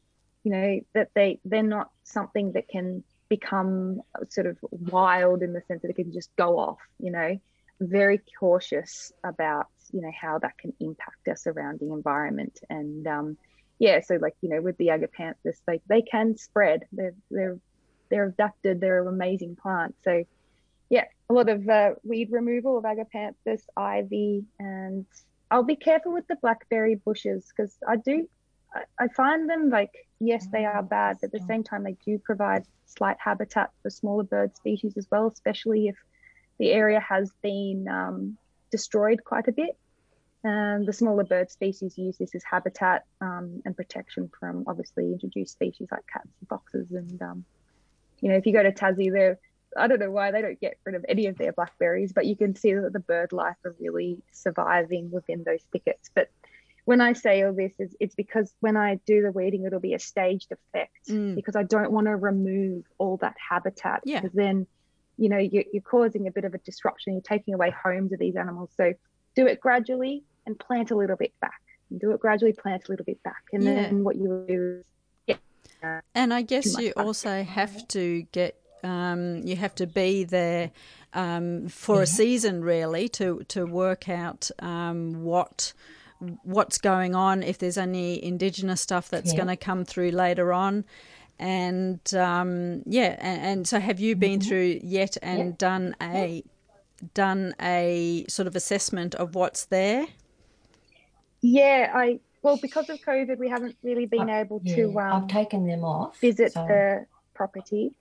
[0.44, 5.62] you know, that they they're not something that can become sort of wild in the
[5.68, 7.40] sense that it can just go off, you know.
[7.80, 13.38] Very cautious about, you know, how that can impact our surrounding environment and um,
[13.80, 16.86] yeah, so like you know, with the agapanthus, like they can spread.
[16.92, 17.58] They're they're
[18.10, 18.82] they're adapted.
[18.82, 19.96] They're an amazing plant.
[20.04, 20.26] So
[20.90, 25.06] yeah, a lot of uh, weed removal of agapanthus, ivy, and
[25.50, 28.28] I'll be careful with the blackberry bushes because I do
[28.74, 31.96] I, I find them like yes, they are bad, but at the same time they
[32.06, 35.96] do provide slight habitat for smaller bird species as well, especially if
[36.58, 38.38] the area has been um,
[38.72, 39.78] destroyed quite a bit.
[40.44, 45.54] And the smaller bird species use this as habitat um, and protection from obviously introduced
[45.54, 46.92] species like cats and foxes.
[46.92, 47.46] And, um,
[48.22, 49.38] you know, if you go to Tassie, they're,
[49.76, 52.38] I don't know why they don't get rid of any of their blackberries, but you
[52.38, 56.10] can see that the bird life are really surviving within those thickets.
[56.14, 56.30] But
[56.86, 59.94] when I say all this, is it's because when I do the weeding, it'll be
[59.94, 61.36] a staged effect mm.
[61.36, 64.22] because I don't want to remove all that habitat yeah.
[64.22, 64.68] because then,
[65.18, 67.14] you know, you're, you're causing a bit of a disruption.
[67.14, 68.72] You're taking away homes of these animals.
[68.78, 68.94] So
[69.36, 71.62] do it gradually and plant a little bit back.
[71.90, 73.44] And do it gradually, plant a little bit back.
[73.54, 73.74] And yeah.
[73.76, 74.84] then what you do
[75.28, 75.38] is
[75.84, 80.72] uh, And I guess you also have to get um, you have to be there
[81.14, 82.04] um, for yeah.
[82.04, 85.74] a season really to to work out um, what
[86.44, 89.38] what's going on if there's any indigenous stuff that's yeah.
[89.38, 90.86] going to come through later on
[91.40, 94.50] and um, yeah and, and, so have you been mm-hmm.
[94.50, 95.56] through yet and yeah.
[95.58, 96.44] done a
[97.14, 100.06] done a sort of assessment of what's there
[101.42, 105.00] yeah, I well because of COVID, we haven't really been I, able yeah, to.
[105.00, 106.20] Um, I've taken them off.
[106.20, 106.66] Visit so.
[106.66, 107.94] the property,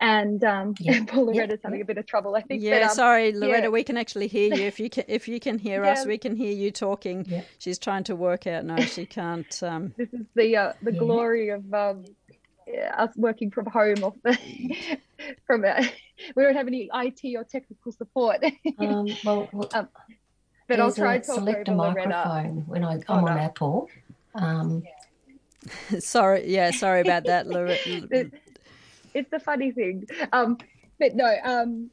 [0.00, 1.04] and um, yeah.
[1.06, 2.62] Paul Loretta's having a bit of trouble, I think.
[2.62, 3.68] Yeah, but, um, sorry, Loretta, yeah.
[3.68, 4.64] we can actually hear you.
[4.64, 5.92] If you can, if you can hear yeah.
[5.92, 7.24] us, we can hear you talking.
[7.28, 7.42] Yeah.
[7.58, 8.64] She's trying to work out.
[8.64, 9.62] No, she can't.
[9.62, 9.94] Um...
[9.96, 12.04] This is the uh, the glory of um,
[12.96, 14.04] us working from home.
[14.04, 14.38] Off the
[15.46, 15.82] from uh,
[16.36, 18.44] we don't have any IT or technical support.
[18.78, 19.88] um, well, well um,
[20.68, 23.30] but I'll try to select a microphone when I, I'm oh, on no.
[23.30, 23.88] Apple.
[24.34, 24.82] Um,
[25.98, 28.30] sorry, yeah, sorry about that, Loretta.
[29.14, 30.06] it's a funny thing.
[30.32, 30.58] Um,
[30.98, 31.90] but no, um,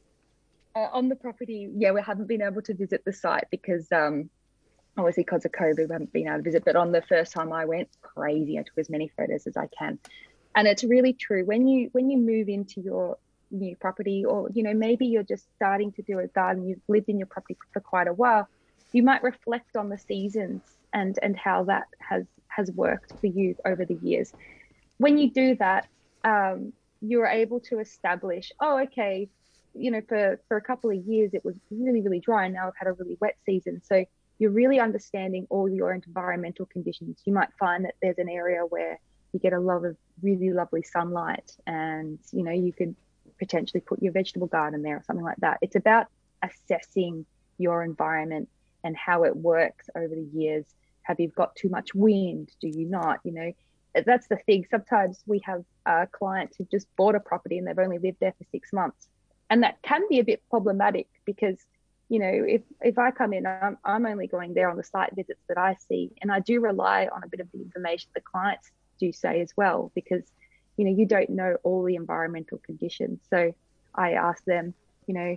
[0.74, 4.28] uh, on the property, yeah, we haven't been able to visit the site because um,
[4.96, 6.64] obviously because of COVID, we haven't been able to visit.
[6.64, 8.58] But on the first time I went, crazy.
[8.58, 9.98] I took as many photos as I can,
[10.56, 13.18] and it's really true when you when you move into your
[13.50, 17.08] new property, or you know maybe you're just starting to do a garden, you've lived
[17.08, 18.48] in your property for quite a while
[18.94, 20.62] you might reflect on the seasons
[20.94, 24.32] and and how that has has worked for you over the years.
[24.98, 25.88] When you do that,
[26.22, 29.28] um, you're able to establish, oh, okay,
[29.74, 32.68] you know, for for a couple of years it was really really dry, and now
[32.68, 33.82] I've had a really wet season.
[33.84, 34.04] So
[34.38, 37.20] you're really understanding all your environmental conditions.
[37.24, 39.00] You might find that there's an area where
[39.32, 42.94] you get a lot of really lovely sunlight, and you know you could
[43.40, 45.58] potentially put your vegetable garden there or something like that.
[45.62, 46.06] It's about
[46.42, 47.26] assessing
[47.58, 48.48] your environment
[48.84, 50.66] and how it works over the years.
[51.02, 52.50] Have you got too much wind?
[52.60, 53.20] Do you not?
[53.24, 53.52] You know,
[54.06, 54.66] that's the thing.
[54.70, 58.34] Sometimes we have uh, clients who just bought a property and they've only lived there
[58.38, 59.08] for six months,
[59.50, 61.58] and that can be a bit problematic because
[62.08, 65.14] you know if if I come in, I'm, I'm only going there on the site
[65.14, 68.20] visits that I see, and I do rely on a bit of the information the
[68.20, 68.70] clients
[69.00, 70.22] do say as well because
[70.76, 73.20] you know you don't know all the environmental conditions.
[73.30, 73.52] So
[73.94, 74.74] I ask them,
[75.06, 75.36] you know,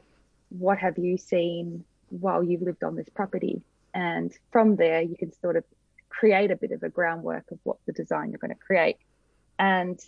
[0.49, 1.83] what have you seen?
[2.09, 3.61] While you've lived on this property.
[3.93, 5.63] And from there, you can sort of
[6.09, 8.97] create a bit of a groundwork of what the design you're going to create.
[9.59, 9.99] And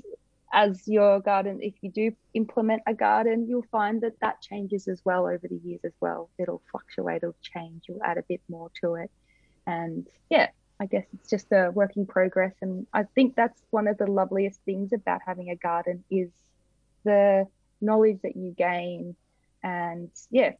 [0.52, 5.02] as your garden, if you do implement a garden, you'll find that that changes as
[5.06, 6.30] well over the years as well.
[6.38, 9.12] It'll fluctuate, it'll change, you'll add a bit more to it.
[9.68, 12.54] And yeah, I guess it's just a work in progress.
[12.62, 16.30] And I think that's one of the loveliest things about having a garden is
[17.04, 17.48] the
[17.82, 19.16] knowledge that you gain
[19.64, 20.54] and yeah,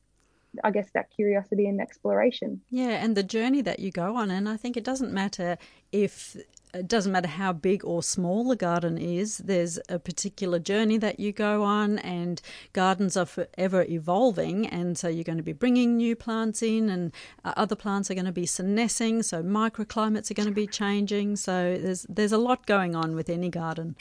[0.64, 2.62] I guess that curiosity and exploration.
[2.70, 4.32] Yeah, and the journey that you go on.
[4.32, 5.58] And I think it doesn't matter
[5.92, 6.36] if
[6.74, 11.20] it doesn't matter how big or small the garden is, there's a particular journey that
[11.20, 12.42] you go on, and
[12.74, 14.68] gardens are forever evolving.
[14.68, 17.12] And so you're going to be bringing new plants in, and
[17.44, 21.38] uh, other plants are going to be senescing, so microclimates are going to be changing.
[21.38, 23.96] So there's, there's a lot going on with any garden.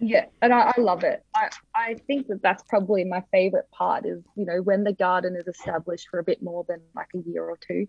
[0.00, 1.24] Yeah, and I, I love it.
[1.34, 5.36] I, I think that that's probably my favorite part is, you know, when the garden
[5.36, 7.86] is established for a bit more than like a year or two,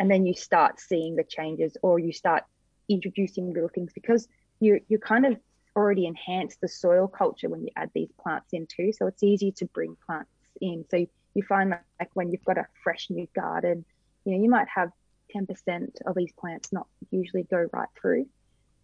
[0.00, 2.44] and then you start seeing the changes or you start
[2.88, 4.28] introducing little things because
[4.60, 5.36] you you kind of
[5.76, 8.92] already enhance the soil culture when you add these plants in too.
[8.92, 10.30] So it's easy to bring plants
[10.60, 10.84] in.
[10.90, 13.84] So you find that like when you've got a fresh new garden,
[14.24, 14.90] you know, you might have
[15.36, 18.26] 10% of these plants not usually go right through.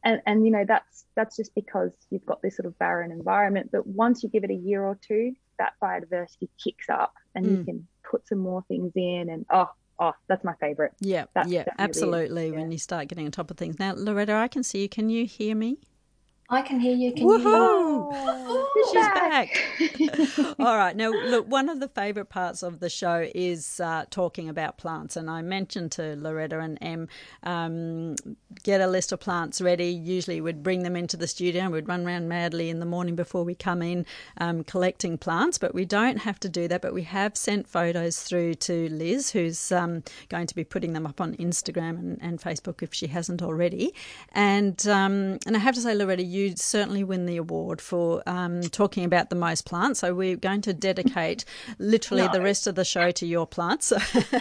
[0.04, 3.70] And, and you know that's that's just because you've got this sort of barren environment
[3.70, 7.58] but once you give it a year or two that biodiversity kicks up and mm.
[7.58, 9.68] you can put some more things in and oh
[10.02, 10.92] oh, that's my favorite.
[11.00, 12.48] Yeah, yeah, absolutely.
[12.48, 12.56] yeah.
[12.56, 13.78] When you start getting on top of things.
[13.78, 14.88] Now, Loretta, I can see you.
[14.88, 15.78] Can you hear me?
[16.48, 17.12] I can hear you.
[17.12, 18.12] Can Woohoo!
[18.12, 20.58] you She's back.
[20.58, 20.94] All right.
[20.94, 25.16] Now, look, one of the favourite parts of the show is uh, talking about plants.
[25.16, 27.08] And I mentioned to Loretta and Em,
[27.42, 28.16] um,
[28.62, 29.88] get a list of plants ready.
[29.88, 33.14] Usually we'd bring them into the studio and we'd run around madly in the morning
[33.14, 34.04] before we come in
[34.38, 35.56] um, collecting plants.
[35.56, 36.82] But we don't have to do that.
[36.82, 41.06] But we have sent photos through to Liz, who's um, going to be putting them
[41.06, 43.94] up on Instagram and, and Facebook if she hasn't already.
[44.32, 48.22] And, um, and I have to say, Loretta, you you certainly win the award for
[48.26, 50.00] um, talking about the most plants.
[50.00, 51.44] So we're going to dedicate
[51.78, 52.32] literally no.
[52.32, 53.92] the rest of the show to your plants.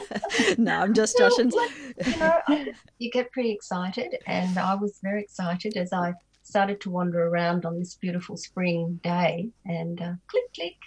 [0.57, 1.51] no, I'm just joshing.
[1.51, 2.65] You, know,
[2.99, 7.65] you get pretty excited, and I was very excited as I started to wander around
[7.65, 10.77] on this beautiful spring day, and uh, click click,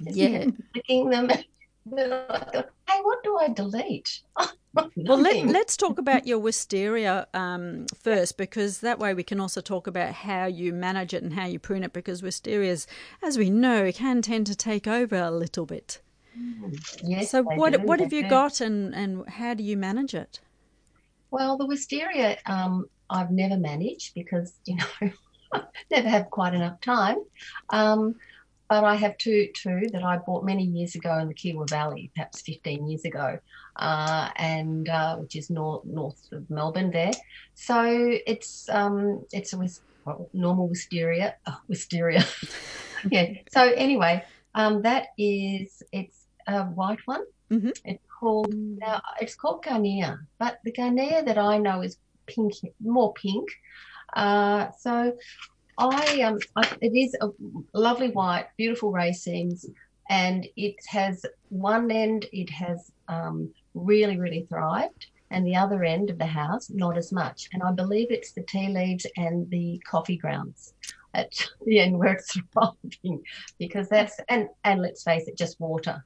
[0.00, 1.30] yeah, clicking them.
[1.90, 4.20] Hey, what do I delete?
[4.74, 9.60] well, let, us talk about your wisteria um, first, because that way we can also
[9.60, 11.92] talk about how you manage it and how you prune it.
[11.92, 12.86] Because wisterias,
[13.22, 16.00] as we know, can tend to take over a little bit.
[16.38, 17.30] Mm, yes.
[17.30, 18.28] So, what do, what have you do.
[18.28, 20.40] got, and and how do you manage it?
[21.30, 25.10] Well, the wisteria um, I've never managed because you know
[25.90, 27.18] never have quite enough time.
[27.70, 28.14] Um,
[28.72, 32.10] but I have two two that I bought many years ago in the Kiewa Valley,
[32.14, 33.38] perhaps 15 years ago,
[33.76, 37.12] uh, and uh, which is north north of Melbourne there.
[37.52, 37.84] So
[38.26, 39.58] it's um, it's a
[40.06, 42.24] well, normal wisteria, oh, wisteria.
[43.10, 43.34] yeah.
[43.50, 47.24] So anyway, um, that is it's a white one.
[47.50, 47.72] Mm-hmm.
[47.84, 53.12] It's called now it's called Garnia, but the Garnia that I know is pink, more
[53.12, 53.50] pink.
[54.14, 55.14] Uh, so
[55.78, 57.28] I um, I, it is a
[57.72, 59.66] lovely white, beautiful racemes,
[60.08, 62.26] and it has one end.
[62.32, 67.12] It has um, really, really thrived, and the other end of the house not as
[67.12, 67.48] much.
[67.52, 70.74] And I believe it's the tea leaves and the coffee grounds
[71.14, 71.32] at
[71.66, 73.22] the end where it's thriving,
[73.58, 76.04] because that's and and let's face it, just water.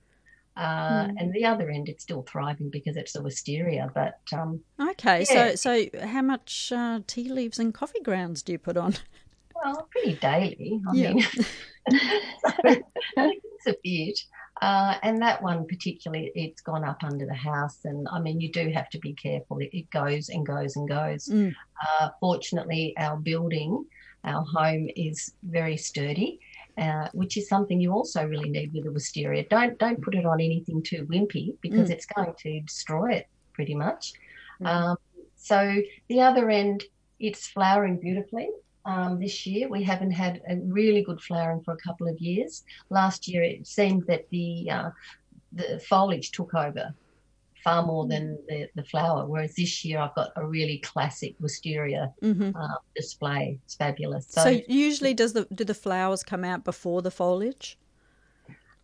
[0.57, 1.15] Uh, mm.
[1.19, 5.55] and the other end it's still thriving because it's a wisteria but um, okay yeah.
[5.55, 8.95] so so how much uh, tea leaves and coffee grounds do you put on
[9.65, 10.81] well, pretty daily.
[10.89, 11.13] I yeah.
[11.13, 11.43] mean, so
[13.17, 14.21] it's a bit.
[14.63, 18.51] Uh, and that one particularly, it's gone up under the house, and I mean, you
[18.51, 19.59] do have to be careful.
[19.59, 21.29] It, it goes and goes and goes.
[21.29, 21.55] Mm.
[22.01, 23.85] Uh, fortunately, our building,
[24.25, 26.41] our home, is very sturdy,
[26.79, 29.45] uh, which is something you also really need with a wisteria.
[29.51, 31.93] Don't don't put it on anything too wimpy because mm.
[31.93, 34.15] it's going to destroy it pretty much.
[34.63, 34.67] Mm.
[34.67, 34.97] Um,
[35.37, 36.85] so the other end,
[37.21, 38.49] it's flowering beautifully
[38.87, 39.69] um, this year.
[39.69, 42.65] We haven't had a really good flowering for a couple of years.
[42.91, 44.91] Last year, it seemed that the uh,
[45.53, 46.95] the foliage took over
[47.67, 49.27] far more than the, the flower.
[49.27, 52.57] Whereas this year, I've got a really classic wisteria mm-hmm.
[52.57, 53.59] uh, display.
[53.65, 54.29] It's fabulous.
[54.29, 57.77] So, so, usually, does the do the flowers come out before the foliage?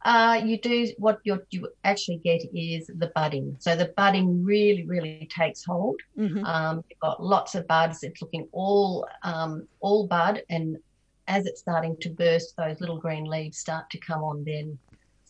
[0.04, 3.56] Uh, you do what you actually get is the budding.
[3.60, 6.00] So the budding really, really takes hold.
[6.18, 6.44] Mm-hmm.
[6.44, 8.02] Um, you've got lots of buds.
[8.02, 10.76] It's looking all um, all bud, and
[11.28, 14.44] as it's starting to burst, those little green leaves start to come on.
[14.44, 14.76] Then,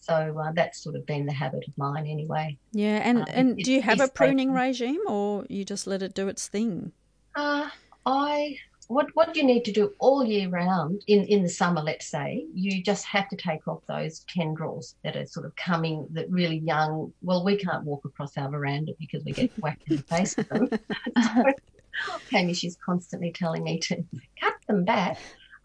[0.01, 2.57] so uh, that's sort of been the habit of mine anyway.
[2.73, 6.14] Yeah, and um, and do you have a pruning regime, or you just let it
[6.14, 6.93] do its thing?
[7.35, 7.68] Uh,
[8.07, 8.57] I
[8.93, 12.45] what what you need to do all year round in in the summer let's say
[12.53, 16.59] you just have to take off those tendrils that are sort of coming that really
[16.59, 17.12] young.
[17.22, 20.49] Well we can't walk across our veranda because we get whacked in the face with
[20.49, 20.68] them.
[22.30, 24.03] So, she's constantly telling me to
[24.40, 25.18] cut them back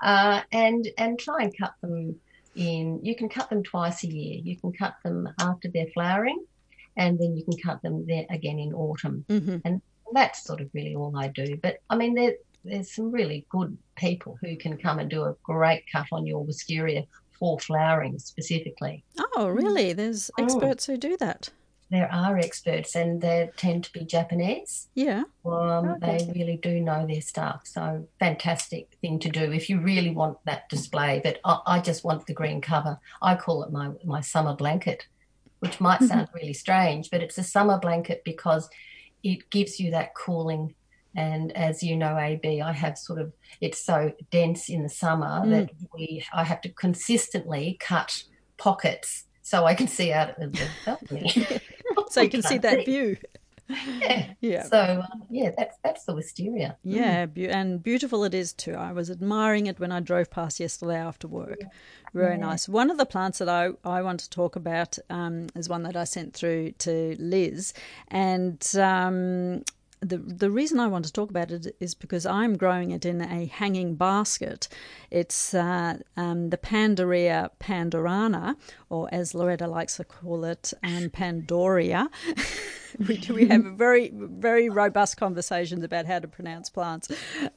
[0.03, 2.19] uh, and and try and cut them
[2.53, 2.99] in.
[3.01, 4.41] You can cut them twice a year.
[4.43, 6.43] You can cut them after they're flowering
[6.97, 9.23] and then you can cut them there again in autumn.
[9.29, 9.57] Mm-hmm.
[9.63, 9.81] and
[10.13, 11.57] that's sort of really all I do.
[11.61, 12.33] But I mean, there,
[12.63, 16.43] there's some really good people who can come and do a great cut on your
[16.43, 17.03] wisteria
[17.39, 19.03] for flowering specifically.
[19.35, 19.93] Oh, really?
[19.93, 20.43] There's mm.
[20.43, 21.49] experts who do that.
[21.89, 24.89] There are experts, and they tend to be Japanese.
[24.93, 25.23] Yeah.
[25.45, 26.17] Um, okay.
[26.17, 27.61] They really do know their stuff.
[27.63, 31.21] So, fantastic thing to do if you really want that display.
[31.23, 32.99] But I, I just want the green cover.
[33.21, 35.07] I call it my, my summer blanket,
[35.59, 36.07] which might mm-hmm.
[36.07, 38.67] sound really strange, but it's a summer blanket because
[39.23, 40.75] it gives you that cooling
[41.17, 45.41] and as you know, AB, I have sort of it's so dense in the summer
[45.43, 45.49] mm.
[45.49, 48.23] that we I have to consistently cut
[48.57, 51.31] pockets so I can see out of the balcony.
[52.09, 53.17] so you can see that view.
[53.99, 54.33] Yeah.
[54.39, 54.63] Yeah.
[54.63, 56.77] So um, yeah, that's that's the wisteria.
[56.83, 57.33] Yeah, mm.
[57.33, 58.75] be- and beautiful it is too.
[58.75, 61.57] I was admiring it when I drove past yesterday after work.
[61.59, 61.67] Yeah.
[62.13, 62.45] Very yeah.
[62.45, 62.69] nice.
[62.69, 65.97] One of the plants that I, I want to talk about um, is one that
[65.97, 67.73] I sent through to Liz,
[68.09, 69.63] and um,
[69.99, 73.21] the the reason I want to talk about it is because I'm growing it in
[73.21, 74.67] a hanging basket.
[75.09, 78.55] It's uh, um, the Pandorea pandorana,
[78.89, 82.09] or as Loretta likes to call it, um, Pandorea.
[83.07, 87.09] we, we have very very robust conversations about how to pronounce plants.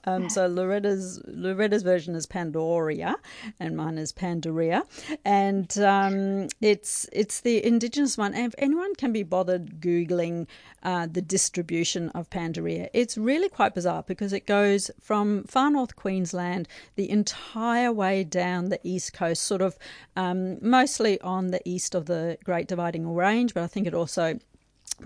[0.04, 3.16] Um, so Loretta's Loretta's version is Pandorea,
[3.58, 4.82] and mine is Pandorea,
[5.24, 8.34] and um, it's it's the indigenous one.
[8.34, 10.46] And if anyone can be bothered googling
[10.82, 15.96] uh, the distribution of Pandorea, it's really quite bizarre because it goes from far north
[15.96, 19.78] Queensland the entire way down the east coast, sort of
[20.16, 24.38] um, mostly on the east of the Great Dividing Range, but I think it also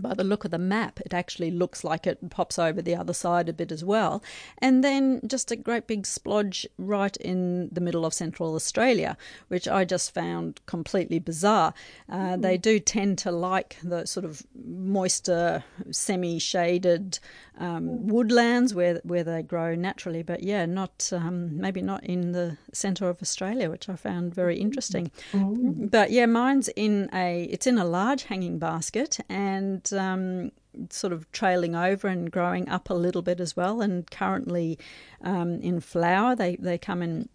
[0.01, 3.12] by the look of the map, it actually looks like it pops over the other
[3.12, 4.22] side a bit as well.
[4.59, 9.16] And then just a great big splodge right in the middle of Central Australia,
[9.49, 11.74] which I just found completely bizarre.
[12.09, 12.42] Uh, mm.
[12.42, 17.18] They do tend to like the sort of moister, semi shaded
[17.59, 22.57] um, woodlands where where they grow naturally, but yeah, not um, maybe not in the
[22.72, 25.11] centre of Australia, which I found very interesting.
[25.32, 25.90] Mm.
[25.90, 30.53] But yeah, mine's in a it's in a large hanging basket and um,
[30.91, 34.78] sort of trailing over and growing up a little bit as well, and currently
[35.20, 36.35] um, in flower.
[36.35, 37.28] They they come in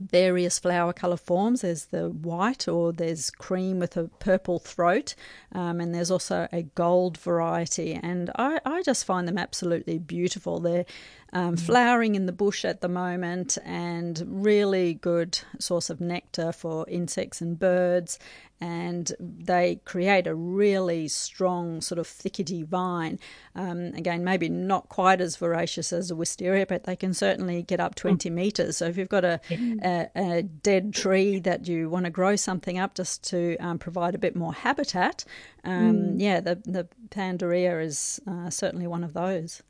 [0.00, 1.60] various flower colour forms.
[1.60, 5.14] There's the white, or there's cream with a purple throat,
[5.52, 7.94] um, and there's also a gold variety.
[7.94, 10.60] And I, I just find them absolutely beautiful.
[10.60, 10.86] They're
[11.32, 11.60] um, mm.
[11.60, 17.40] flowering in the bush at the moment and really good source of nectar for insects
[17.40, 18.18] and birds
[18.62, 23.18] and they create a really strong sort of thickety vine.
[23.56, 27.80] Um, again, maybe not quite as voracious as a wisteria, but they can certainly get
[27.80, 28.32] up 20 mm.
[28.32, 28.76] metres.
[28.76, 32.78] So if you've got a, a, a, dead tree that you want to grow something
[32.78, 35.24] up just to um, provide a bit more habitat,
[35.64, 36.14] um, mm.
[36.20, 39.60] yeah, the, the Pandorea is uh, certainly one of those.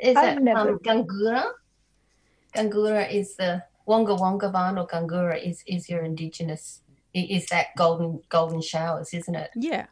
[0.00, 0.70] Is that never...
[0.70, 1.44] um, Gangura?
[2.54, 6.80] Gangura is the Wonga Wonga vine or Gangura is, is your indigenous
[7.16, 9.50] is that golden golden showers, isn't it?
[9.56, 9.86] Yeah.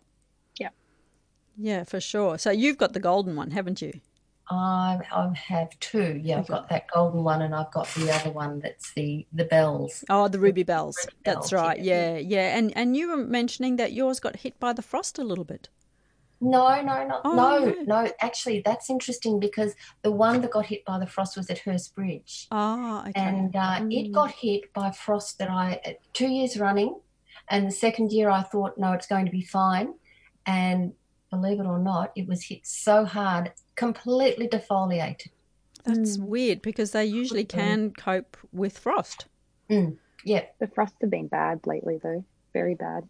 [0.59, 0.71] Yeah.
[1.57, 2.39] Yeah, for sure.
[2.39, 4.01] So you've got the golden one, haven't you?
[4.51, 6.21] I, I have two.
[6.23, 9.45] Yeah, I've got that golden one, and I've got the other one that's the the
[9.45, 10.05] bells.
[10.11, 10.99] Oh, the ruby bells.
[10.99, 11.81] Ruby that's bells, right.
[11.81, 12.17] Yeah.
[12.17, 12.59] yeah, yeah.
[12.59, 15.71] And and you were mentioning that yours got hit by the frost a little bit.
[16.45, 18.13] No, no, no, oh, no, no, no.
[18.21, 22.49] Actually, that's interesting because the one that got hit by the frost was at Hurstbridge.
[22.51, 23.13] Oh, okay.
[23.15, 23.91] And uh, mm.
[23.91, 27.01] it got hit by frost that I two years running.
[27.49, 29.95] And the second year, I thought, no, it's going to be fine.
[30.45, 30.93] And
[31.31, 35.29] believe it or not, it was hit so hard, completely defoliated.
[35.85, 36.27] That's mm.
[36.27, 39.27] weird because they usually can cope with frost.
[39.71, 39.97] Mm.
[40.25, 40.45] Yeah.
[40.59, 42.23] The frosts have been bad lately, though.
[42.53, 43.09] Very bad.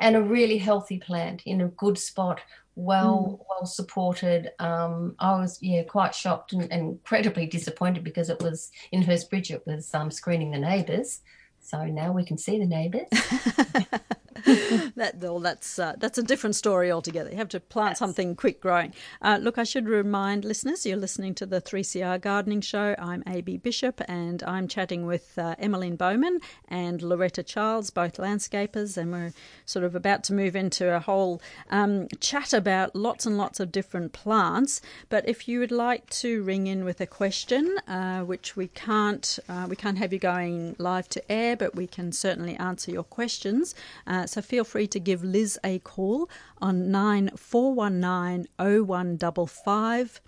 [0.00, 2.40] And a really healthy plant in a good spot,
[2.74, 3.46] well mm.
[3.48, 4.50] well supported.
[4.58, 9.50] Um, I was yeah quite shocked and, and, incredibly disappointed because it was in Hurstbridge.
[9.50, 11.20] It was um, screening the neighbours,
[11.60, 13.08] so now we can see the neighbours.
[14.96, 17.30] that well, that's uh, that's a different story altogether.
[17.30, 18.94] You have to plant something quick growing.
[19.22, 22.94] Uh, look, I should remind listeners you're listening to the 3CR Gardening Show.
[22.98, 28.96] I'm AB Bishop, and I'm chatting with uh, Emmeline Bowman and Loretta Charles, both landscapers,
[28.96, 29.32] and we're
[29.66, 31.40] sort of about to move into a whole
[31.70, 34.80] um, chat about lots and lots of different plants.
[35.08, 39.38] But if you would like to ring in with a question, uh, which we can't
[39.48, 43.04] uh, we can't have you going live to air, but we can certainly answer your
[43.04, 43.74] questions.
[44.06, 46.30] Uh, so feel free to give Liz a call
[46.60, 50.20] on 9419 0155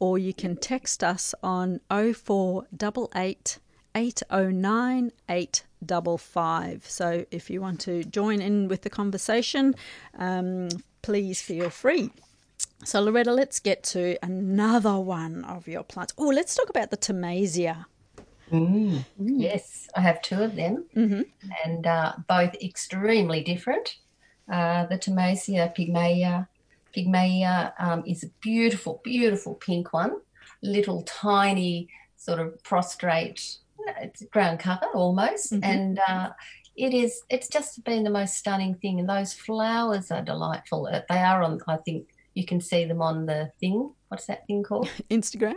[0.00, 3.58] or you can text us on 0488
[3.94, 6.86] 809 855.
[6.86, 9.74] So if you want to join in with the conversation,
[10.16, 10.68] um,
[11.02, 12.10] please feel free.
[12.84, 16.12] So, Loretta, let's get to another one of your plants.
[16.16, 17.86] Oh, let's talk about the Thomasia.
[18.50, 19.04] Mm.
[19.20, 19.40] Mm.
[19.40, 21.22] Yes, I have two of them, mm-hmm.
[21.64, 23.96] and uh, both extremely different.
[24.50, 26.48] Uh, the Thomasia pygmaea,
[26.96, 30.16] pygmaea um, is a beautiful, beautiful pink one,
[30.62, 33.58] little tiny sort of prostrate
[34.00, 35.64] it's ground cover almost, mm-hmm.
[35.64, 36.30] and uh,
[36.76, 37.22] it is.
[37.30, 40.88] It's just been the most stunning thing, and those flowers are delightful.
[40.90, 41.60] Uh, they are on.
[41.66, 43.92] I think you can see them on the thing.
[44.08, 44.88] What's that thing called?
[45.10, 45.56] Instagram.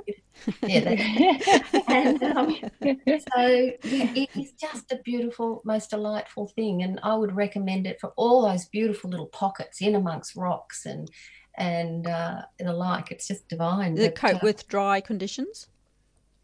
[0.61, 0.90] Yeah.
[1.88, 7.88] and, um, so it is just a beautiful, most delightful thing, and I would recommend
[7.88, 11.10] it for all those beautiful little pockets in amongst rocks and
[11.57, 13.11] and uh, the like.
[13.11, 13.95] It's just divine.
[13.95, 15.68] Does it cope uh, with dry conditions?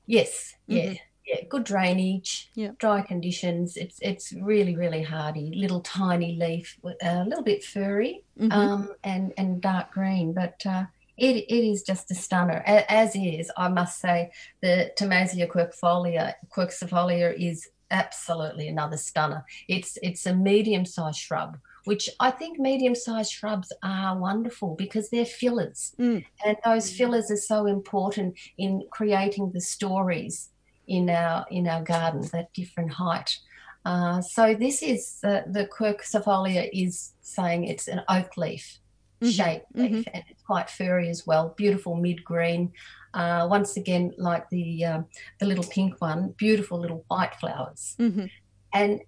[0.05, 0.55] Yes.
[0.67, 0.83] Yeah.
[0.83, 0.93] Mm-hmm
[1.27, 2.71] yeah, good drainage, yeah.
[2.77, 3.75] dry conditions.
[3.75, 5.51] It's it's really really hardy.
[5.53, 8.51] Little tiny leaf, a little bit furry, mm-hmm.
[8.51, 10.65] um, and and dark green, but.
[10.65, 10.85] Uh,
[11.17, 14.31] it, it is just a stunner, as is, I must say,
[14.61, 19.45] the Thomasia quercifolia, quercifolia is absolutely another stunner.
[19.67, 25.95] It's it's a medium-sized shrub, which I think medium-sized shrubs are wonderful because they're fillers,
[25.97, 26.23] mm.
[26.45, 30.49] and those fillers are so important in creating the stories
[30.87, 33.37] in our in our gardens at different height.
[33.85, 38.79] Uh, so this is uh, the quercifolia is saying it's an oak leaf
[39.21, 39.29] mm-hmm.
[39.29, 40.09] shaped leaf, mm-hmm.
[40.13, 41.53] and it's quite furry as well.
[41.57, 42.71] Beautiful mid green.
[43.13, 45.05] Uh, once again, like the um,
[45.39, 48.25] the little pink one, beautiful little white flowers, mm-hmm.
[48.73, 49.01] and.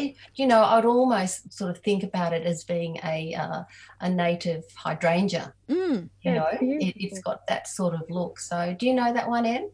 [0.00, 3.64] It, you know, I'd almost sort of think about it as being a uh,
[4.00, 5.52] a native hydrangea.
[5.68, 8.38] Mm, you know, it, has got that sort of look.
[8.38, 9.70] So, do you know that one, Anne?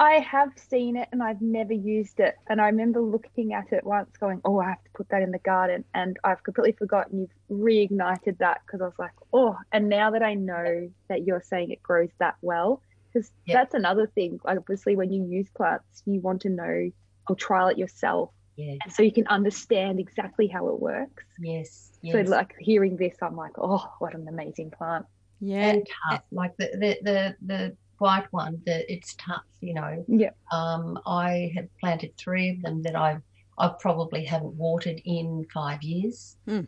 [0.00, 2.34] I have seen it and I've never used it.
[2.48, 5.30] And I remember looking at it once going, oh, I have to put that in
[5.30, 5.84] the garden.
[5.94, 10.22] And I've completely forgotten you've reignited that because I was like, oh, and now that
[10.22, 13.56] I know that you're saying it grows that well, because yep.
[13.56, 14.40] that's another thing.
[14.44, 16.90] Obviously, when you use plants, you want to know
[17.28, 18.30] or trial it yourself.
[18.56, 18.74] Yeah.
[18.84, 21.24] And so you can understand exactly how it works.
[21.40, 21.92] Yes.
[22.02, 22.12] yes.
[22.12, 25.06] So, like hearing this, I'm like, oh, what an amazing plant.
[25.40, 25.68] Yeah.
[25.68, 26.22] And tough.
[26.32, 30.04] Like the, the, the, the white one that it's tough, you know.
[30.08, 30.30] Yeah.
[30.52, 33.22] Um, I have planted three of them that I've
[33.56, 36.36] I probably haven't watered in five years.
[36.48, 36.64] Mm.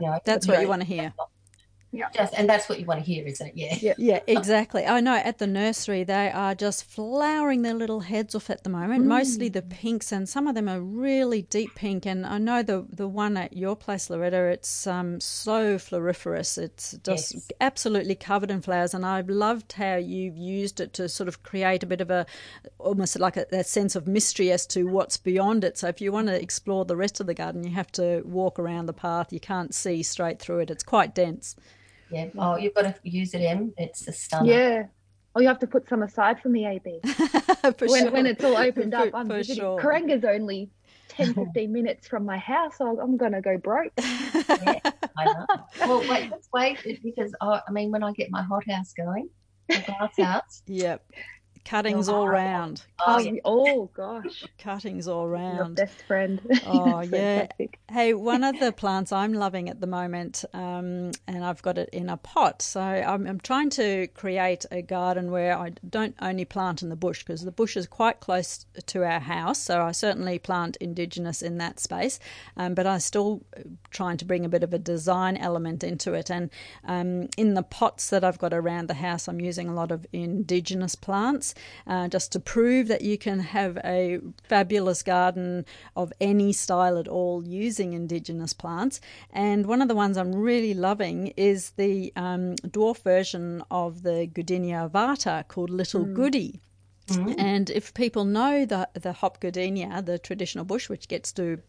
[0.00, 1.12] You know, That's what you want to hear.
[1.92, 2.08] Yeah.
[2.14, 3.56] Just, and that's what you want to hear, isn't it?
[3.56, 3.76] Yeah.
[3.80, 4.84] Yeah, yeah exactly.
[4.84, 8.70] I know at the nursery they are just flowering their little heads off at the
[8.70, 9.08] moment, mm.
[9.08, 12.04] mostly the pinks, and some of them are really deep pink.
[12.04, 16.58] And I know the the one at your place, Loretta, it's um, so floriferous.
[16.58, 17.48] It's just yes.
[17.60, 18.92] absolutely covered in flowers.
[18.92, 22.26] And I've loved how you've used it to sort of create a bit of a
[22.78, 25.78] almost like a, a sense of mystery as to what's beyond it.
[25.78, 28.58] So if you want to explore the rest of the garden, you have to walk
[28.58, 29.32] around the path.
[29.32, 31.56] You can't see straight through it, it's quite dense.
[32.10, 32.28] Yeah.
[32.38, 33.72] Oh, you've got to use it, Em.
[33.76, 34.50] It's a stunner.
[34.50, 34.82] Yeah.
[35.34, 37.00] Oh, you have to put some aside for me, AB.
[37.78, 38.10] when, sure.
[38.10, 39.62] when it's all opened up, for, I'm for visiting.
[39.62, 39.80] Sure.
[39.80, 40.70] Kuranga's only
[41.08, 42.78] 10, 15 minutes from my house.
[42.78, 43.92] So I'm going to go broke.
[43.98, 44.80] yeah,
[45.18, 45.46] I know.
[45.80, 49.28] Well, wait, wait because I, I mean, when I get my hothouse going,
[49.68, 50.62] the glass house.
[50.66, 51.04] Yep
[51.66, 52.82] cuttings all round.
[53.06, 53.32] Oh, yeah.
[53.44, 55.56] oh gosh, cuttings all round.
[55.56, 56.40] Your best friend.
[56.66, 57.46] Oh yeah.
[57.90, 61.90] hey, one of the plants I'm loving at the moment, um, and I've got it
[61.90, 62.62] in a pot.
[62.62, 66.96] So I'm, I'm, trying to create a garden where I don't only plant in the
[66.96, 69.58] bush because the bush is quite close to our house.
[69.58, 72.18] So I certainly plant indigenous in that space,
[72.56, 73.42] um, but I'm still
[73.90, 76.30] trying to bring a bit of a design element into it.
[76.30, 76.50] And
[76.84, 80.06] um, in the pots that I've got around the house, I'm using a lot of
[80.12, 81.54] indigenous plants
[81.86, 85.64] uh, just to prove that you can have a fabulous garden
[85.94, 89.00] of any style at all using indigenous plants.
[89.30, 94.28] And one of the ones I'm really loving is the um, dwarf version of the
[94.32, 96.14] Goodenia ovata called Little mm.
[96.14, 96.60] Goody.
[97.08, 97.34] Mm.
[97.38, 101.62] And if people know the the hop goodenia, the traditional bush, which gets to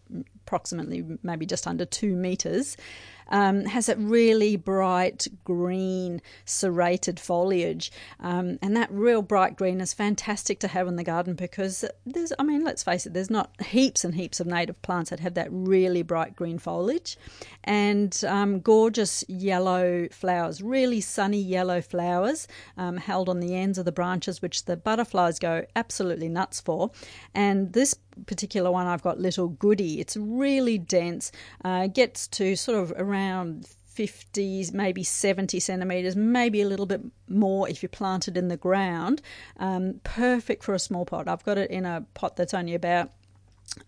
[0.48, 2.78] approximately maybe just under two meters
[3.30, 7.92] um, has that really bright green serrated foliage.
[8.20, 12.32] Um, and that real bright green is fantastic to have in the garden because there's,
[12.40, 15.34] I mean, let's face it, there's not heaps and heaps of native plants that have
[15.34, 17.18] that really bright green foliage
[17.64, 22.48] and um, gorgeous yellow flowers, really sunny yellow flowers
[22.78, 26.92] um, held on the ends of the branches, which the butterflies go absolutely nuts for.
[27.34, 27.96] And this
[28.26, 30.00] particular one I've got Little Goody.
[30.00, 31.32] It's really dense,
[31.64, 37.68] uh, gets to sort of around 50, maybe 70 centimetres, maybe a little bit more
[37.68, 39.22] if you plant it in the ground.
[39.58, 41.28] Um, perfect for a small pot.
[41.28, 43.12] I've got it in a pot that's only about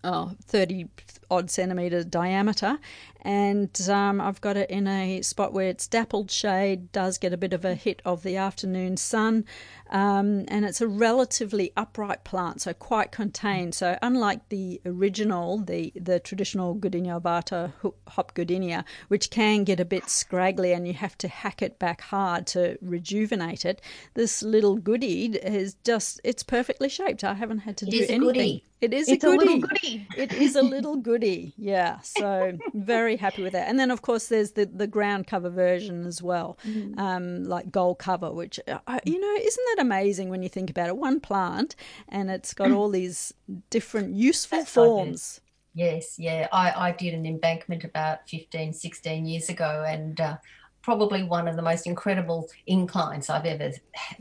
[0.04, 0.88] oh, 30
[1.30, 2.78] odd centimetre diameter,
[3.22, 7.36] and um, I've got it in a spot where it's dappled shade, does get a
[7.36, 9.44] bit of a hit of the afternoon sun,
[9.90, 13.74] um, and it's a relatively upright plant, so quite contained.
[13.74, 17.72] So unlike the original, the the traditional Goodenia ovata
[18.08, 22.00] hop goodenia, which can get a bit scraggly and you have to hack it back
[22.02, 23.80] hard to rejuvenate it,
[24.14, 27.24] this little goody is just it's perfectly shaped.
[27.24, 28.20] I haven't had to it do anything.
[28.20, 28.64] Goodie.
[28.80, 29.46] It is it's a goody.
[29.46, 30.08] A little goody.
[30.16, 31.52] it is a little goody.
[31.58, 32.00] Yeah.
[32.00, 33.68] So very happy with that.
[33.68, 36.98] And then of course there's the the ground cover version as well, mm.
[36.98, 40.88] um, like gold cover, which uh, you know isn't that amazing when you think about
[40.88, 40.96] it?
[40.96, 41.76] One plant
[42.08, 43.34] and it's got all these
[43.70, 45.40] different useful That's forms.
[45.74, 46.48] Yes, yeah.
[46.52, 50.36] I, I did an embankment about 15, 16 years ago and uh,
[50.82, 53.72] probably one of the most incredible inclines I've ever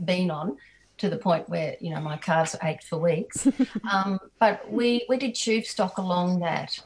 [0.03, 0.57] been on
[0.97, 3.47] to the point where you know my calves ached for weeks.
[3.91, 6.77] um, but we we did tube stock along that,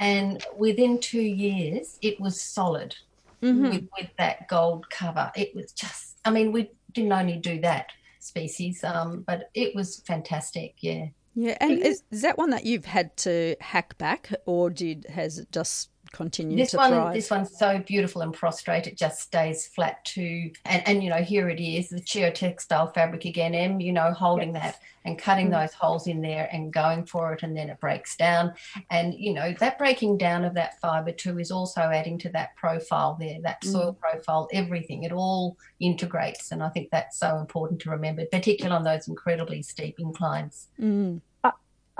[0.00, 2.96] and within two years it was solid
[3.42, 3.62] mm-hmm.
[3.62, 5.30] with, with that gold cover.
[5.36, 7.86] It was just, I mean, we didn't only do that
[8.22, 10.76] species, um, but it was fantastic.
[10.80, 11.06] Yeah.
[11.34, 15.38] Yeah, and is, is that one that you've had to hack back, or did has
[15.38, 17.14] it just continue this one thrive.
[17.14, 21.22] this one's so beautiful and prostrate it just stays flat too and and you know
[21.22, 24.62] here it is the geotextile fabric again em you know holding yes.
[24.62, 25.60] that and cutting mm.
[25.60, 28.52] those holes in there and going for it and then it breaks down
[28.90, 32.54] and you know that breaking down of that fiber too is also adding to that
[32.56, 33.72] profile there that mm.
[33.72, 38.76] soil profile everything it all integrates and i think that's so important to remember particularly
[38.76, 41.20] on those incredibly steep inclines mm.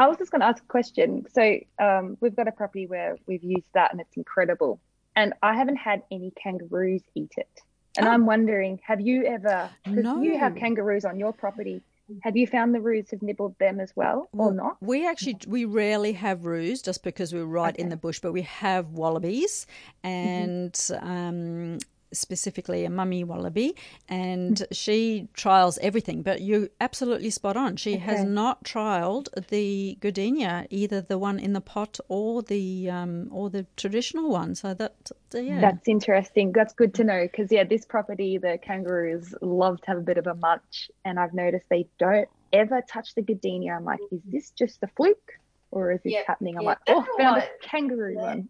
[0.01, 1.27] I was just going to ask a question.
[1.31, 4.81] So um, we've got a property where we've used that and it's incredible.
[5.15, 7.61] And I haven't had any kangaroos eat it.
[7.99, 8.11] And oh.
[8.11, 10.23] I'm wondering, have you ever, because no.
[10.23, 11.83] you have kangaroos on your property,
[12.23, 14.77] have you found the roos have nibbled them as well, or well, not?
[14.81, 17.83] We actually we rarely have roos just because we're right okay.
[17.83, 19.67] in the bush, but we have wallabies
[20.03, 21.09] and mm-hmm.
[21.09, 21.79] um,
[22.13, 23.75] specifically a mummy wallaby,
[24.09, 24.67] and mm.
[24.73, 26.23] she trials everything.
[26.23, 27.77] But you're absolutely spot on.
[27.77, 28.01] She okay.
[28.01, 33.51] has not trialed the goodenia, either the one in the pot or the um, or
[33.51, 34.55] the traditional one.
[34.55, 34.95] So that
[35.33, 36.53] yeah, that's interesting.
[36.53, 40.19] That's good to know because yeah, this property the kangaroos love to have a bit
[40.19, 43.77] of a munch, and I've noticed they don't ever touch the goodenia.
[43.77, 45.33] I'm like, is this just a fluke?
[45.73, 46.57] Or is this yeah, happening?
[46.57, 48.49] I'm yeah, like, oh, found a kangaroo one.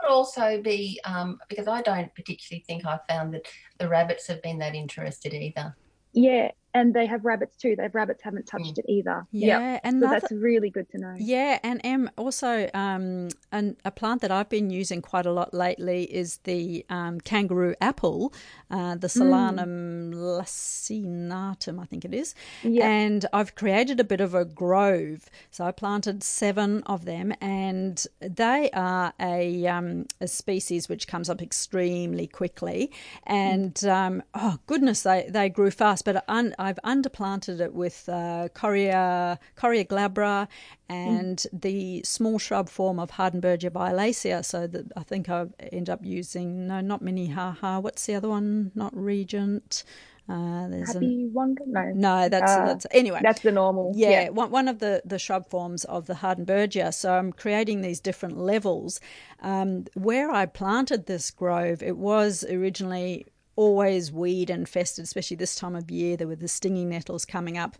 [0.00, 3.46] Could also be um, because I don't particularly think I've found that
[3.78, 5.76] the rabbits have been that interested either.
[6.12, 7.74] Yeah, and they have rabbits too.
[7.76, 8.78] They rabbits haven't touched mm.
[8.78, 9.26] it either.
[9.30, 9.80] Yeah, yep.
[9.84, 11.14] and so that's really good to know.
[11.18, 15.52] Yeah, and Em also um, an, a plant that I've been using quite a lot
[15.52, 18.32] lately is the um, kangaroo apple,
[18.70, 20.14] uh, the Solanum mm.
[20.14, 22.34] laciniatum, I think it is.
[22.62, 22.84] Yep.
[22.84, 25.28] And I've created a bit of a grove.
[25.50, 31.28] So I planted seven of them, and they are a, um, a species which comes
[31.28, 32.90] up extremely quickly.
[33.26, 34.22] And mm.
[34.34, 39.84] oh goodness, they they grew fast, but un- I've underplanted it with uh, Correa, Correa
[39.84, 40.46] glabra
[40.88, 41.60] and mm.
[41.60, 44.44] the small shrub form of Hardenbergia violacea.
[44.44, 47.80] So that I think I end up using, no, not Minnehaha.
[47.80, 48.70] What's the other one?
[48.74, 49.82] Not Regent.
[50.28, 51.64] Uh, there's Happy an, Wonder?
[51.66, 53.18] No, no, that's uh, that's anyway.
[53.22, 53.92] That's the normal.
[53.96, 56.94] Yeah, yeah, One, one of the the shrub forms of the Hardenbergia.
[56.94, 59.00] So I'm creating these different levels.
[59.40, 63.26] Um, where I planted this grove, it was originally
[63.56, 66.16] always weed infested, especially this time of year.
[66.16, 67.76] There were the stinging nettles coming up.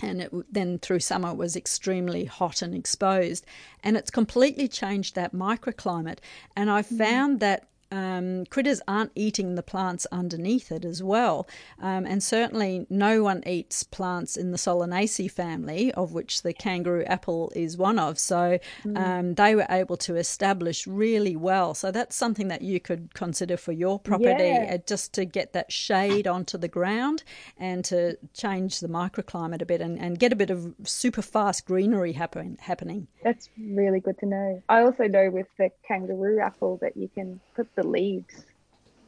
[0.00, 3.44] And it, then through summer it was extremely hot and exposed.
[3.82, 6.18] And it's completely changed that microclimate.
[6.56, 6.98] And I mm.
[6.98, 11.46] found that um, critters aren't eating the plants underneath it as well.
[11.80, 17.04] Um, and certainly no one eats plants in the Solanaceae family, of which the kangaroo
[17.04, 18.18] apple is one of.
[18.18, 18.98] So mm.
[18.98, 21.74] um, they were able to establish really well.
[21.74, 24.74] So that's something that you could consider for your property, yeah.
[24.74, 27.22] uh, just to get that shade onto the ground
[27.58, 31.66] and to change the microclimate a bit and, and get a bit of super fast
[31.66, 33.06] greenery happen, happening.
[33.22, 34.62] That's really good to know.
[34.70, 38.44] I also know with the kangaroo apple that you can put the leaves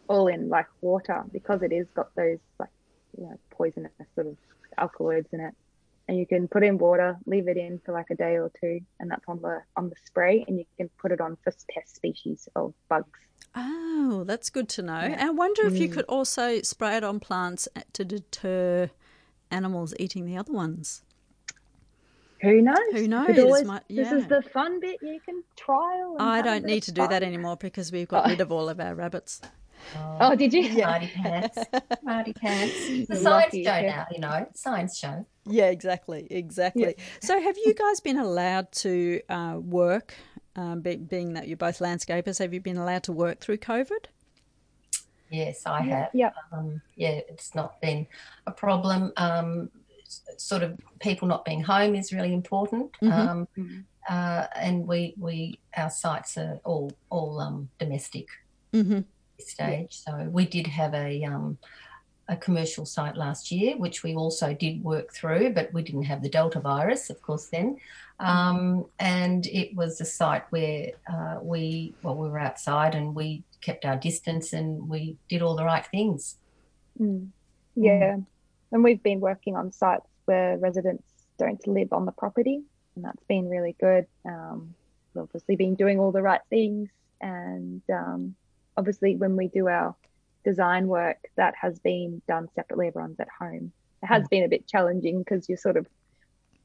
[0.08, 2.68] all in like water because it is got those like
[3.16, 4.36] you know poisonous sort of
[4.78, 5.54] alkaloids in it
[6.08, 8.80] and you can put in water leave it in for like a day or two
[9.00, 11.94] and that's on the on the spray and you can put it on for pest
[11.94, 13.18] species of bugs
[13.54, 15.26] oh that's good to know yeah.
[15.26, 15.78] i wonder if mm.
[15.78, 18.90] you could also spray it on plants to deter
[19.50, 21.02] animals eating the other ones
[22.44, 22.76] who knows?
[22.92, 23.38] Who knows?
[23.38, 24.04] Always, My, yeah.
[24.04, 24.98] This is the fun bit.
[25.02, 26.16] You can trial.
[26.18, 28.30] I don't need to do that anymore because we've got oh.
[28.30, 29.40] rid of all of our rabbits.
[29.96, 30.62] Oh, oh did you?
[30.62, 30.98] Yeah.
[30.98, 31.58] pants.
[32.02, 33.08] Marty pants.
[33.08, 35.26] The science show now, you know, science show.
[35.46, 36.94] Yeah, exactly, exactly.
[36.96, 37.04] Yeah.
[37.20, 40.14] So, have you guys been allowed to uh, work?
[40.56, 44.06] Um, be, being that you're both landscapers, have you been allowed to work through COVID?
[45.30, 46.10] Yes, I have.
[46.14, 48.06] Yeah, um, yeah, it's not been
[48.46, 49.12] a problem.
[49.16, 49.70] Um,
[50.36, 52.92] sort of people not being home is really important.
[53.02, 53.12] Mm-hmm.
[53.12, 53.80] Um, mm-hmm.
[54.08, 58.28] uh, and we we our sites are all all um, domestic
[58.72, 59.00] mm-hmm.
[59.38, 60.00] stage.
[60.06, 60.22] Yeah.
[60.22, 61.58] So we did have a um,
[62.28, 66.22] a commercial site last year, which we also did work through, but we didn't have
[66.22, 67.76] the Delta virus, of course, then.
[68.18, 73.42] Um, and it was a site where uh, we well we were outside and we
[73.60, 76.36] kept our distance and we did all the right things.
[77.00, 77.28] Mm.
[77.74, 78.16] Yeah.
[78.16, 78.26] Mm
[78.74, 81.04] and we've been working on sites where residents
[81.38, 82.60] don't live on the property,
[82.96, 84.06] and that's been really good.
[84.26, 84.74] Um,
[85.14, 86.90] we've obviously been doing all the right things,
[87.20, 88.34] and um,
[88.76, 89.94] obviously when we do our
[90.44, 92.88] design work, that has been done separately.
[92.88, 93.72] Everyone's at home.
[94.02, 94.30] It has mm.
[94.30, 95.86] been a bit challenging because you're sort of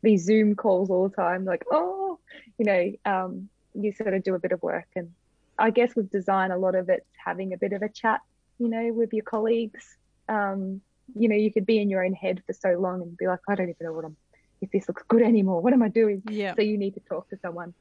[0.01, 2.17] these Zoom calls all the time, like oh,
[2.57, 5.11] you know, um, you sort of do a bit of work, and
[5.59, 8.21] I guess with design, a lot of it's having a bit of a chat,
[8.57, 9.95] you know, with your colleagues.
[10.27, 10.81] Um,
[11.15, 13.39] you know, you could be in your own head for so long and be like,
[13.47, 14.15] I don't even know what I'm,
[14.61, 15.61] if this looks good anymore.
[15.61, 16.21] What am I doing?
[16.29, 16.55] Yeah.
[16.55, 17.73] So you need to talk to someone.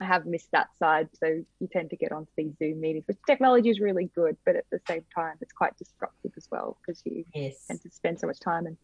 [0.00, 1.08] I have missed that side.
[1.18, 4.54] So you tend to get onto these Zoom meetings, which technology is really good, but
[4.54, 7.64] at the same time, it's quite disruptive as well because you yes.
[7.66, 8.76] tend to spend so much time and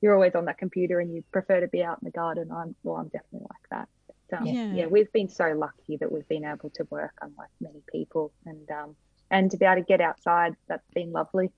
[0.00, 2.52] you're always on that computer and you prefer to be out in the garden.
[2.52, 3.88] I'm, well, I'm definitely like that.
[4.30, 4.72] But, um, yeah.
[4.72, 8.70] yeah, we've been so lucky that we've been able to work unlike many people and,
[8.70, 8.94] um,
[9.30, 11.50] and to be able to get outside, that's been lovely.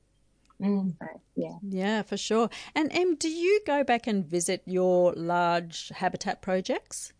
[0.60, 0.94] Mm.
[0.98, 1.06] So,
[1.36, 1.56] yeah.
[1.62, 2.50] Yeah, for sure.
[2.74, 7.12] And Em, do you go back and visit your large habitat projects?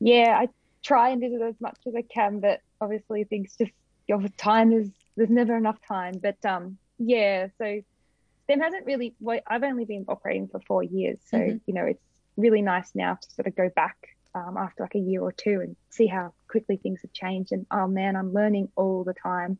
[0.00, 0.48] Yeah, I
[0.82, 3.72] try and visit as much as I can, but obviously things just
[4.08, 6.14] your time is there's never enough time.
[6.20, 7.82] But um, yeah, so
[8.44, 9.14] STEM hasn't really.
[9.20, 11.56] Well, I've only been operating for four years, so mm-hmm.
[11.66, 12.02] you know it's
[12.36, 13.96] really nice now to sort of go back
[14.34, 17.52] um, after like a year or two and see how quickly things have changed.
[17.52, 19.58] And oh man, I'm learning all the time.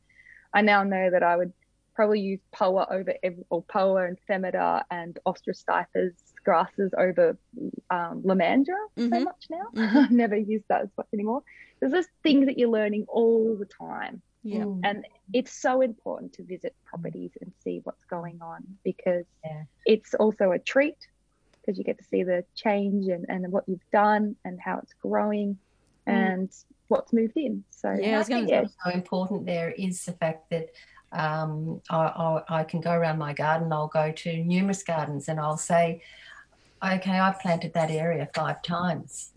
[0.54, 1.52] I now know that I would
[1.94, 6.10] probably use poa over every, or poa and Themeda and Austrostipa
[6.44, 7.36] grasses over
[7.90, 9.12] um, Lomandra mm-hmm.
[9.12, 9.66] so much now.
[9.74, 10.16] Mm-hmm.
[10.16, 11.42] Never use that as much anymore.
[11.80, 14.22] There's just things that you're learning all the time.
[14.44, 14.64] Yeah.
[14.82, 19.62] And it's so important to visit properties and see what's going on because yeah.
[19.86, 20.96] it's also a treat
[21.60, 24.94] because you get to see the change and, and what you've done and how it's
[24.94, 25.58] growing
[26.08, 26.12] mm.
[26.12, 26.50] and
[26.88, 27.64] what's moved in.
[27.70, 30.70] So yeah, I think what's so important there is the fact that
[31.12, 33.72] um, I, I, I, can go around my garden.
[33.72, 36.02] I'll go to numerous gardens and I'll say,
[36.82, 39.32] okay, I've planted that area five times.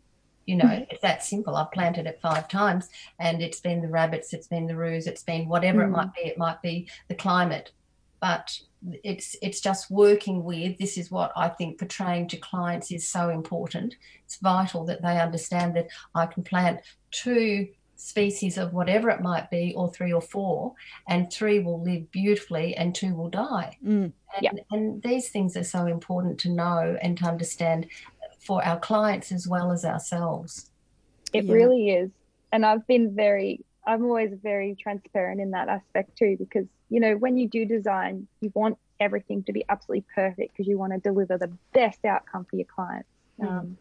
[0.45, 0.83] You know, mm-hmm.
[0.89, 1.55] it's that simple.
[1.55, 2.89] I've planted it five times
[3.19, 5.87] and it's been the rabbits, it's been the roos, it's been whatever mm.
[5.87, 6.21] it might be.
[6.21, 7.71] It might be the climate,
[8.21, 8.57] but
[9.03, 13.29] it's it's just working with this is what I think portraying to clients is so
[13.29, 13.95] important.
[14.25, 16.81] It's vital that they understand that I can plant
[17.11, 20.73] two species of whatever it might be, or three or four,
[21.07, 23.77] and three will live beautifully and two will die.
[23.85, 24.03] Mm.
[24.03, 24.51] And, yeah.
[24.71, 27.87] and these things are so important to know and to understand
[28.39, 30.69] for our clients as well as ourselves.
[31.33, 31.53] It yeah.
[31.53, 32.11] really is.
[32.51, 37.15] And I've been very, I'm always very transparent in that aspect too, because, you know,
[37.15, 40.99] when you do design, you want everything to be absolutely perfect because you want to
[40.99, 43.09] deliver the best outcome for your clients.
[43.39, 43.47] Mm.
[43.47, 43.77] Um,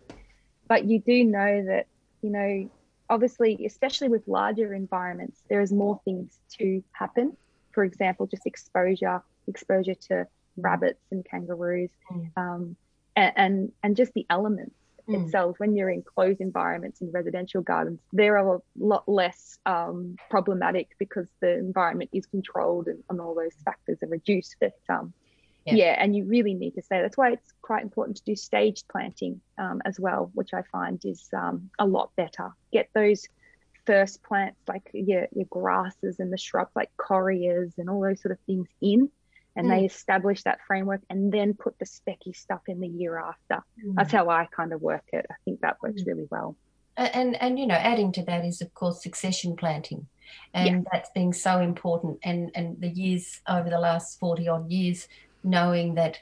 [0.66, 1.86] but you do know that,
[2.22, 2.70] you know,
[3.10, 7.36] obviously, especially with larger environments, there is more things to happen.
[7.72, 10.26] For example, just exposure, exposure to
[10.56, 12.30] rabbits and kangaroos, mm.
[12.36, 12.76] um,
[13.16, 14.74] and, and, and just the elements.
[15.08, 15.24] mm.
[15.24, 20.90] itself, when you're in closed environments in residential gardens, they're a lot less um, problematic
[20.98, 24.56] because the environment is controlled and, and all those factors are reduced.
[24.60, 25.12] But um,
[25.64, 25.74] yeah.
[25.74, 25.96] yeah.
[25.98, 29.40] and you really need to say that's why it's quite important to do staged planting
[29.58, 32.50] um, as well, which I find is um, a lot better.
[32.72, 33.26] Get those
[33.86, 38.32] first plants like your, your grasses and the shrubs like correas and all those sort
[38.32, 39.10] of things in
[39.56, 39.70] and mm.
[39.70, 43.62] they establish that framework and then put the specky stuff in the year after.
[43.84, 43.94] Mm.
[43.94, 45.26] That's how I kind of work it.
[45.30, 46.06] I think that works mm.
[46.06, 46.56] really well.
[46.96, 50.06] And and you know, adding to that is of course succession planting,
[50.52, 50.80] and yeah.
[50.92, 52.20] that's been so important.
[52.22, 55.08] And and the years over the last forty odd years,
[55.44, 56.18] knowing that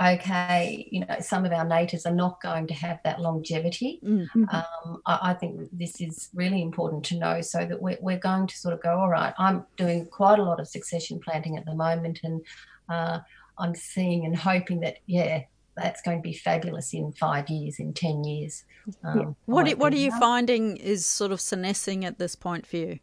[0.00, 4.00] okay, you know, some of our natives are not going to have that longevity.
[4.02, 4.44] Mm-hmm.
[4.50, 8.46] Um, I, I, think this is really important to know so that we're, we're going
[8.46, 11.66] to sort of go, all right, I'm doing quite a lot of succession planting at
[11.66, 12.40] the moment, and
[12.88, 13.20] uh,
[13.58, 15.42] I'm seeing and hoping that, yeah,
[15.76, 18.64] that's going to be fabulous in five years, in 10 years.
[19.04, 22.98] Um, What, what are you finding is sort of senescing at this point for you?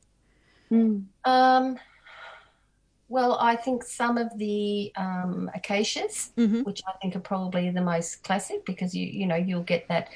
[0.72, 1.06] Mm.
[1.26, 1.80] Um,
[3.10, 6.62] well, I think some of the um, acacias, mm-hmm.
[6.62, 10.10] which I think are probably the most classic, because you you know you'll get that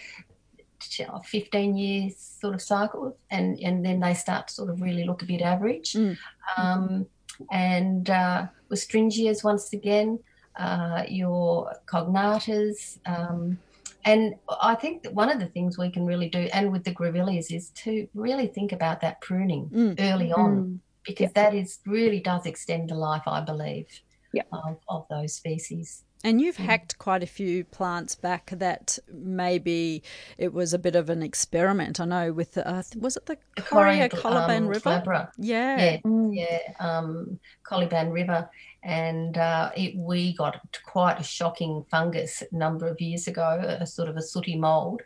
[1.25, 5.23] 15 years sort of cycle, and and then they start to sort of really look
[5.23, 5.93] a bit average.
[5.93, 6.17] Mm.
[6.55, 7.07] Um,
[7.51, 10.19] and uh, Westringias once again,
[10.55, 12.99] uh, your cognatas.
[13.07, 13.57] Um,
[14.05, 16.93] and I think that one of the things we can really do, and with the
[16.93, 19.95] grevilleas, is to really think about that pruning mm.
[19.99, 20.57] early on.
[20.57, 21.33] Mm because yep.
[21.35, 23.87] that is really does extend the life, I believe,
[24.33, 24.47] yep.
[24.51, 26.03] of, of those species.
[26.25, 26.65] And you've mm.
[26.65, 30.03] hacked quite a few plants back that maybe
[30.37, 31.99] it was a bit of an experiment.
[31.99, 35.29] I know with the, uh, was it the Correa Coliban um, River?
[35.37, 35.77] Yeah.
[35.77, 36.33] Yeah, mm.
[36.33, 36.59] yeah.
[36.79, 38.49] Um, Coliban River
[38.83, 43.87] and uh, it, we got quite a shocking fungus a number of years ago, a
[43.87, 45.01] sort of a sooty mold,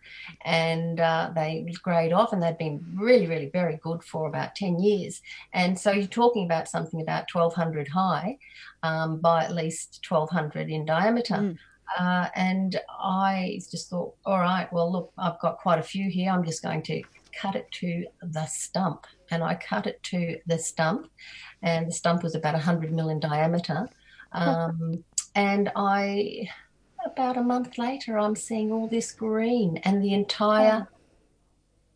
[0.46, 4.80] and uh, they grayed off, and they'd been really, really very good for about ten
[4.80, 5.22] years.
[5.54, 8.38] And so you're talking about something about 1,200 high
[8.84, 11.36] um, by at least 1,200 in diameter.
[11.36, 11.58] Mm.
[11.98, 16.32] Uh, and I just thought, all right, well, look, I've got quite a few here.
[16.32, 17.02] I'm just going to
[17.34, 19.06] cut it to the stump.
[19.30, 21.10] And I cut it to the stump,
[21.62, 23.88] and the stump was about 100 mil in diameter.
[24.32, 25.04] Um,
[25.36, 26.50] and I,
[27.06, 30.88] about a month later, I'm seeing all this green, and the entire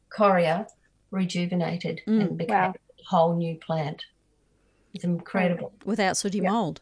[0.10, 0.68] correa
[1.10, 2.74] rejuvenated mm, and became wow.
[2.74, 4.06] a whole new plant.
[4.94, 5.74] It's incredible.
[5.86, 6.52] Without sooty yep.
[6.52, 6.82] mold.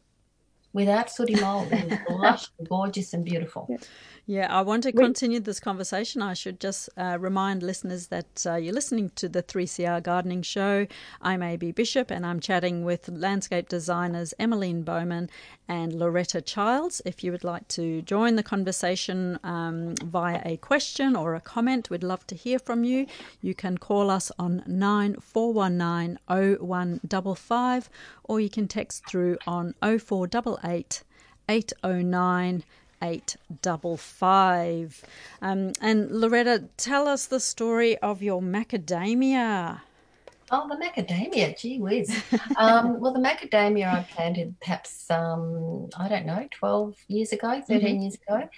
[0.72, 3.66] Without sooty mold, and lush, gorgeous, and beautiful.
[3.70, 3.82] Yep.
[4.30, 6.22] Yeah, I want to continue this conversation.
[6.22, 10.86] I should just uh, remind listeners that uh, you're listening to the 3CR Gardening Show.
[11.20, 15.32] I'm AB Bishop and I'm chatting with landscape designers Emmeline Bowman
[15.68, 17.02] and Loretta Childs.
[17.06, 21.90] If you would like to join the conversation um, via a question or a comment,
[21.90, 23.08] we'd love to hear from you.
[23.42, 27.90] You can call us on 9419 0155
[28.26, 32.64] or you can text through on 0488 809
[33.02, 35.04] 855.
[35.42, 39.80] Um, and Loretta, tell us the story of your macadamia.
[40.52, 42.12] Oh, the macadamia, gee whiz.
[42.58, 47.80] um, well, the macadamia I planted perhaps, um, I don't know, 12 years ago, 13
[47.80, 48.02] mm-hmm.
[48.02, 48.50] years ago.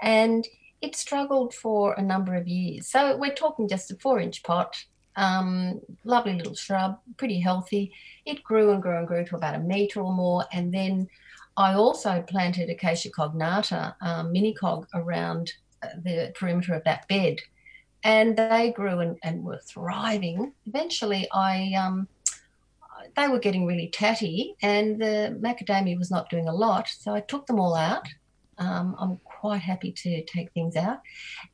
[0.00, 0.46] And
[0.80, 2.86] it struggled for a number of years.
[2.86, 4.76] So we're talking just a four inch pot,
[5.16, 7.92] um, lovely little shrub, pretty healthy.
[8.26, 10.44] It grew and grew and grew to about a metre or more.
[10.52, 11.08] And then
[11.58, 15.52] I also planted Acacia cognata, um, mini cog, around
[15.82, 17.40] uh, the perimeter of that bed,
[18.04, 20.52] and they grew and, and were thriving.
[20.66, 22.06] Eventually, I um,
[23.16, 27.20] they were getting really tatty, and the macadamia was not doing a lot, so I
[27.20, 28.06] took them all out.
[28.58, 31.00] Um, I'm quite happy to take things out,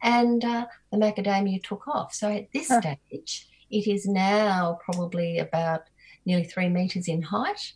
[0.03, 2.13] and uh, the macadamia took off.
[2.13, 2.83] So at this huh.
[2.83, 5.85] stage, it is now probably about
[6.27, 7.73] nearly three meters in height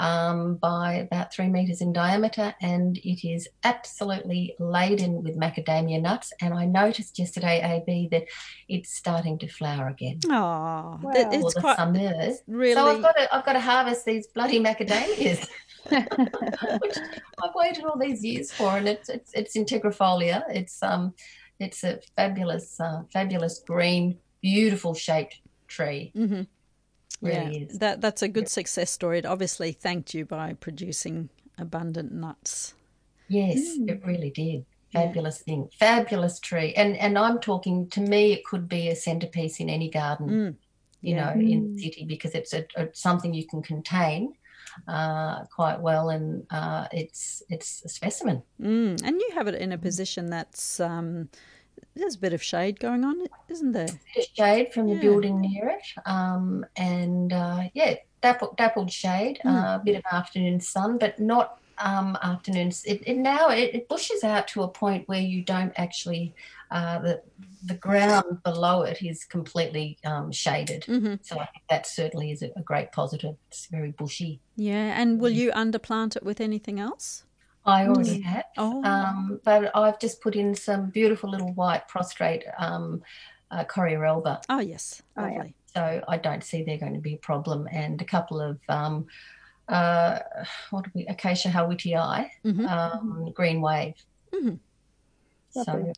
[0.00, 6.32] um, by about three meters in diameter, and it is absolutely laden with macadamia nuts.
[6.40, 8.24] And I noticed yesterday, AB, that
[8.66, 10.20] it's starting to flower again.
[10.24, 11.00] Oh, wow.
[11.14, 12.38] it's the quite summers.
[12.46, 12.74] Really.
[12.74, 15.46] So I've got to, I've got to harvest these bloody macadamias.
[15.90, 16.98] which
[17.42, 20.44] I've waited all these years for, and it's it's, it's integrifolia.
[20.50, 21.14] It's um,
[21.58, 26.12] it's a fabulous, uh, fabulous green, beautiful shaped tree.
[26.16, 26.42] Mm-hmm
[27.20, 27.78] really yeah, is.
[27.78, 29.18] That that's a good success story.
[29.18, 31.28] It obviously thanked you by producing
[31.58, 32.74] abundant nuts.
[33.28, 33.88] Yes, mm.
[33.88, 34.66] it really did.
[34.92, 35.54] Fabulous yeah.
[35.54, 38.32] thing, fabulous tree, and and I'm talking to me.
[38.32, 40.54] It could be a centerpiece in any garden, mm.
[41.00, 41.26] you yeah.
[41.26, 41.50] know, mm.
[41.50, 44.34] in the city because it's a, a, something you can contain
[44.88, 48.42] uh, quite well, and uh, it's it's a specimen.
[48.60, 49.00] Mm.
[49.04, 51.28] And you have it in a position that's um,
[51.94, 53.16] there's a bit of shade going on,
[53.48, 53.88] isn't there?
[54.36, 55.00] Shade from the Yeah.
[55.00, 59.50] building near it, um, and uh, yeah, dappled, dappled shade, Mm.
[59.50, 62.84] uh, a bit of afternoon sun, but not um, afternoons.
[62.84, 66.34] It, it now it, it bushes out to a point where you don't actually
[66.70, 67.22] uh, the
[67.64, 70.84] the ground below it is completely um, shaded.
[70.84, 73.36] hmm So I think that certainly is a, a great positive.
[73.50, 74.40] It's very bushy.
[74.56, 77.24] Yeah, and will you underplant it with anything else?
[77.64, 78.44] I already have.
[78.56, 83.02] Oh, Um, but I've just put in some beautiful little white prostrate um,
[83.50, 84.40] uh, Correa alba.
[84.48, 85.44] oh yes, Oh, yeah.
[85.74, 87.68] So I don't see there going to be a problem.
[87.70, 89.06] And a couple of, um,
[89.68, 90.18] uh,
[90.70, 92.66] what do we, Acacia howittii, Mhm.
[92.68, 93.94] um, Green Wave.
[94.32, 94.58] Mhm.
[95.50, 95.92] So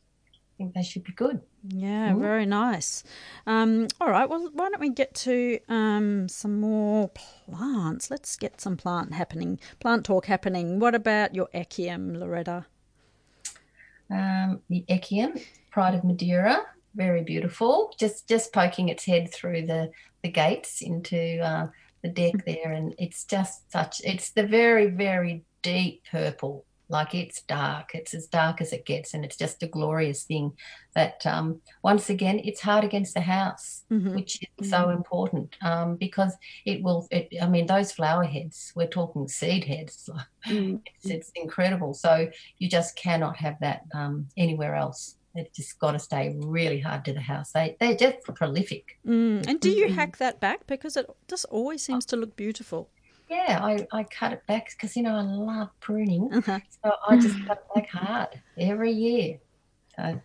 [0.63, 1.41] think they should be good.
[1.67, 2.19] Yeah, Mm.
[2.19, 3.03] very nice.
[3.45, 8.09] Um, all right, well, why don't we get to um, some more plants?
[8.09, 10.79] Let's get some plant happening, plant talk happening.
[10.79, 12.65] What about your echium, Loretta?
[14.09, 15.41] Um, the Echium,
[15.71, 16.61] Pride of Madeira,
[16.95, 17.93] very beautiful.
[17.97, 19.91] Just just poking its head through the
[20.21, 21.67] the gates into uh,
[22.03, 24.01] the deck there, and it's just such.
[24.03, 27.87] It's the very very deep purple, like it's dark.
[27.93, 30.53] It's as dark as it gets, and it's just a glorious thing.
[30.95, 34.13] That um, once again, it's hard against the house, Mhm.
[34.15, 36.33] which is so important um, because
[36.65, 37.07] it will.
[37.11, 38.71] It, I mean, those flower heads.
[38.75, 40.09] We're talking seed heads.
[40.45, 40.81] Mm.
[40.85, 41.93] It's, it's incredible.
[41.93, 42.27] So
[42.59, 45.15] you just cannot have that um, anywhere else.
[45.35, 47.53] It's just got to stay really hard to the house.
[47.53, 48.85] They they're just prolific.
[49.07, 49.47] Mm.
[49.47, 49.95] And do you Mhm.
[49.95, 52.89] hack that back because it just always seems to look beautiful?
[53.33, 56.59] Yeah, I, I cut it back because you know I love pruning, Uh-huh.
[56.83, 59.39] so I just cut it back hard every year.
[59.95, 60.21] So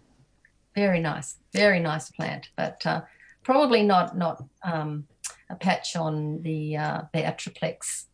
[0.74, 3.00] very nice, very nice plant, but uh,
[3.42, 5.06] probably not not um,
[5.50, 8.04] a patch on the uh, the atriplex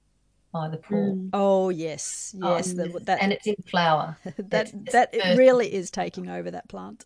[0.53, 1.15] by the pool.
[1.16, 1.31] Mm.
[1.33, 4.16] Oh yes, yes, Um, the, that and it's in flower.
[4.55, 7.05] that it's that it first- really is taking over that plant.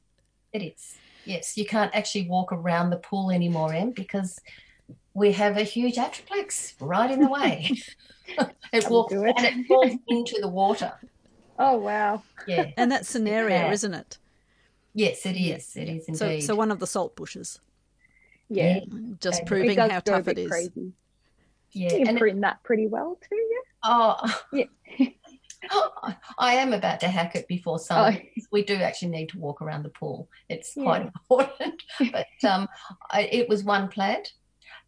[0.53, 0.97] It is.
[1.25, 4.39] Yes, you can't actually walk around the pool anymore, Em, because
[5.19, 7.71] we have a huge atriplex right in the way.
[8.73, 9.35] it walks it.
[9.37, 10.93] and it falls into the water.
[11.59, 12.23] Oh wow.
[12.47, 12.67] Yeah.
[12.77, 13.73] And that's an area, bad.
[13.73, 14.19] isn't it?
[14.95, 15.77] Yes, it is.
[15.77, 16.41] It is So, indeed.
[16.43, 17.61] so one of the salt bushes,
[18.49, 18.81] Yeah.
[19.21, 19.47] just Okay.
[19.49, 20.49] proving how tough a it bit is.
[20.51, 20.93] crazy.
[21.73, 21.93] yeah.
[21.93, 23.65] You can And it- that pretty well too, yeah.
[23.85, 24.65] oh, Yeah.
[26.39, 28.15] I am about to hack it before sun.
[28.17, 28.41] Oh.
[28.53, 30.29] We do actually need to walk around the pool.
[30.49, 30.85] It's Yeah.
[30.85, 31.83] quite important.
[32.13, 32.69] But um,
[33.11, 34.33] I, it was one plant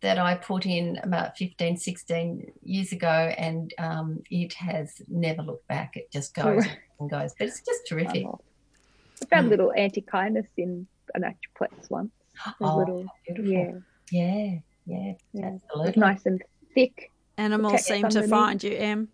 [0.03, 5.69] that I put in about 15, 16 years ago, and um, it has never looked
[5.69, 5.97] back.
[5.97, 6.65] It just goes
[6.99, 7.35] and goes.
[7.39, 8.25] But it's just terrific.
[8.27, 9.51] I found Mm.
[9.51, 12.13] little antechinus in an atriplex once.
[12.47, 13.85] A Oh, little, beautiful.
[14.11, 15.49] yeah, Yeah, yeah, yeah.
[15.55, 16.01] It's absolutely.
[16.01, 16.43] nice and
[16.75, 17.11] thick.
[17.37, 19.09] Animals Okay, seem to find you, Em.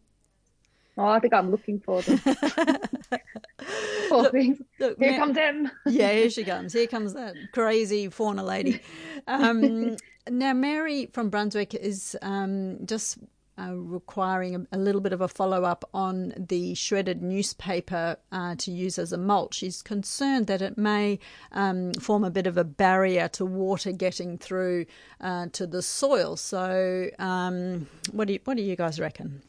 [0.98, 2.18] Oh, I think I'm looking for them.
[4.08, 4.58] Poor Look, things.
[4.80, 5.70] look, Here Ma- comes Em.
[5.86, 6.72] yeah, here she comes.
[6.72, 8.80] Here comes that crazy fauna lady.
[9.28, 9.96] Um,
[10.28, 13.18] now, Mary from Brunswick is um, just
[13.58, 18.54] uh, requiring a, a little bit of a follow up on the shredded newspaper uh,
[18.56, 19.54] to use as a mulch.
[19.54, 21.18] She's concerned that it may
[21.52, 24.86] um, form a bit of a barrier to water getting through
[25.20, 26.36] uh, to the soil.
[26.36, 29.42] So, um, what do you, what do you guys reckon?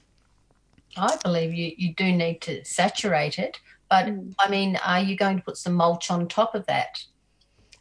[0.96, 3.60] I believe you, you do need to saturate it.
[3.90, 4.36] But Mm.
[4.40, 7.04] I mean, are you going to put some mulch on top of that?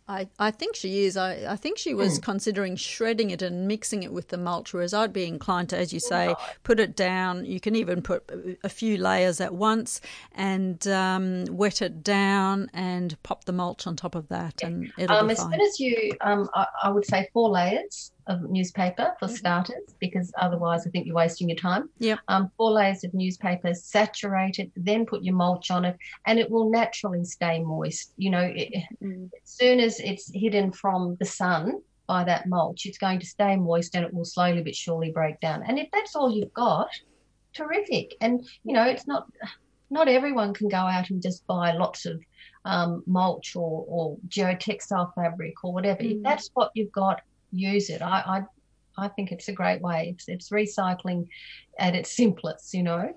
[0.08, 1.16] I, I think she is.
[1.16, 2.22] I, I think she was Hmm.
[2.22, 5.92] considering shredding it and mixing it with the mulch, whereas I'd be inclined to, as
[5.92, 7.44] you say, put it down.
[7.44, 8.22] You can even put
[8.62, 10.00] a- few layers at once
[10.32, 15.16] and um, wet it down and pop the mulch on top of that, and it'll
[15.16, 15.52] Um, be fine.
[15.54, 19.94] as soon as you, um, I, I would say four layers of newspaper for starters,
[20.00, 21.88] because otherwise I think you're wasting your time.
[21.98, 22.16] Yeah.
[22.28, 25.96] Um, four layers of newspaper, saturate it, then put your mulch on it,
[26.26, 28.12] and it will naturally stay moist.
[28.16, 28.72] You know, it,
[29.02, 29.30] Mm.
[29.42, 33.56] as soon as it's hidden from the sun by that mulch, it's going to stay
[33.56, 35.62] moist and it will slowly but surely break down.
[35.66, 36.88] And if that's all you've got,
[37.54, 38.14] terrific.
[38.20, 39.26] And you know, it's not
[39.88, 42.20] not everyone can go out and just buy lots of
[42.64, 46.02] um, mulch or, or geotextile fabric or whatever.
[46.02, 46.22] If Mm.
[46.24, 47.20] that's what you've got,
[47.58, 48.02] use it.
[48.02, 48.42] I, I
[48.98, 50.14] I think it's a great way.
[50.14, 51.28] It's, it's recycling
[51.78, 53.14] at its simplest, you know.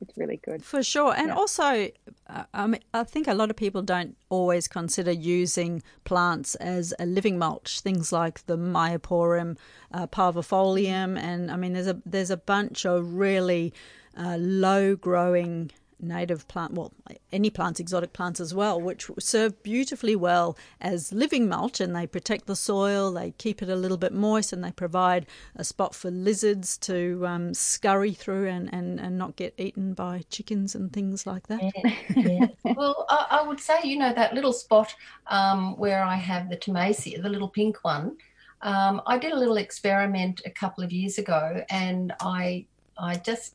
[0.00, 0.64] It's really good.
[0.64, 1.14] For sure.
[1.16, 1.34] And Yeah.
[1.34, 1.88] also,
[2.28, 6.92] uh, I, mean, I think a lot of people don't always consider using plants as
[6.98, 7.80] a living mulch.
[7.80, 9.56] Things like the Myoporum
[9.92, 13.72] uh, parvifolium, and I mean, there's a there's a bunch of really
[14.16, 16.92] uh, low growing native plant, well,
[17.32, 22.06] any plants, exotic plants as well, which serve beautifully well as living mulch and they
[22.06, 25.94] protect the soil, they keep it a little bit moist, and they provide a spot
[25.94, 30.92] for lizards to um, scurry through and, and, and not get eaten by chickens and
[30.92, 31.62] things like that.
[31.62, 32.46] Yeah, yeah.
[32.76, 34.94] well, I, I, would say, you know, that little spot
[35.28, 38.16] um, where I have the Thomasia, the little pink one.
[38.62, 42.66] Um, I did a little experiment a couple of years ago, and I
[42.98, 43.54] I just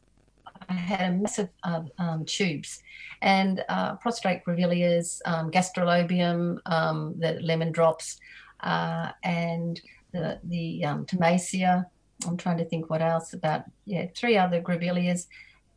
[0.72, 2.82] I had a massive uh, um, tubes
[3.22, 8.18] and uh, prostrate grevilleas, um, gastrolobium, um, the lemon drops,
[8.62, 9.80] uh, and
[10.14, 11.86] the the um, Thomasia.
[12.28, 15.28] I'm trying to think what else about yeah three other grevilleas,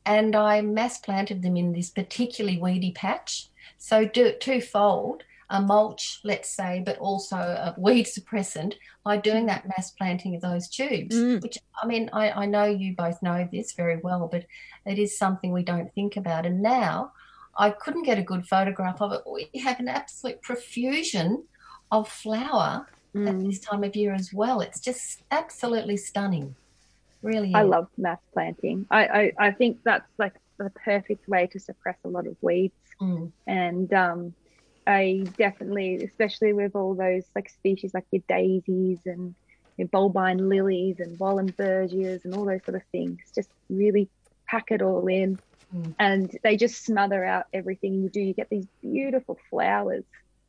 [0.07, 3.49] and I mass planted them in this particularly weedy patch.
[3.79, 9.47] So do it twofold a mulch, let's say, but also a weed suppressant by doing
[9.47, 11.15] that mass planting of those tubes.
[11.15, 11.43] Mm.
[11.43, 14.47] Which, I mean, I, I know you both know this very well, but
[14.87, 16.47] it is something we don't think about.
[16.47, 17.13] And now
[17.57, 19.23] I couldn't get a good photograph of it.
[19.31, 21.45] We have an absolute profusion
[21.91, 23.29] of flower mm.
[23.29, 24.61] at this time of year as well.
[24.61, 26.55] It's just absolutely stunning.
[27.23, 27.55] Really, is.
[27.55, 28.87] I love mass planting.
[28.91, 32.75] I, I, I think that's like the perfect way to suppress a lot of weeds.
[33.01, 33.33] Mm.
[33.47, 34.35] And um,
[34.87, 39.35] I definitely, especially with all those like species like your daisies and
[39.77, 44.09] your bulbine lilies and Wahlenbergias and all those sort of things, just really
[44.47, 45.39] pack it all in.
[45.75, 45.95] Mm.
[45.99, 48.21] And they just smother out everything you do.
[48.21, 50.05] You get these beautiful flowers.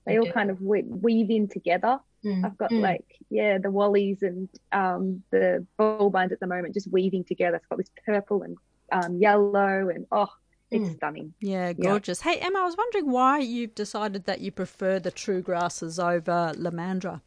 [0.06, 2.00] They all kind of weave in together.
[2.24, 2.46] Mm.
[2.46, 2.82] I've got mm.
[2.82, 7.58] like, yeah, the wallies and um, the bulbines at the moment just weaving together.
[7.58, 8.58] It's got this purple and
[8.92, 10.30] um, yellow and oh,
[10.70, 10.96] it's mm.
[10.96, 11.34] stunning.
[11.40, 12.22] Yeah, gorgeous.
[12.24, 12.34] Yeah.
[12.34, 16.54] Hey, Emma, I was wondering why you've decided that you prefer the true grasses over
[16.56, 17.22] Lomandra.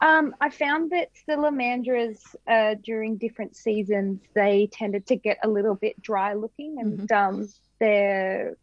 [0.00, 2.18] Um, I found that the Lomandras
[2.48, 7.34] uh, during different seasons they tended to get a little bit dry looking, and mm-hmm.
[7.34, 7.48] um,
[7.78, 8.56] the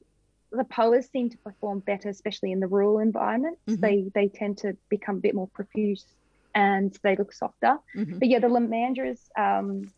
[0.64, 3.62] poas seem to perform better, especially in the rural environments.
[3.68, 3.82] Mm-hmm.
[3.82, 6.06] They they tend to become a bit more profuse
[6.56, 7.78] and they look softer.
[7.96, 8.20] Mm-hmm.
[8.20, 9.20] But yeah, the Lomandras.
[9.38, 9.92] Um,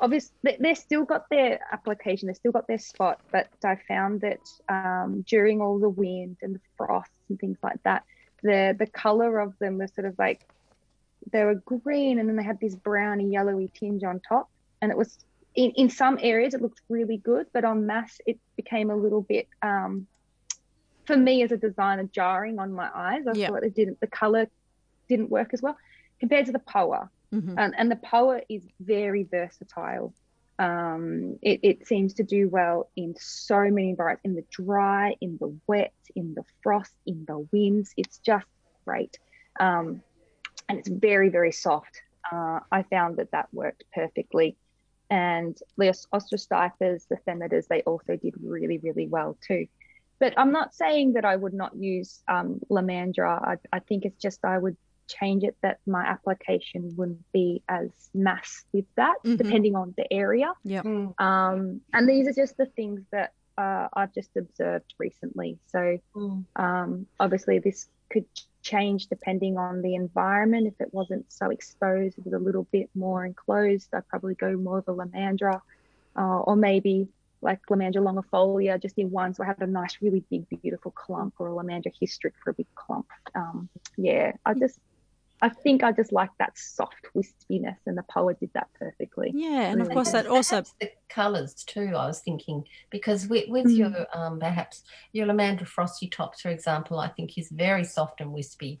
[0.00, 4.40] obviously they've still got their application, they've still got their spot, but I found that
[4.68, 8.04] um, during all the wind and the frosts and things like that,
[8.42, 10.46] the the color of them was sort of like
[11.30, 14.48] they were green and then they had this browny yellowy tinge on top,
[14.80, 15.18] and it was
[15.54, 19.22] in, in some areas it looked really good, but on mass it became a little
[19.22, 20.06] bit um,
[21.04, 23.26] for me as a designer jarring on my eyes.
[23.26, 23.50] I yep.
[23.50, 24.48] thought it didn't the color
[25.08, 25.76] didn't work as well
[26.20, 27.10] compared to the Poa.
[27.32, 27.58] Mm-hmm.
[27.58, 30.12] Um, and the Poa is very versatile.
[30.62, 35.36] Um, it, it, seems to do well in so many environments in the dry, in
[35.40, 37.92] the wet, in the frost, in the winds.
[37.96, 38.46] It's just
[38.84, 39.18] great.
[39.58, 40.02] Um,
[40.68, 42.00] and it's very, very soft.
[42.30, 44.56] Uh, I found that that worked perfectly.
[45.10, 49.66] And the Austrostipas, the Themedas, they also did really, really well too.
[50.20, 53.42] But I'm not saying that I would not use um, Lomandra.
[53.42, 54.76] I, I think it's just I would
[55.18, 59.36] change it that my application wouldn't be as mass with that, mm-hmm.
[59.36, 60.52] depending on the area.
[60.64, 60.82] Yeah.
[60.82, 61.20] Mm.
[61.20, 65.58] Um, and these are just the things that uh, I've just observed recently.
[65.66, 66.44] So mm.
[66.56, 68.26] um, obviously, this could
[68.62, 70.66] change depending on the environment.
[70.66, 74.56] If it wasn't so exposed, it was a little bit more enclosed, I'd probably go
[74.56, 75.60] more of a Lomandra,
[76.16, 77.08] uh, or maybe
[77.40, 79.34] like Lomandra longifolia, just in one.
[79.34, 82.54] So I have a nice, really big, beautiful clump, or a Lomandra hystrix for a
[82.54, 83.06] big clump.
[83.34, 84.78] Um, yeah, I just
[85.42, 89.32] I think I just like that soft wispiness, and the poet did that perfectly.
[89.34, 89.88] Yeah, and really.
[89.88, 91.92] of course that also the colours too.
[91.96, 93.76] I was thinking because with, with mm.
[93.76, 98.32] your um, perhaps your Lomandra frosty tops, for example, I think is very soft and
[98.32, 98.80] wispy.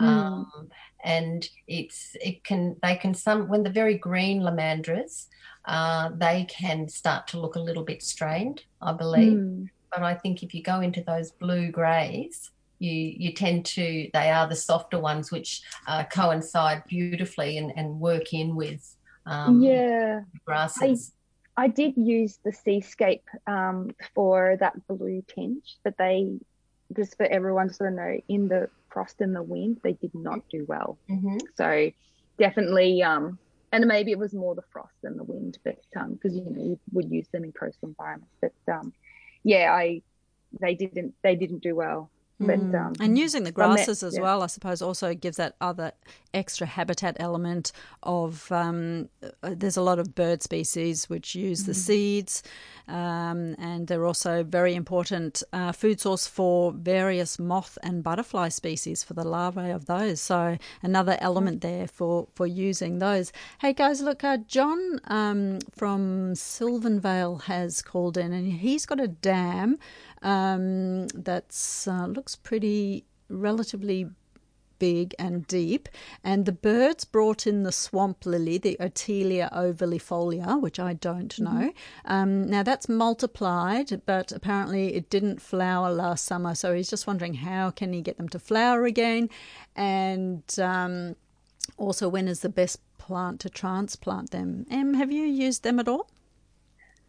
[0.00, 0.06] Mm.
[0.06, 0.70] Um,
[1.02, 5.26] and it's it can they can some when the very green lomandras
[5.64, 9.68] uh, they can start to look a little bit strained i believe mm.
[9.90, 12.50] but i think if you go into those blue grays
[12.82, 18.00] you you tend to they are the softer ones which uh, coincide beautifully and, and
[18.00, 18.96] work in with
[19.26, 21.12] um, yeah grasses.
[21.56, 26.38] I, I did use the seascape um, for that blue tinge, but they
[26.96, 30.14] just for everyone to sort of know in the frost and the wind they did
[30.14, 30.98] not do well.
[31.08, 31.38] Mm-hmm.
[31.56, 31.90] So
[32.38, 33.38] definitely um,
[33.70, 36.62] and maybe it was more the frost than the wind, but because um, you know
[36.62, 38.34] you would use them in coastal environments.
[38.40, 38.92] But um,
[39.44, 40.02] yeah, I
[40.60, 42.10] they didn't they didn't do well
[42.46, 44.22] But, um, and using the grasses as yeah.
[44.22, 45.92] well, I suppose, also gives that other
[46.34, 48.50] extra habitat element of.
[48.50, 52.42] Um, uh, there's a lot of bird species which use the seeds,
[52.88, 59.04] um, and they're also very important uh, food source for various moth and butterfly species
[59.04, 60.20] for the larvae of those.
[60.20, 63.32] So another element there for for using those.
[63.60, 69.08] Hey guys, look, uh, John um, from Sylvanvale has called in, and he's got a
[69.08, 69.78] dam
[70.22, 74.08] um, that's uh, looks pretty relatively
[74.82, 75.88] big and deep.
[76.24, 81.72] And the birds brought in the swamp lily, the Ottelia ovalifolia, which I don't know.
[82.04, 86.56] Um, now that's multiplied, but apparently it didn't flower last summer.
[86.56, 89.30] So he's just wondering how can he get them to flower again,
[89.76, 91.14] and um,
[91.76, 94.66] also when is the best plant to transplant them.
[94.68, 96.08] Em, have you used them at all?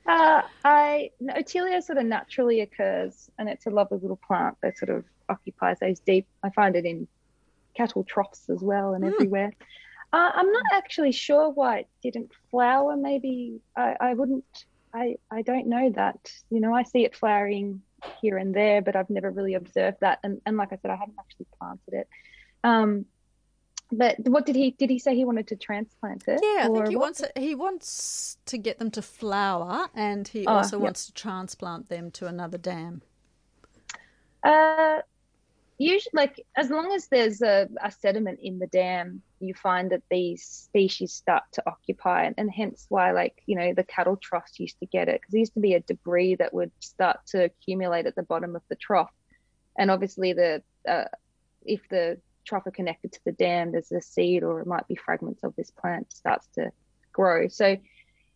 [0.07, 4.77] Uh, I no, Ottelia sort of naturally occurs, and it's a lovely little plant that
[4.77, 6.27] sort of occupies those deep.
[6.43, 7.07] I find it in
[7.77, 9.11] cattle troughs as well and Hmm.
[9.13, 9.51] everywhere.
[10.11, 12.95] Uh, I'm not actually sure why it didn't flower.
[12.97, 14.45] Maybe I, I wouldn't.
[14.93, 16.19] I I don't know that.
[16.49, 17.81] You know, I see it flowering
[18.21, 20.19] here and there, but I've never really observed that.
[20.23, 22.07] And and like I said, I haven't actually planted it.
[22.63, 23.05] Um,
[23.97, 26.39] but what did he did he say he wanted to transplant it?
[26.41, 27.03] Yeah, I think he what?
[27.03, 30.83] wants he wants to get them to flower, and he Oh, also yep.
[30.83, 33.01] wants to transplant them to another dam.
[34.43, 34.99] Uh,
[35.77, 40.03] usually, like as long as there's a, a sediment in the dam, you find that
[40.09, 44.59] these species start to occupy, and, and hence why, like you know, the cattle troughs
[44.59, 47.45] used to get it because there used to be a debris that would start to
[47.45, 49.11] accumulate at the bottom of the trough,
[49.77, 51.05] and obviously the uh,
[51.65, 54.95] if the trough are connected to the dam, there's a seed or it might be
[54.95, 56.71] fragments of this plant starts to
[57.11, 57.47] grow.
[57.47, 57.77] So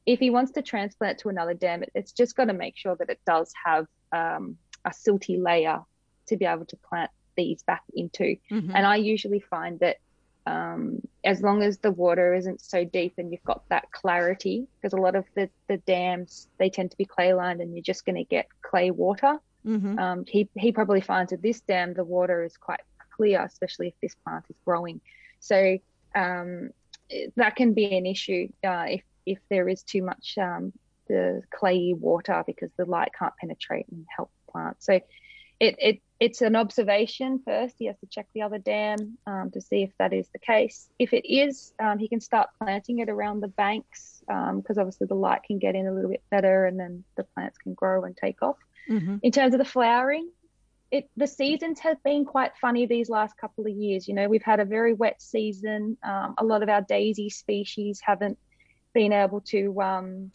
[0.06, 2.96] if he wants to transplant to another dam, it, it's just got to make sure
[2.96, 5.82] that it does have um, a silty layer
[6.28, 8.38] to be able to plant these back into.
[8.52, 8.72] Mhm.
[8.74, 9.98] And I usually find that
[10.46, 14.94] um, as long as the water isn't so deep and you've got that clarity, because
[14.94, 18.06] a lot of the, the dams, they tend to be clay lined and you're just
[18.06, 19.40] going to get clay water.
[19.66, 20.00] Mhm.
[20.00, 22.80] Um, he, he probably finds that this dam, the water is quite
[23.18, 25.02] clear, especially if this plant is growing.
[25.39, 25.77] So
[26.15, 26.69] um,
[27.35, 30.73] that can be an issue uh, if, if there is too much um,
[31.07, 34.77] the clayey water because the light can't penetrate and help the plant.
[34.80, 34.94] So
[35.60, 37.76] it, it it's an observation first.
[37.77, 40.89] He has to check the other dam um, to see if that is the case.
[40.98, 45.15] If it is, um, he can start planting it around the banks because obviously the
[45.15, 48.18] light can get in a little bit better and then the plants can grow and
[48.18, 48.57] take off.
[48.89, 49.19] Mhm.
[49.22, 50.30] In terms of the flowering,
[50.91, 54.07] it the seasons have been quite funny these last couple of years.
[54.07, 55.97] You know, we've had a very wet season.
[56.03, 58.38] Um, a lot of our daisy species haven't
[58.93, 60.31] been able to um,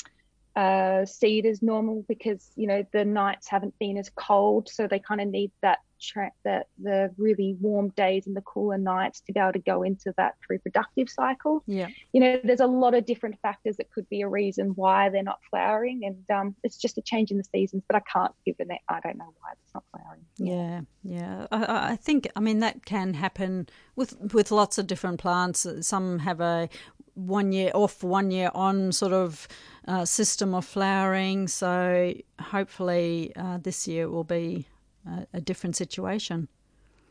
[0.55, 4.99] uh, seed as normal because you know the nights haven't been as cold, so they
[4.99, 9.33] kind of need that tra- that the really warm days and the cooler nights to
[9.33, 11.89] be able to go into that reproductive cycle Yeah.
[12.13, 15.23] you know, there's a lot of different factors that could be a reason why they're
[15.23, 17.83] not flowering, and um, it's just a change in the seasons.
[17.89, 20.25] But I can't give an I don't know why it's not flowering.
[20.39, 21.47] Yeah, yeah.
[21.51, 25.67] I- I, I think I mean that can happen with with lots of different plants.
[25.81, 26.69] Some have a
[27.15, 29.47] one year off, one year on sort of
[29.87, 31.47] uh, system of flowering.
[31.49, 34.67] So hopefully uh, this year will be
[35.07, 36.49] a, a different situation.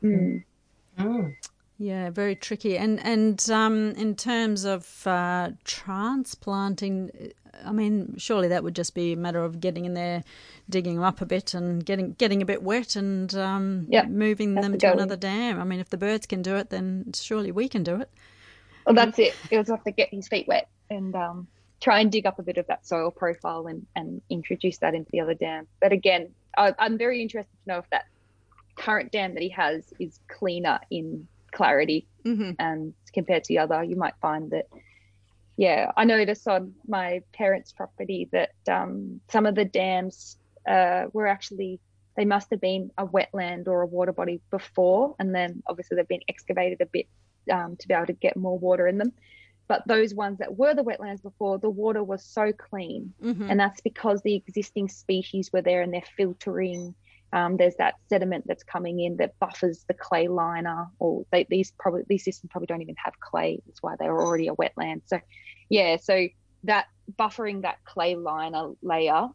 [0.04, 0.44] Mm.
[0.98, 1.36] Mm.
[1.78, 2.78] Yeah, very tricky.
[2.78, 7.34] And and um, in terms of uh, transplanting,
[7.66, 10.24] I mean, surely that would just be a matter of getting in there,
[10.70, 14.56] digging them up a bit, and getting getting a bit wet, and um, Yeah, moving
[14.56, 15.60] have them to to another dam.
[15.60, 18.10] I mean, if the birds can do it, then surely we can do it.
[18.86, 19.36] Well, that's it.
[19.50, 21.48] He'll just have to get his feet wet and um,
[21.80, 25.10] try and dig up a bit of that soil profile and, and introduce that into
[25.12, 25.68] the other dam.
[25.80, 28.06] But again, I, I'm very interested to know if that
[28.76, 32.52] current dam that he has is cleaner in clarity Mm-hmm.
[32.60, 34.68] and compared to the other, you might find that.
[35.58, 40.38] Yeah, I noticed on my parents' property that um, some of the dams
[40.68, 41.80] uh, were actually
[42.16, 46.08] they must have been a wetland or a water body before, and then obviously they've
[46.08, 47.08] been excavated a bit
[47.52, 49.14] um, to be able to get more water in them.
[49.72, 53.50] But those ones that were the wetlands before, the water was so clean, Mm-hmm.
[53.50, 56.94] and that's because the existing species were there and they're filtering.
[57.32, 61.72] Um, there's that sediment that's coming in that buffers the clay liner, or they, these
[61.80, 63.62] probably these systems probably don't even have clay.
[63.66, 65.04] That's why they're already a wetland.
[65.06, 65.22] So,
[65.70, 66.28] yeah, so
[66.66, 66.88] that
[67.18, 69.30] buffering that clay liner layer,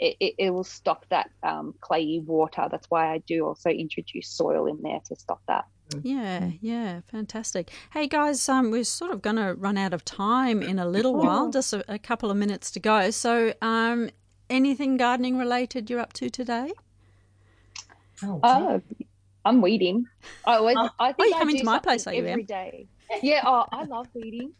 [0.00, 2.66] it, it, it will stop that um, clayey water.
[2.68, 5.64] That's why I do also introduce soil in there to stop that.
[6.02, 7.70] Yeah, yeah, fantastic.
[7.92, 11.14] Hey guys, um, we're sort of going to run out of time in a little
[11.14, 13.10] while, just a, a couple of minutes to go.
[13.10, 14.10] So, um,
[14.50, 16.72] anything gardening related you're up to today?
[18.22, 18.82] Oh, Oh,
[19.44, 20.06] I'm weeding.
[20.44, 20.76] I always.
[20.78, 20.88] Oh.
[20.98, 22.46] I think you I coming do to my place, are you, every
[23.22, 23.42] Yeah.
[23.44, 24.52] Oh, I love weeding.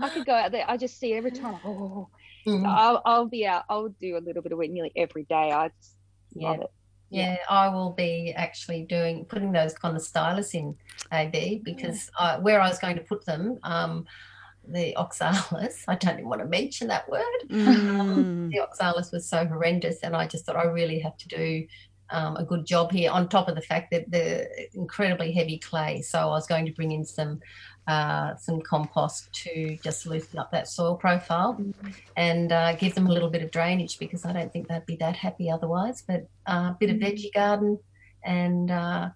[0.00, 0.64] I could go out there.
[0.68, 1.58] I just see every time.
[1.64, 2.08] Oh,
[2.44, 2.66] so Mm.
[2.66, 3.64] I'll, I'll be out.
[3.70, 5.50] I'll do a little bit of weed nearly every day.
[5.50, 5.96] I just
[6.34, 6.50] Yeah.
[6.50, 6.70] love it.
[7.10, 10.76] Yeah, I will be actually doing putting those kind of stylus in
[11.12, 14.06] AB because I, where I was going to put them, um,
[14.66, 15.84] the oxalis.
[15.88, 17.22] I don't even want to mention that word.
[17.50, 18.50] Mm.
[18.50, 21.66] The oxalis was so horrendous, and I just thought I really have to do
[22.10, 23.10] um, a good job here.
[23.10, 26.72] On top of the fact that the incredibly heavy clay, so I was going to
[26.72, 27.40] bring in some
[27.86, 31.60] uh, some compost to just loosen up that soil profile
[32.16, 34.96] and uh, give them a little bit of drainage because I don't think they'd be
[34.96, 36.02] that happy otherwise.
[36.06, 37.78] But uh, a bit of veggie garden
[38.24, 39.10] and uh,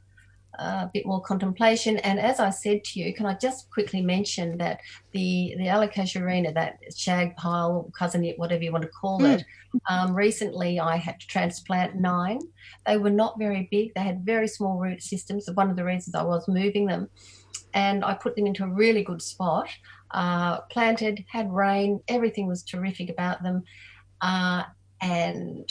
[0.58, 1.98] a bit more contemplation.
[1.98, 4.80] And as I said to you, can I just quickly mention that
[5.12, 9.44] the the Allocasuarina, that shag pile, cousin, whatever you want to call it,
[9.88, 12.40] um, recently I had to transplant nine.
[12.86, 13.94] They were not very big.
[13.94, 15.48] They had very small root systems.
[15.54, 17.08] One of the reasons I was moving them,
[17.74, 19.68] and I put them into a really good spot.
[20.10, 23.62] Uh, planted, had rain, everything was terrific about them.
[24.20, 24.62] Uh,
[25.02, 25.68] and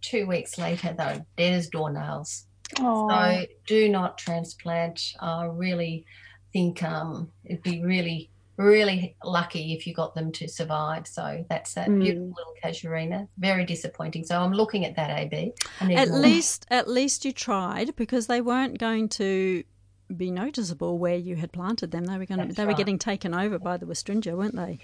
[0.00, 2.44] two weeks later, they were dead as doornails.
[2.78, 5.02] Oh, So do not transplant.
[5.20, 6.06] I really
[6.52, 11.06] think um, it'd be really, really lucky if you got them to survive.
[11.08, 12.00] So that's that Mm.
[12.00, 13.26] beautiful little casuarina.
[13.38, 14.24] Very disappointing.
[14.24, 15.52] So I'm looking at that AB.
[15.80, 19.64] At least, at least you tried because they weren't going to
[20.16, 22.04] be noticeable where you had planted them.
[22.04, 24.78] They were going to, That's they were getting taken over by the Westringia, weren't they?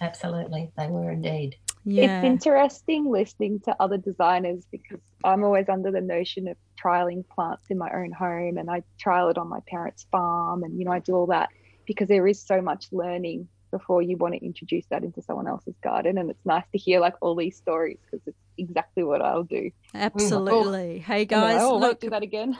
[0.00, 1.56] Absolutely, they were indeed.
[1.84, 2.20] Yeah.
[2.20, 7.64] It's interesting listening to other designers because I'm always under the notion of trialing plants
[7.70, 10.92] in my own home and I trial it on my parents' farm and you know
[10.92, 11.48] I do all that
[11.86, 15.74] because there is so much learning before you want to introduce that into someone else's
[15.82, 19.44] garden and it's nice to hear like all these stories because it's exactly what I'll
[19.44, 19.70] do.
[19.94, 20.98] Absolutely.
[20.98, 22.58] Hey And then I, guys, oh, I look, do that again.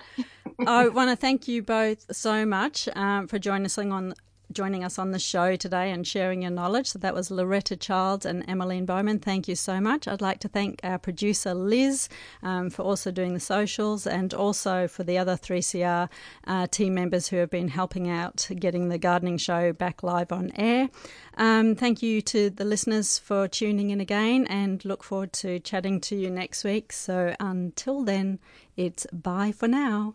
[0.67, 4.15] I want to thank you both so much um, for joining us on
[4.53, 6.89] joining us on the show today and sharing your knowledge.
[6.89, 9.19] So that was Loretta Childs and Emmeline Bowman.
[9.19, 10.09] Thank you so much.
[10.09, 12.09] I'd like to thank our producer Liz
[12.43, 16.09] um, for also doing the socials and also for the other 3CR
[16.47, 20.51] uh, team members who have been helping out getting the gardening show back live on
[20.57, 20.91] air.
[21.37, 26.01] Um, thank you to the listeners for tuning in again and look forward to chatting
[26.03, 26.93] to you next week.
[26.93, 28.39] So until then,
[28.77, 30.15] it's bye for now.